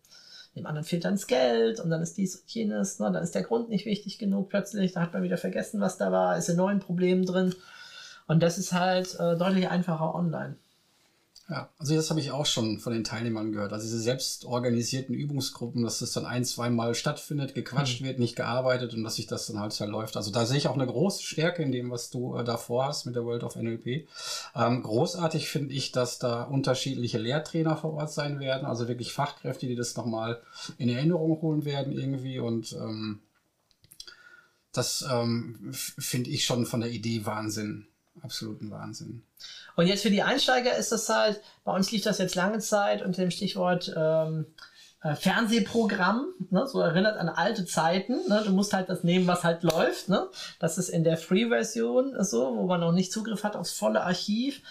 Dem 0.54 0.66
anderen 0.66 0.84
fehlt 0.84 1.04
dann 1.04 1.14
das 1.14 1.26
Geld 1.26 1.78
und 1.78 1.90
dann 1.90 2.02
ist 2.02 2.16
dies 2.16 2.36
und 2.36 2.50
jenes, 2.50 2.98
ne? 2.98 3.12
dann 3.12 3.22
ist 3.22 3.34
der 3.34 3.42
Grund 3.42 3.68
nicht 3.68 3.86
wichtig 3.86 4.18
genug 4.18 4.48
plötzlich, 4.48 4.92
da 4.92 5.02
hat 5.02 5.12
man 5.12 5.22
wieder 5.22 5.36
vergessen, 5.36 5.80
was 5.80 5.98
da 5.98 6.10
war, 6.10 6.36
ist 6.36 6.48
in 6.48 6.56
neuen 6.56 6.80
Problemen 6.80 7.24
drin. 7.24 7.54
Und 8.28 8.40
das 8.40 8.58
ist 8.58 8.72
halt 8.72 9.18
äh, 9.18 9.36
deutlich 9.36 9.68
einfacher 9.68 10.14
online. 10.14 10.56
Ja, 11.50 11.70
also 11.78 11.94
das 11.94 12.10
habe 12.10 12.20
ich 12.20 12.30
auch 12.30 12.44
schon 12.44 12.78
von 12.78 12.92
den 12.92 13.04
Teilnehmern 13.04 13.52
gehört. 13.52 13.72
Also 13.72 13.86
diese 13.86 14.00
selbstorganisierten 14.00 15.14
Übungsgruppen, 15.14 15.82
dass 15.82 16.00
das 16.00 16.12
dann 16.12 16.26
ein, 16.26 16.44
zweimal 16.44 16.94
stattfindet, 16.94 17.54
gequatscht 17.54 18.02
mhm. 18.02 18.04
wird, 18.04 18.18
nicht 18.18 18.36
gearbeitet 18.36 18.92
und 18.92 19.02
dass 19.02 19.14
sich 19.14 19.28
das 19.28 19.46
dann 19.46 19.58
halt 19.58 19.72
verläuft. 19.72 20.18
Also 20.18 20.30
da 20.30 20.44
sehe 20.44 20.58
ich 20.58 20.68
auch 20.68 20.74
eine 20.74 20.86
große 20.86 21.22
Stärke 21.22 21.62
in 21.62 21.72
dem, 21.72 21.90
was 21.90 22.10
du 22.10 22.36
äh, 22.36 22.44
davor 22.44 22.84
hast 22.84 23.06
mit 23.06 23.16
der 23.16 23.24
World 23.24 23.44
of 23.44 23.56
NLP. 23.56 24.06
Ähm, 24.54 24.82
großartig 24.82 25.48
finde 25.48 25.72
ich, 25.72 25.90
dass 25.90 26.18
da 26.18 26.42
unterschiedliche 26.42 27.16
Lehrtrainer 27.16 27.78
vor 27.78 27.94
Ort 27.94 28.12
sein 28.12 28.40
werden, 28.40 28.66
also 28.66 28.86
wirklich 28.86 29.14
Fachkräfte, 29.14 29.66
die 29.66 29.76
das 29.76 29.96
nochmal 29.96 30.42
in 30.76 30.90
Erinnerung 30.90 31.40
holen 31.40 31.64
werden 31.64 31.94
irgendwie 31.94 32.40
und 32.40 32.74
ähm, 32.74 33.20
das 34.72 35.04
ähm, 35.10 35.70
finde 35.72 36.28
ich 36.28 36.44
schon 36.44 36.66
von 36.66 36.80
der 36.80 36.90
Idee 36.90 37.24
Wahnsinn 37.24 37.87
absoluten 38.22 38.70
Wahnsinn. 38.70 39.22
Und 39.76 39.86
jetzt 39.86 40.02
für 40.02 40.10
die 40.10 40.22
Einsteiger 40.22 40.76
ist 40.76 40.92
das 40.92 41.08
halt, 41.08 41.40
bei 41.64 41.72
uns 41.72 41.90
lief 41.92 42.02
das 42.02 42.18
jetzt 42.18 42.34
lange 42.34 42.58
Zeit 42.58 43.02
unter 43.02 43.22
dem 43.22 43.30
Stichwort 43.30 43.92
ähm, 43.96 44.46
äh, 45.02 45.14
Fernsehprogramm, 45.14 46.26
ne, 46.50 46.66
so 46.66 46.80
erinnert 46.80 47.16
an 47.18 47.28
alte 47.28 47.64
Zeiten. 47.64 48.16
Ne, 48.28 48.42
du 48.44 48.52
musst 48.52 48.72
halt 48.72 48.88
das 48.88 49.04
nehmen, 49.04 49.26
was 49.26 49.44
halt 49.44 49.62
läuft. 49.62 50.08
Ne? 50.08 50.26
Das 50.58 50.78
ist 50.78 50.88
in 50.88 51.04
der 51.04 51.16
Free-Version 51.16 52.16
so, 52.24 52.56
wo 52.56 52.66
man 52.66 52.80
noch 52.80 52.92
nicht 52.92 53.12
Zugriff 53.12 53.44
hat 53.44 53.54
aufs 53.54 53.72
volle 53.72 54.02
Archiv. 54.02 54.62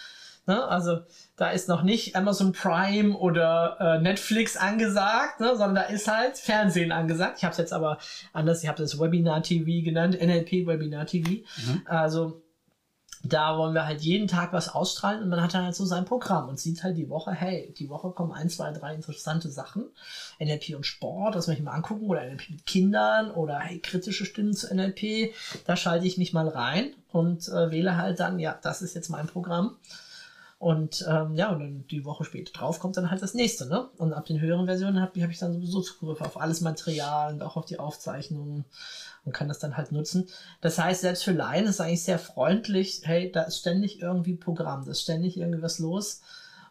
Ne? 0.46 0.66
Also 0.66 1.00
da 1.36 1.50
ist 1.50 1.68
noch 1.68 1.82
nicht 1.82 2.16
Amazon 2.16 2.52
Prime 2.52 3.16
oder 3.16 3.76
äh, 3.80 4.02
Netflix 4.02 4.56
angesagt, 4.56 5.40
ne? 5.40 5.56
sondern 5.56 5.76
da 5.76 5.82
ist 5.82 6.08
halt 6.08 6.36
Fernsehen 6.36 6.92
angesagt. 6.92 7.38
Ich 7.38 7.44
habe 7.44 7.52
es 7.52 7.58
jetzt 7.58 7.72
aber 7.72 7.98
anders, 8.32 8.62
ich 8.62 8.68
habe 8.68 8.82
das 8.82 9.00
Webinar 9.00 9.42
TV 9.42 9.84
genannt, 9.84 10.18
NLP 10.20 10.66
Webinar 10.66 11.06
TV. 11.06 11.30
Mhm. 11.30 11.82
Also 11.86 12.42
da 13.24 13.58
wollen 13.58 13.74
wir 13.74 13.86
halt 13.86 14.00
jeden 14.00 14.28
Tag 14.28 14.52
was 14.52 14.68
ausstrahlen 14.68 15.22
und 15.22 15.28
man 15.28 15.42
hat 15.42 15.54
dann 15.54 15.64
halt 15.64 15.74
so 15.74 15.84
sein 15.84 16.04
Programm 16.04 16.48
und 16.48 16.58
sieht 16.58 16.82
halt 16.82 16.96
die 16.96 17.08
Woche, 17.08 17.32
hey, 17.32 17.74
die 17.76 17.88
Woche 17.88 18.10
kommen 18.10 18.32
ein, 18.32 18.48
zwei, 18.48 18.72
drei 18.72 18.94
interessante 18.94 19.50
Sachen. 19.50 19.86
NLP 20.38 20.76
und 20.76 20.86
Sport, 20.86 21.34
das 21.34 21.46
möchte 21.46 21.62
ich 21.62 21.64
mal 21.64 21.72
angucken 21.72 22.06
oder 22.06 22.24
NLP 22.24 22.50
mit 22.50 22.66
Kindern 22.66 23.30
oder 23.30 23.58
hey, 23.58 23.80
kritische 23.80 24.24
Stimmen 24.24 24.54
zu 24.54 24.72
NLP. 24.72 25.34
Da 25.66 25.76
schalte 25.76 26.06
ich 26.06 26.18
mich 26.18 26.32
mal 26.32 26.48
rein 26.48 26.92
und 27.10 27.48
äh, 27.48 27.70
wähle 27.70 27.96
halt 27.96 28.20
dann, 28.20 28.38
ja, 28.38 28.58
das 28.62 28.82
ist 28.82 28.94
jetzt 28.94 29.08
mein 29.08 29.26
Programm. 29.26 29.76
Und 30.58 31.06
ähm, 31.08 31.36
ja, 31.36 31.50
und 31.50 31.60
dann 31.60 31.86
die 31.86 32.04
Woche 32.04 32.24
später 32.24 32.52
drauf 32.52 32.80
kommt 32.80 32.96
dann 32.96 33.12
halt 33.12 33.22
das 33.22 33.34
nächste, 33.34 33.66
ne? 33.66 33.88
Und 33.96 34.12
ab 34.12 34.26
den 34.26 34.40
höheren 34.40 34.66
Versionen 34.66 35.00
habe 35.00 35.22
hab 35.22 35.30
ich 35.30 35.38
dann 35.38 35.52
sowieso 35.52 35.80
Zugriff 35.82 36.20
auf 36.20 36.40
alles 36.40 36.60
Material 36.62 37.32
und 37.32 37.42
auch 37.42 37.56
auf 37.56 37.64
die 37.64 37.78
Aufzeichnungen 37.78 38.64
und 39.24 39.32
kann 39.32 39.46
das 39.46 39.60
dann 39.60 39.76
halt 39.76 39.92
nutzen. 39.92 40.28
Das 40.60 40.78
heißt, 40.78 41.02
selbst 41.02 41.22
für 41.22 41.30
Laien 41.30 41.66
ist 41.66 41.80
eigentlich 41.80 42.02
sehr 42.02 42.18
freundlich, 42.18 43.02
hey, 43.04 43.30
da 43.30 43.42
ist 43.42 43.58
ständig 43.58 44.02
irgendwie 44.02 44.34
Programm, 44.34 44.84
da 44.84 44.90
ist 44.90 45.02
ständig 45.02 45.36
irgendwas 45.36 45.78
los 45.78 46.22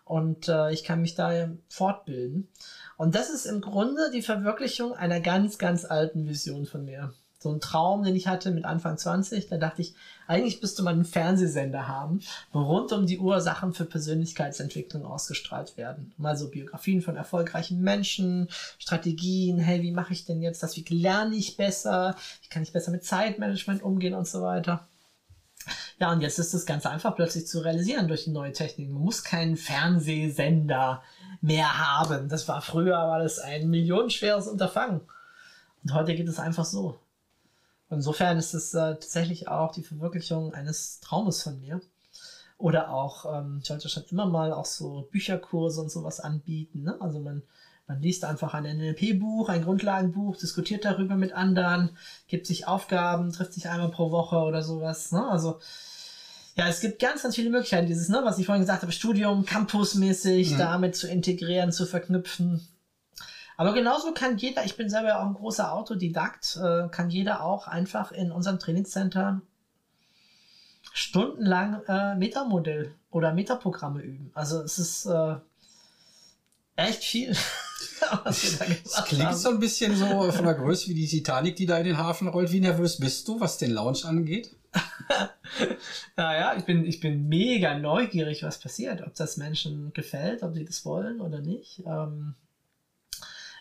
und 0.04 0.50
äh, 0.50 0.72
ich 0.74 0.84
kann 0.84 1.02
mich 1.02 1.16
da 1.16 1.50
fortbilden. 1.70 2.50
Und 2.98 3.16
das 3.16 3.30
ist 3.30 3.46
im 3.46 3.62
Grunde 3.62 4.12
die 4.12 4.22
Verwirklichung 4.22 4.96
einer 4.96 5.22
ganz, 5.22 5.58
ganz 5.58 5.86
alten 5.86 6.28
Vision 6.28 6.66
von 6.66 6.84
mir 6.84 7.14
so 7.48 7.54
ein 7.54 7.62
Traum, 7.62 8.04
den 8.04 8.16
ich 8.16 8.28
hatte 8.28 8.52
mit 8.52 8.66
Anfang 8.66 8.98
20. 8.98 9.48
Da 9.48 9.58
dachte 9.58 9.82
ich, 9.82 9.94
eigentlich 10.28 10.62
müsste 10.62 10.84
man 10.84 10.96
einen 10.96 11.06
Fernsehsender 11.06 11.88
haben, 11.88 12.22
wo 12.52 12.62
rund 12.62 12.92
um 12.92 13.06
die 13.06 13.20
Uhr 13.20 13.40
Sachen 13.40 13.74
für 13.74 13.86
Persönlichkeitsentwicklung 13.86 15.06
ausgestrahlt 15.06 15.78
werden. 15.78 16.14
Mal 16.18 16.36
so 16.36 16.50
Biografien 16.50 17.02
von 17.02 17.16
erfolgreichen 17.16 17.82
Menschen, 17.82 18.50
Strategien, 18.78 19.58
hey, 19.58 19.82
wie 19.82 19.92
mache 19.92 20.14
ich 20.14 20.26
denn 20.26 20.42
jetzt 20.42 20.62
das? 20.62 20.76
Wie 20.76 20.86
lerne 20.94 21.36
ich 21.36 21.58
besser? 21.58 22.16
Wie 22.42 22.50
kann 22.50 22.64
ich 22.64 22.74
besser 22.74 22.92
mit 22.92 23.06
Zeitmanagement 23.06 23.82
umgehen 23.82 24.14
und 24.14 24.28
so 24.28 24.42
weiter. 24.42 24.88
Ja, 26.00 26.12
und 26.12 26.22
jetzt 26.22 26.40
ist 26.40 26.54
das 26.54 26.66
Ganze 26.66 26.90
einfach 26.90 27.16
plötzlich 27.16 27.48
zu 27.48 27.60
realisieren 27.60 28.08
durch 28.08 28.26
die 28.26 28.32
neue 28.32 28.54
Technik. 28.54 28.90
Man 28.90 29.02
muss 29.02 29.24
keinen 29.24 29.58
Fernsehsender 29.58 31.02
mehr 31.42 31.78
haben. 31.78 32.30
Das 32.30 32.48
war 32.48 32.62
früher, 32.62 32.96
war 32.96 33.20
das 33.20 33.40
ein 33.40 33.70
millionenschweres 33.70 34.48
Unterfangen. 34.48 35.02
Und 35.84 35.94
heute 35.94 36.16
geht 36.16 36.28
es 36.28 36.40
einfach 36.40 36.66
so. 36.66 37.00
Insofern 37.90 38.38
ist 38.38 38.54
es 38.54 38.74
äh, 38.74 38.96
tatsächlich 38.96 39.48
auch 39.48 39.72
die 39.72 39.84
Verwirklichung 39.84 40.54
eines 40.54 41.00
Traumes 41.00 41.44
von 41.44 41.60
mir. 41.60 41.82
Oder 42.58 42.92
auch, 42.92 43.26
ähm, 43.34 43.62
ich 43.64 43.70
wollte 43.70 43.88
schon 43.88 44.04
immer 44.10 44.26
mal 44.26 44.52
auch 44.52 44.66
so 44.66 45.08
Bücherkurse 45.12 45.82
und 45.82 45.92
sowas 45.92 46.20
anbieten. 46.20 46.84
Ne? 46.84 46.98
Also 47.00 47.20
man, 47.20 47.44
man 47.88 48.02
liest 48.02 48.26
einfach 48.26 48.54
ein 48.54 48.64
NLP-Buch, 48.64 49.50
ein 49.50 49.64
Grundlagenbuch, 49.64 50.36
diskutiert 50.38 50.84
darüber 50.84 51.16
mit 51.16 51.34
anderen, 51.34 51.92
gibt 52.28 52.48
sich 52.48 52.68
Aufgaben, 52.68 53.32
trifft 53.32 53.54
sich 53.54 53.70
einmal 53.70 53.90
pro 53.90 54.12
Woche 54.12 54.38
oder 54.38 54.64
sowas. 54.64 55.12
Ne? 55.12 55.26
Also 55.30 55.60
ja, 56.58 56.68
es 56.68 56.82
gibt 56.82 57.00
ganz, 57.00 57.22
ganz 57.22 57.36
viele 57.36 57.52
Möglichkeiten, 57.52 57.86
dieses, 57.86 58.10
ne, 58.10 58.22
was 58.24 58.40
ich 58.40 58.48
vorhin 58.48 58.64
gesagt 58.64 58.82
habe, 58.82 58.92
Studium, 58.92 59.46
Campusmäßig, 59.46 60.54
mhm. 60.54 60.58
damit 60.58 60.96
zu 60.96 61.08
integrieren, 61.08 61.72
zu 61.72 61.86
verknüpfen. 61.86 62.68
Aber 63.58 63.74
genauso 63.74 64.14
kann 64.14 64.38
jeder, 64.38 64.64
ich 64.66 64.78
bin 64.78 64.90
selber 64.90 65.20
auch 65.20 65.26
ein 65.26 65.34
großer 65.34 65.74
Autodidakt, 65.74 66.58
äh, 66.64 66.88
kann 66.90 67.10
jeder 67.10 67.44
auch 67.44 67.68
einfach 67.68 68.12
in 68.12 68.32
unserem 68.32 68.60
Trainingscenter 68.60 69.42
stundenlang 70.94 71.82
äh, 71.88 72.16
Metamodell 72.16 72.94
oder 73.12 73.34
Metaprogramme 73.34 74.02
üben. 74.02 74.32
Also 74.36 74.62
es 74.62 74.78
ist 74.78 75.06
äh, 75.08 75.36
echt 76.76 77.04
viel. 77.04 77.36
was 78.24 78.60
das 78.60 79.06
klingt 79.06 79.26
haben. 79.26 79.36
so 79.36 79.50
ein 79.50 79.60
bisschen 79.60 79.96
so 79.96 80.32
von 80.32 80.46
der 80.46 80.54
Größe 80.54 80.90
wie 80.90 80.94
die 80.94 81.08
Titanic, 81.08 81.56
die 81.56 81.66
da 81.66 81.78
in 81.78 81.86
den 81.86 81.98
Hafen 81.98 82.28
rollt. 82.28 82.52
Wie 82.52 82.60
nervös 82.60 83.00
bist 83.00 83.28
du, 83.28 83.40
was 83.40 83.58
den 83.58 83.72
Launch 83.72 84.06
angeht? 84.06 84.56
naja, 86.16 86.56
ich 86.58 86.66
bin, 86.66 86.86
ich 86.86 87.00
bin 87.00 87.28
mega 87.28 87.78
neugierig, 87.78 88.44
was 88.44 88.60
passiert. 88.60 89.02
Ob 89.02 89.16
das 89.16 89.38
Menschen 89.38 89.94
gefällt, 89.94 90.44
ob 90.44 90.54
sie 90.54 90.66
das 90.66 90.86
wollen 90.86 91.22
oder 91.22 91.40
nicht. 91.40 91.84
Ähm, 91.86 92.36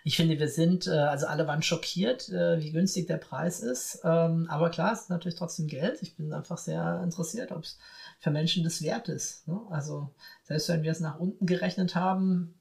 ich 0.07 0.15
finde, 0.15 0.39
wir 0.39 0.49
sind, 0.49 0.87
äh, 0.87 0.93
also 0.93 1.27
alle 1.27 1.49
waren 1.49 1.63
schockiert, 1.63 2.29
äh, 2.29 2.61
wie 2.61 2.71
günstig 2.71 3.09
der 3.09 3.17
Preis 3.17 3.59
ist. 3.59 4.03
Ähm, 4.05 4.47
aber 4.49 4.71
klar, 4.71 4.93
es 4.93 5.01
ist 5.01 5.11
natürlich 5.11 5.37
trotzdem 5.37 5.67
Geld. 5.67 6.01
Ich 6.01 6.15
bin 6.15 6.33
einfach 6.33 6.59
sehr 6.59 7.01
interessiert, 7.03 7.51
ob 7.51 7.65
es 7.65 7.77
für 8.21 8.31
Menschen 8.31 8.63
das 8.63 8.83
wert 8.83 9.09
ist. 9.09 9.49
Ne? 9.49 9.61
Also 9.69 10.15
selbst 10.45 10.69
wenn 10.69 10.85
wir 10.85 10.93
es 10.93 11.01
nach 11.01 11.19
unten 11.19 11.45
gerechnet 11.45 11.97
haben, 11.97 12.55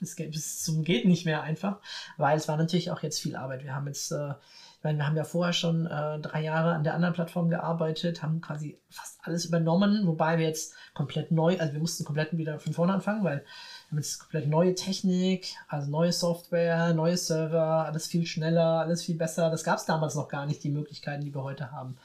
es 0.00 0.14
geht 0.14 0.40
zum 0.40 0.84
geht 0.84 1.04
nicht 1.04 1.24
mehr 1.24 1.42
einfach, 1.42 1.80
weil 2.16 2.36
es 2.36 2.46
war 2.46 2.56
natürlich 2.56 2.92
auch 2.92 3.02
jetzt 3.02 3.20
viel 3.20 3.34
Arbeit. 3.34 3.64
Wir 3.64 3.74
haben 3.74 3.88
jetzt, 3.88 4.12
äh, 4.12 4.30
ich 4.78 4.84
meine, 4.84 4.98
wir 4.98 5.06
haben 5.08 5.16
ja 5.16 5.24
vorher 5.24 5.54
schon 5.54 5.86
drei 5.86 6.42
Jahre 6.42 6.74
an 6.74 6.84
der 6.84 6.94
anderen 6.94 7.14
Plattform 7.14 7.48
gearbeitet, 7.48 8.22
haben 8.22 8.42
quasi 8.42 8.78
fast 8.90 9.18
alles 9.22 9.46
übernommen, 9.46 10.06
wobei 10.06 10.38
wir 10.38 10.46
jetzt 10.46 10.74
komplett 10.92 11.32
neu, 11.32 11.58
also 11.58 11.72
wir 11.72 11.80
mussten 11.80 12.04
komplett 12.04 12.36
wieder 12.36 12.60
von 12.60 12.74
vorne 12.74 12.92
anfangen, 12.92 13.24
weil 13.24 13.44
haben 13.88 13.98
jetzt 13.98 14.18
komplett 14.18 14.48
neue 14.48 14.74
Technik, 14.74 15.54
also 15.68 15.90
neue 15.90 16.12
Software, 16.12 16.94
neue 16.94 17.16
Server, 17.16 17.86
alles 17.86 18.06
viel 18.06 18.26
schneller, 18.26 18.80
alles 18.80 19.02
viel 19.02 19.16
besser. 19.16 19.50
Das 19.50 19.64
gab 19.64 19.78
es 19.78 19.84
damals 19.84 20.14
noch 20.14 20.28
gar 20.28 20.46
nicht, 20.46 20.62
die 20.64 20.70
Möglichkeiten, 20.70 21.24
die 21.24 21.34
wir 21.34 21.42
heute 21.42 21.72
haben. 21.72 21.96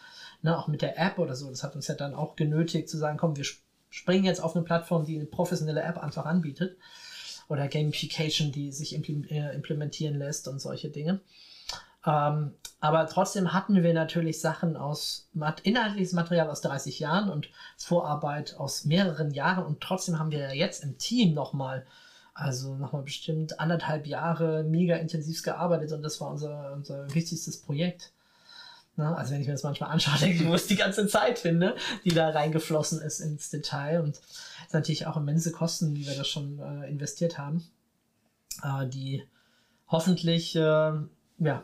Ne, 0.42 0.58
auch 0.58 0.68
mit 0.68 0.82
der 0.82 0.98
App 0.98 1.20
oder 1.20 1.36
so. 1.36 1.50
Das 1.50 1.64
hat 1.64 1.76
uns 1.76 1.88
ja 1.88 1.96
dann 1.96 2.14
auch 2.14 2.36
genötigt 2.36 2.90
zu 2.90 2.98
sagen, 2.98 3.18
komm, 3.18 3.36
wir 3.36 3.46
springen 3.90 4.24
jetzt 4.24 4.42
auf 4.42 4.56
eine 4.56 4.64
Plattform, 4.64 5.06
die 5.06 5.16
eine 5.16 5.26
professionelle 5.26 5.82
App 5.82 5.98
einfach 5.98 6.26
anbietet. 6.26 6.78
Oder 7.50 7.68
Gamification, 7.68 8.52
die 8.52 8.72
sich 8.72 8.94
äh, 8.94 9.56
implementieren 9.56 10.18
lässt 10.18 10.48
und 10.48 10.60
solche 10.62 10.90
Dinge. 10.90 11.20
Ähm, 12.06 12.54
aber 12.80 13.08
trotzdem 13.08 13.52
hatten 13.52 13.84
wir 13.84 13.94
natürlich 13.94 14.40
Sachen 14.40 14.78
aus 14.78 15.30
inhaltliches 15.64 16.14
Material 16.14 16.50
aus 16.50 16.62
30 16.62 17.00
Jahren 17.00 17.30
und 17.30 17.50
Vorarbeit 17.78 18.56
aus 18.56 18.86
mehreren 18.86 19.32
Jahren 19.32 19.66
und 19.66 19.82
trotzdem 19.82 20.18
haben 20.18 20.32
wir 20.32 20.56
jetzt 20.56 20.84
im 20.84 20.98
Team 20.98 21.34
nochmal, 21.34 21.86
also 22.34 22.76
nochmal 22.76 23.04
bestimmt 23.04 23.60
anderthalb 23.60 24.08
Jahre 24.08 24.64
mega 24.64 24.96
intensiv 24.96 25.44
gearbeitet 25.44 25.92
und 25.92 26.02
das 26.02 26.22
war 26.22 26.30
unser, 26.30 26.72
unser 26.74 27.14
wichtigstes 27.14 27.62
Projekt. 27.62 28.14
Na, 28.96 29.16
also 29.16 29.34
wenn 29.34 29.42
ich 29.42 29.48
mir 29.48 29.54
das 29.54 29.64
manchmal 29.64 29.92
anschaue, 29.92 30.18
denke 30.20 30.44
ich, 30.44 30.48
wo 30.48 30.54
ist 30.54 30.70
die 30.70 30.78
ganze 30.78 31.06
Zeit 31.08 31.38
finde, 31.40 31.76
die 32.06 32.14
da 32.14 32.30
reingeflossen 32.30 33.02
ist 33.02 33.20
ins 33.20 33.50
Detail 33.50 34.02
und 34.02 34.16
sind 34.16 34.74
natürlich 34.74 35.06
auch 35.06 35.18
immense 35.18 35.52
Kosten, 35.52 35.96
die 35.96 36.08
wir 36.08 36.16
da 36.16 36.24
schon 36.24 36.60
äh, 36.60 36.90
investiert 36.90 37.38
haben, 37.38 37.66
äh, 38.64 38.88
die 38.88 39.28
hoffentlich 39.90 40.56
äh, 40.56 40.94
ja, 41.40 41.64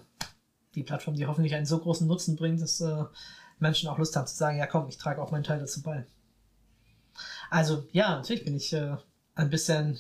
die 0.74 0.84
Plattform, 0.84 1.16
die 1.16 1.26
hoffentlich 1.26 1.56
einen 1.56 1.66
so 1.66 1.80
großen 1.80 2.08
Nutzen 2.08 2.36
bringt, 2.36 2.62
dass 2.62 2.82
äh, 2.82 3.04
Menschen 3.60 3.90
auch 3.90 3.98
Lust 3.98 4.16
haben 4.16 4.28
zu 4.28 4.36
sagen, 4.36 4.58
ja 4.58 4.68
komm, 4.68 4.88
ich 4.90 4.98
trage 4.98 5.22
auch 5.22 5.32
meinen 5.32 5.44
Teil 5.44 5.60
dazu 5.60 5.82
bei. 5.82 6.06
Also 7.50 7.88
ja, 7.92 8.16
natürlich 8.16 8.44
bin 8.44 8.56
ich 8.56 8.74
äh, 8.74 8.98
ein 9.36 9.50
bisschen 9.50 10.00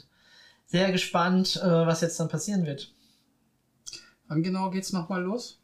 sehr 0.66 0.92
gespannt, 0.92 1.58
äh, 1.58 1.66
was 1.66 2.02
jetzt 2.02 2.20
dann 2.20 2.30
passieren 2.30 2.66
wird. 2.66 2.94
Wann 4.28 4.44
genau 4.44 4.70
geht's 4.72 4.92
nochmal 4.92 5.22
los? 5.22 5.62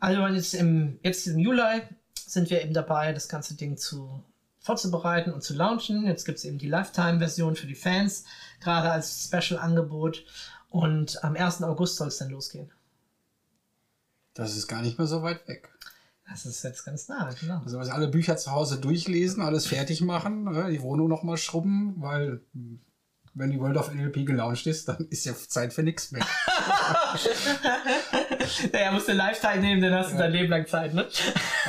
Also 0.00 0.26
jetzt 0.26 0.54
im, 0.54 0.98
jetzt 1.02 1.26
im 1.26 1.38
Juli 1.38 1.82
sind 2.14 2.50
wir 2.50 2.62
eben 2.62 2.72
dabei, 2.72 3.12
das 3.12 3.28
ganze 3.28 3.54
Ding 3.54 3.76
zu 3.76 4.24
vorzubereiten 4.60 5.32
und 5.32 5.42
zu 5.42 5.54
launchen. 5.54 6.06
Jetzt 6.06 6.24
gibt 6.24 6.38
es 6.38 6.44
eben 6.44 6.58
die 6.58 6.68
Lifetime-Version 6.68 7.56
für 7.56 7.66
die 7.66 7.74
Fans, 7.74 8.24
gerade 8.60 8.90
als 8.90 9.24
Special-Angebot. 9.24 10.24
Und 10.70 11.22
am 11.24 11.36
1. 11.36 11.62
August 11.62 11.96
soll 11.96 12.08
es 12.08 12.18
dann 12.18 12.30
losgehen. 12.30 12.70
Das 14.38 14.56
ist 14.56 14.68
gar 14.68 14.82
nicht 14.82 14.96
mehr 14.98 15.08
so 15.08 15.24
weit 15.24 15.48
weg. 15.48 15.68
Das 16.30 16.46
ist 16.46 16.62
jetzt 16.62 16.84
ganz 16.84 17.08
nah, 17.08 17.28
genau. 17.40 17.60
Also 17.64 17.78
alle 17.80 18.06
Bücher 18.06 18.36
zu 18.36 18.52
Hause 18.52 18.78
durchlesen, 18.78 19.42
alles 19.42 19.66
fertig 19.66 20.00
machen, 20.00 20.44
ne, 20.44 20.68
die 20.70 20.80
Wohnung 20.80 21.08
nochmal 21.08 21.36
schrubben, 21.38 21.94
weil 21.98 22.40
wenn 23.34 23.50
die 23.50 23.58
World 23.58 23.76
of 23.76 23.92
NLP 23.92 24.24
gelauncht 24.26 24.64
ist, 24.68 24.86
dann 24.88 25.08
ist 25.10 25.24
ja 25.24 25.34
Zeit 25.34 25.72
für 25.72 25.82
nichts 25.82 26.12
mehr. 26.12 26.24
naja, 28.72 28.92
musst 28.92 29.08
du 29.08 29.12
live 29.12 29.40
teilnehmen, 29.40 29.82
dann 29.82 29.94
hast 29.94 30.10
du 30.10 30.14
Ja. 30.14 30.20
dein 30.22 30.32
Leben 30.32 30.50
lang 30.50 30.66
Zeit, 30.68 30.94
ne? 30.94 31.08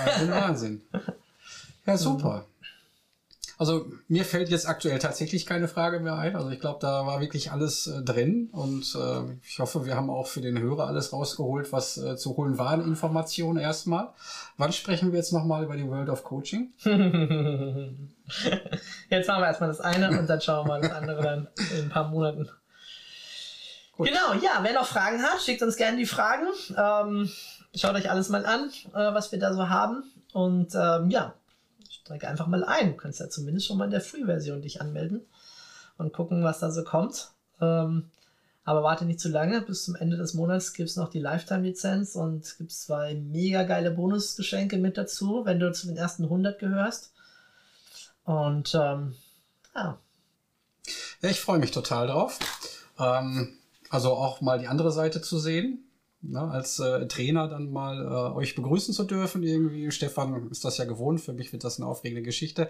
Wahnsinn, 0.05 0.29
Wahnsinn. 0.31 0.81
Ja, 1.87 1.97
super. 1.97 2.45
Also 3.59 3.91
mir 4.07 4.23
fällt 4.23 4.47
jetzt 4.47 4.69
aktuell 4.69 4.99
tatsächlich 4.99 5.45
keine 5.45 5.67
Frage 5.67 5.99
mehr 5.99 6.15
ein. 6.15 6.37
Also 6.37 6.49
ich 6.49 6.61
glaube, 6.61 6.79
da 6.79 7.05
war 7.05 7.19
wirklich 7.19 7.51
alles 7.51 7.87
äh, 7.87 8.01
drin 8.01 8.47
und 8.53 8.95
äh, 8.95 9.37
ich 9.43 9.59
hoffe, 9.59 9.85
wir 9.85 9.97
haben 9.97 10.09
auch 10.09 10.27
für 10.27 10.39
den 10.39 10.57
Hörer 10.57 10.87
alles 10.87 11.11
rausgeholt, 11.11 11.73
was 11.73 11.97
äh, 11.97 12.15
zu 12.15 12.37
holen 12.37 12.57
war 12.57 12.69
an 12.69 12.79
Informationen 12.81 13.59
erstmal. 13.59 14.13
Wann 14.55 14.71
sprechen 14.71 15.11
wir 15.11 15.19
jetzt 15.19 15.33
nochmal 15.33 15.65
über 15.65 15.75
die 15.75 15.85
World 15.85 16.07
of 16.07 16.23
Coaching? 16.23 16.71
Jetzt 19.09 19.27
machen 19.27 19.41
wir 19.41 19.47
erstmal 19.47 19.69
das 19.69 19.81
eine 19.81 20.17
und 20.17 20.29
dann 20.29 20.39
schauen 20.39 20.65
wir 20.65 20.69
mal 20.69 20.81
das 20.81 20.91
andere 20.91 21.21
dann 21.21 21.47
in 21.77 21.83
ein 21.83 21.89
paar 21.89 22.07
Monaten. 22.07 22.47
Gut. 23.97 24.07
Genau, 24.07 24.35
ja, 24.41 24.59
wer 24.61 24.71
noch 24.71 24.85
Fragen 24.85 25.21
hat, 25.21 25.41
schickt 25.41 25.61
uns 25.63 25.75
gerne 25.75 25.97
die 25.97 26.05
Fragen. 26.05 26.47
Ähm, 26.77 27.29
schaut 27.75 27.95
euch 27.95 28.09
alles 28.09 28.29
mal 28.29 28.45
an, 28.45 28.69
äh, 28.93 29.13
was 29.13 29.33
wir 29.33 29.39
da 29.39 29.53
so 29.53 29.67
haben. 29.67 30.03
Und 30.31 30.73
ähm, 30.75 31.09
ja, 31.09 31.33
steig 32.09 32.23
einfach 32.25 32.47
mal 32.47 32.63
ein. 32.63 32.91
Du 32.91 32.97
kannst 32.97 33.19
ja 33.19 33.29
zumindest 33.29 33.67
schon 33.67 33.77
mal 33.77 33.85
in 33.85 33.91
der 33.91 34.01
Free-Version 34.01 34.63
dich 34.63 34.81
anmelden 34.81 35.21
und 35.97 36.11
gucken, 36.11 36.43
was 36.43 36.59
da 36.59 36.71
so 36.71 36.83
kommt. 36.83 37.31
Ähm, 37.61 38.09
aber 38.63 38.81
warte 38.81 39.05
nicht 39.05 39.19
zu 39.19 39.29
lange. 39.29 39.61
Bis 39.61 39.85
zum 39.85 39.95
Ende 39.95 40.17
des 40.17 40.33
Monats 40.33 40.73
gibt 40.73 40.89
es 40.89 40.95
noch 40.95 41.09
die 41.09 41.19
Lifetime-Lizenz 41.19 42.15
und 42.15 42.57
gibt 42.57 42.71
zwei 42.71 43.13
mega 43.13 43.63
geile 43.63 43.91
Bonusgeschenke 43.91 44.77
mit 44.77 44.97
dazu, 44.97 45.45
wenn 45.45 45.59
du 45.59 45.71
zu 45.71 45.87
den 45.87 45.97
ersten 45.97 46.23
100 46.23 46.57
gehörst. 46.57 47.13
Und 48.23 48.73
ähm, 48.73 49.15
ja, 49.75 49.99
Ja, 51.21 51.29
ich 51.29 51.39
freue 51.39 51.59
mich 51.59 51.71
total 51.71 52.07
drauf. 52.07 52.39
Ähm, 52.97 53.55
also 53.91 54.13
auch 54.13 54.41
mal 54.41 54.57
die 54.57 54.67
andere 54.67 54.91
Seite 54.91 55.21
zu 55.21 55.37
sehen. 55.37 55.88
Ne, 56.21 56.41
als 56.41 56.79
äh, 56.79 57.07
Trainer 57.07 57.47
dann 57.47 57.71
mal 57.71 58.03
äh, 58.03 58.35
euch 58.35 58.53
begrüßen 58.53 58.93
zu 58.93 59.05
dürfen. 59.05 59.41
Irgendwie, 59.41 59.89
Stefan 59.89 60.49
ist 60.51 60.65
das 60.65 60.77
ja 60.77 60.83
gewohnt. 60.83 61.21
Für 61.21 61.31
mich 61.31 61.53
wird 61.53 61.63
das 61.63 61.79
eine 61.79 61.87
aufregende 61.87 62.23
Geschichte. 62.23 62.69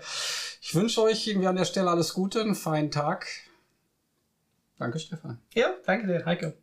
Ich 0.62 0.76
wünsche 0.76 1.02
euch 1.02 1.26
irgendwie 1.26 1.47
an 1.47 1.56
der 1.56 1.66
Stelle 1.66 1.89
alles 1.89 2.14
Gute, 2.14 2.41
einen 2.41 2.54
feinen 2.54 2.91
Tag. 2.91 3.26
Danke, 4.78 5.00
Stefan. 5.00 5.39
ja 5.56 5.74
danke 5.86 6.08
dir, 6.08 6.26
Heike. 6.26 6.58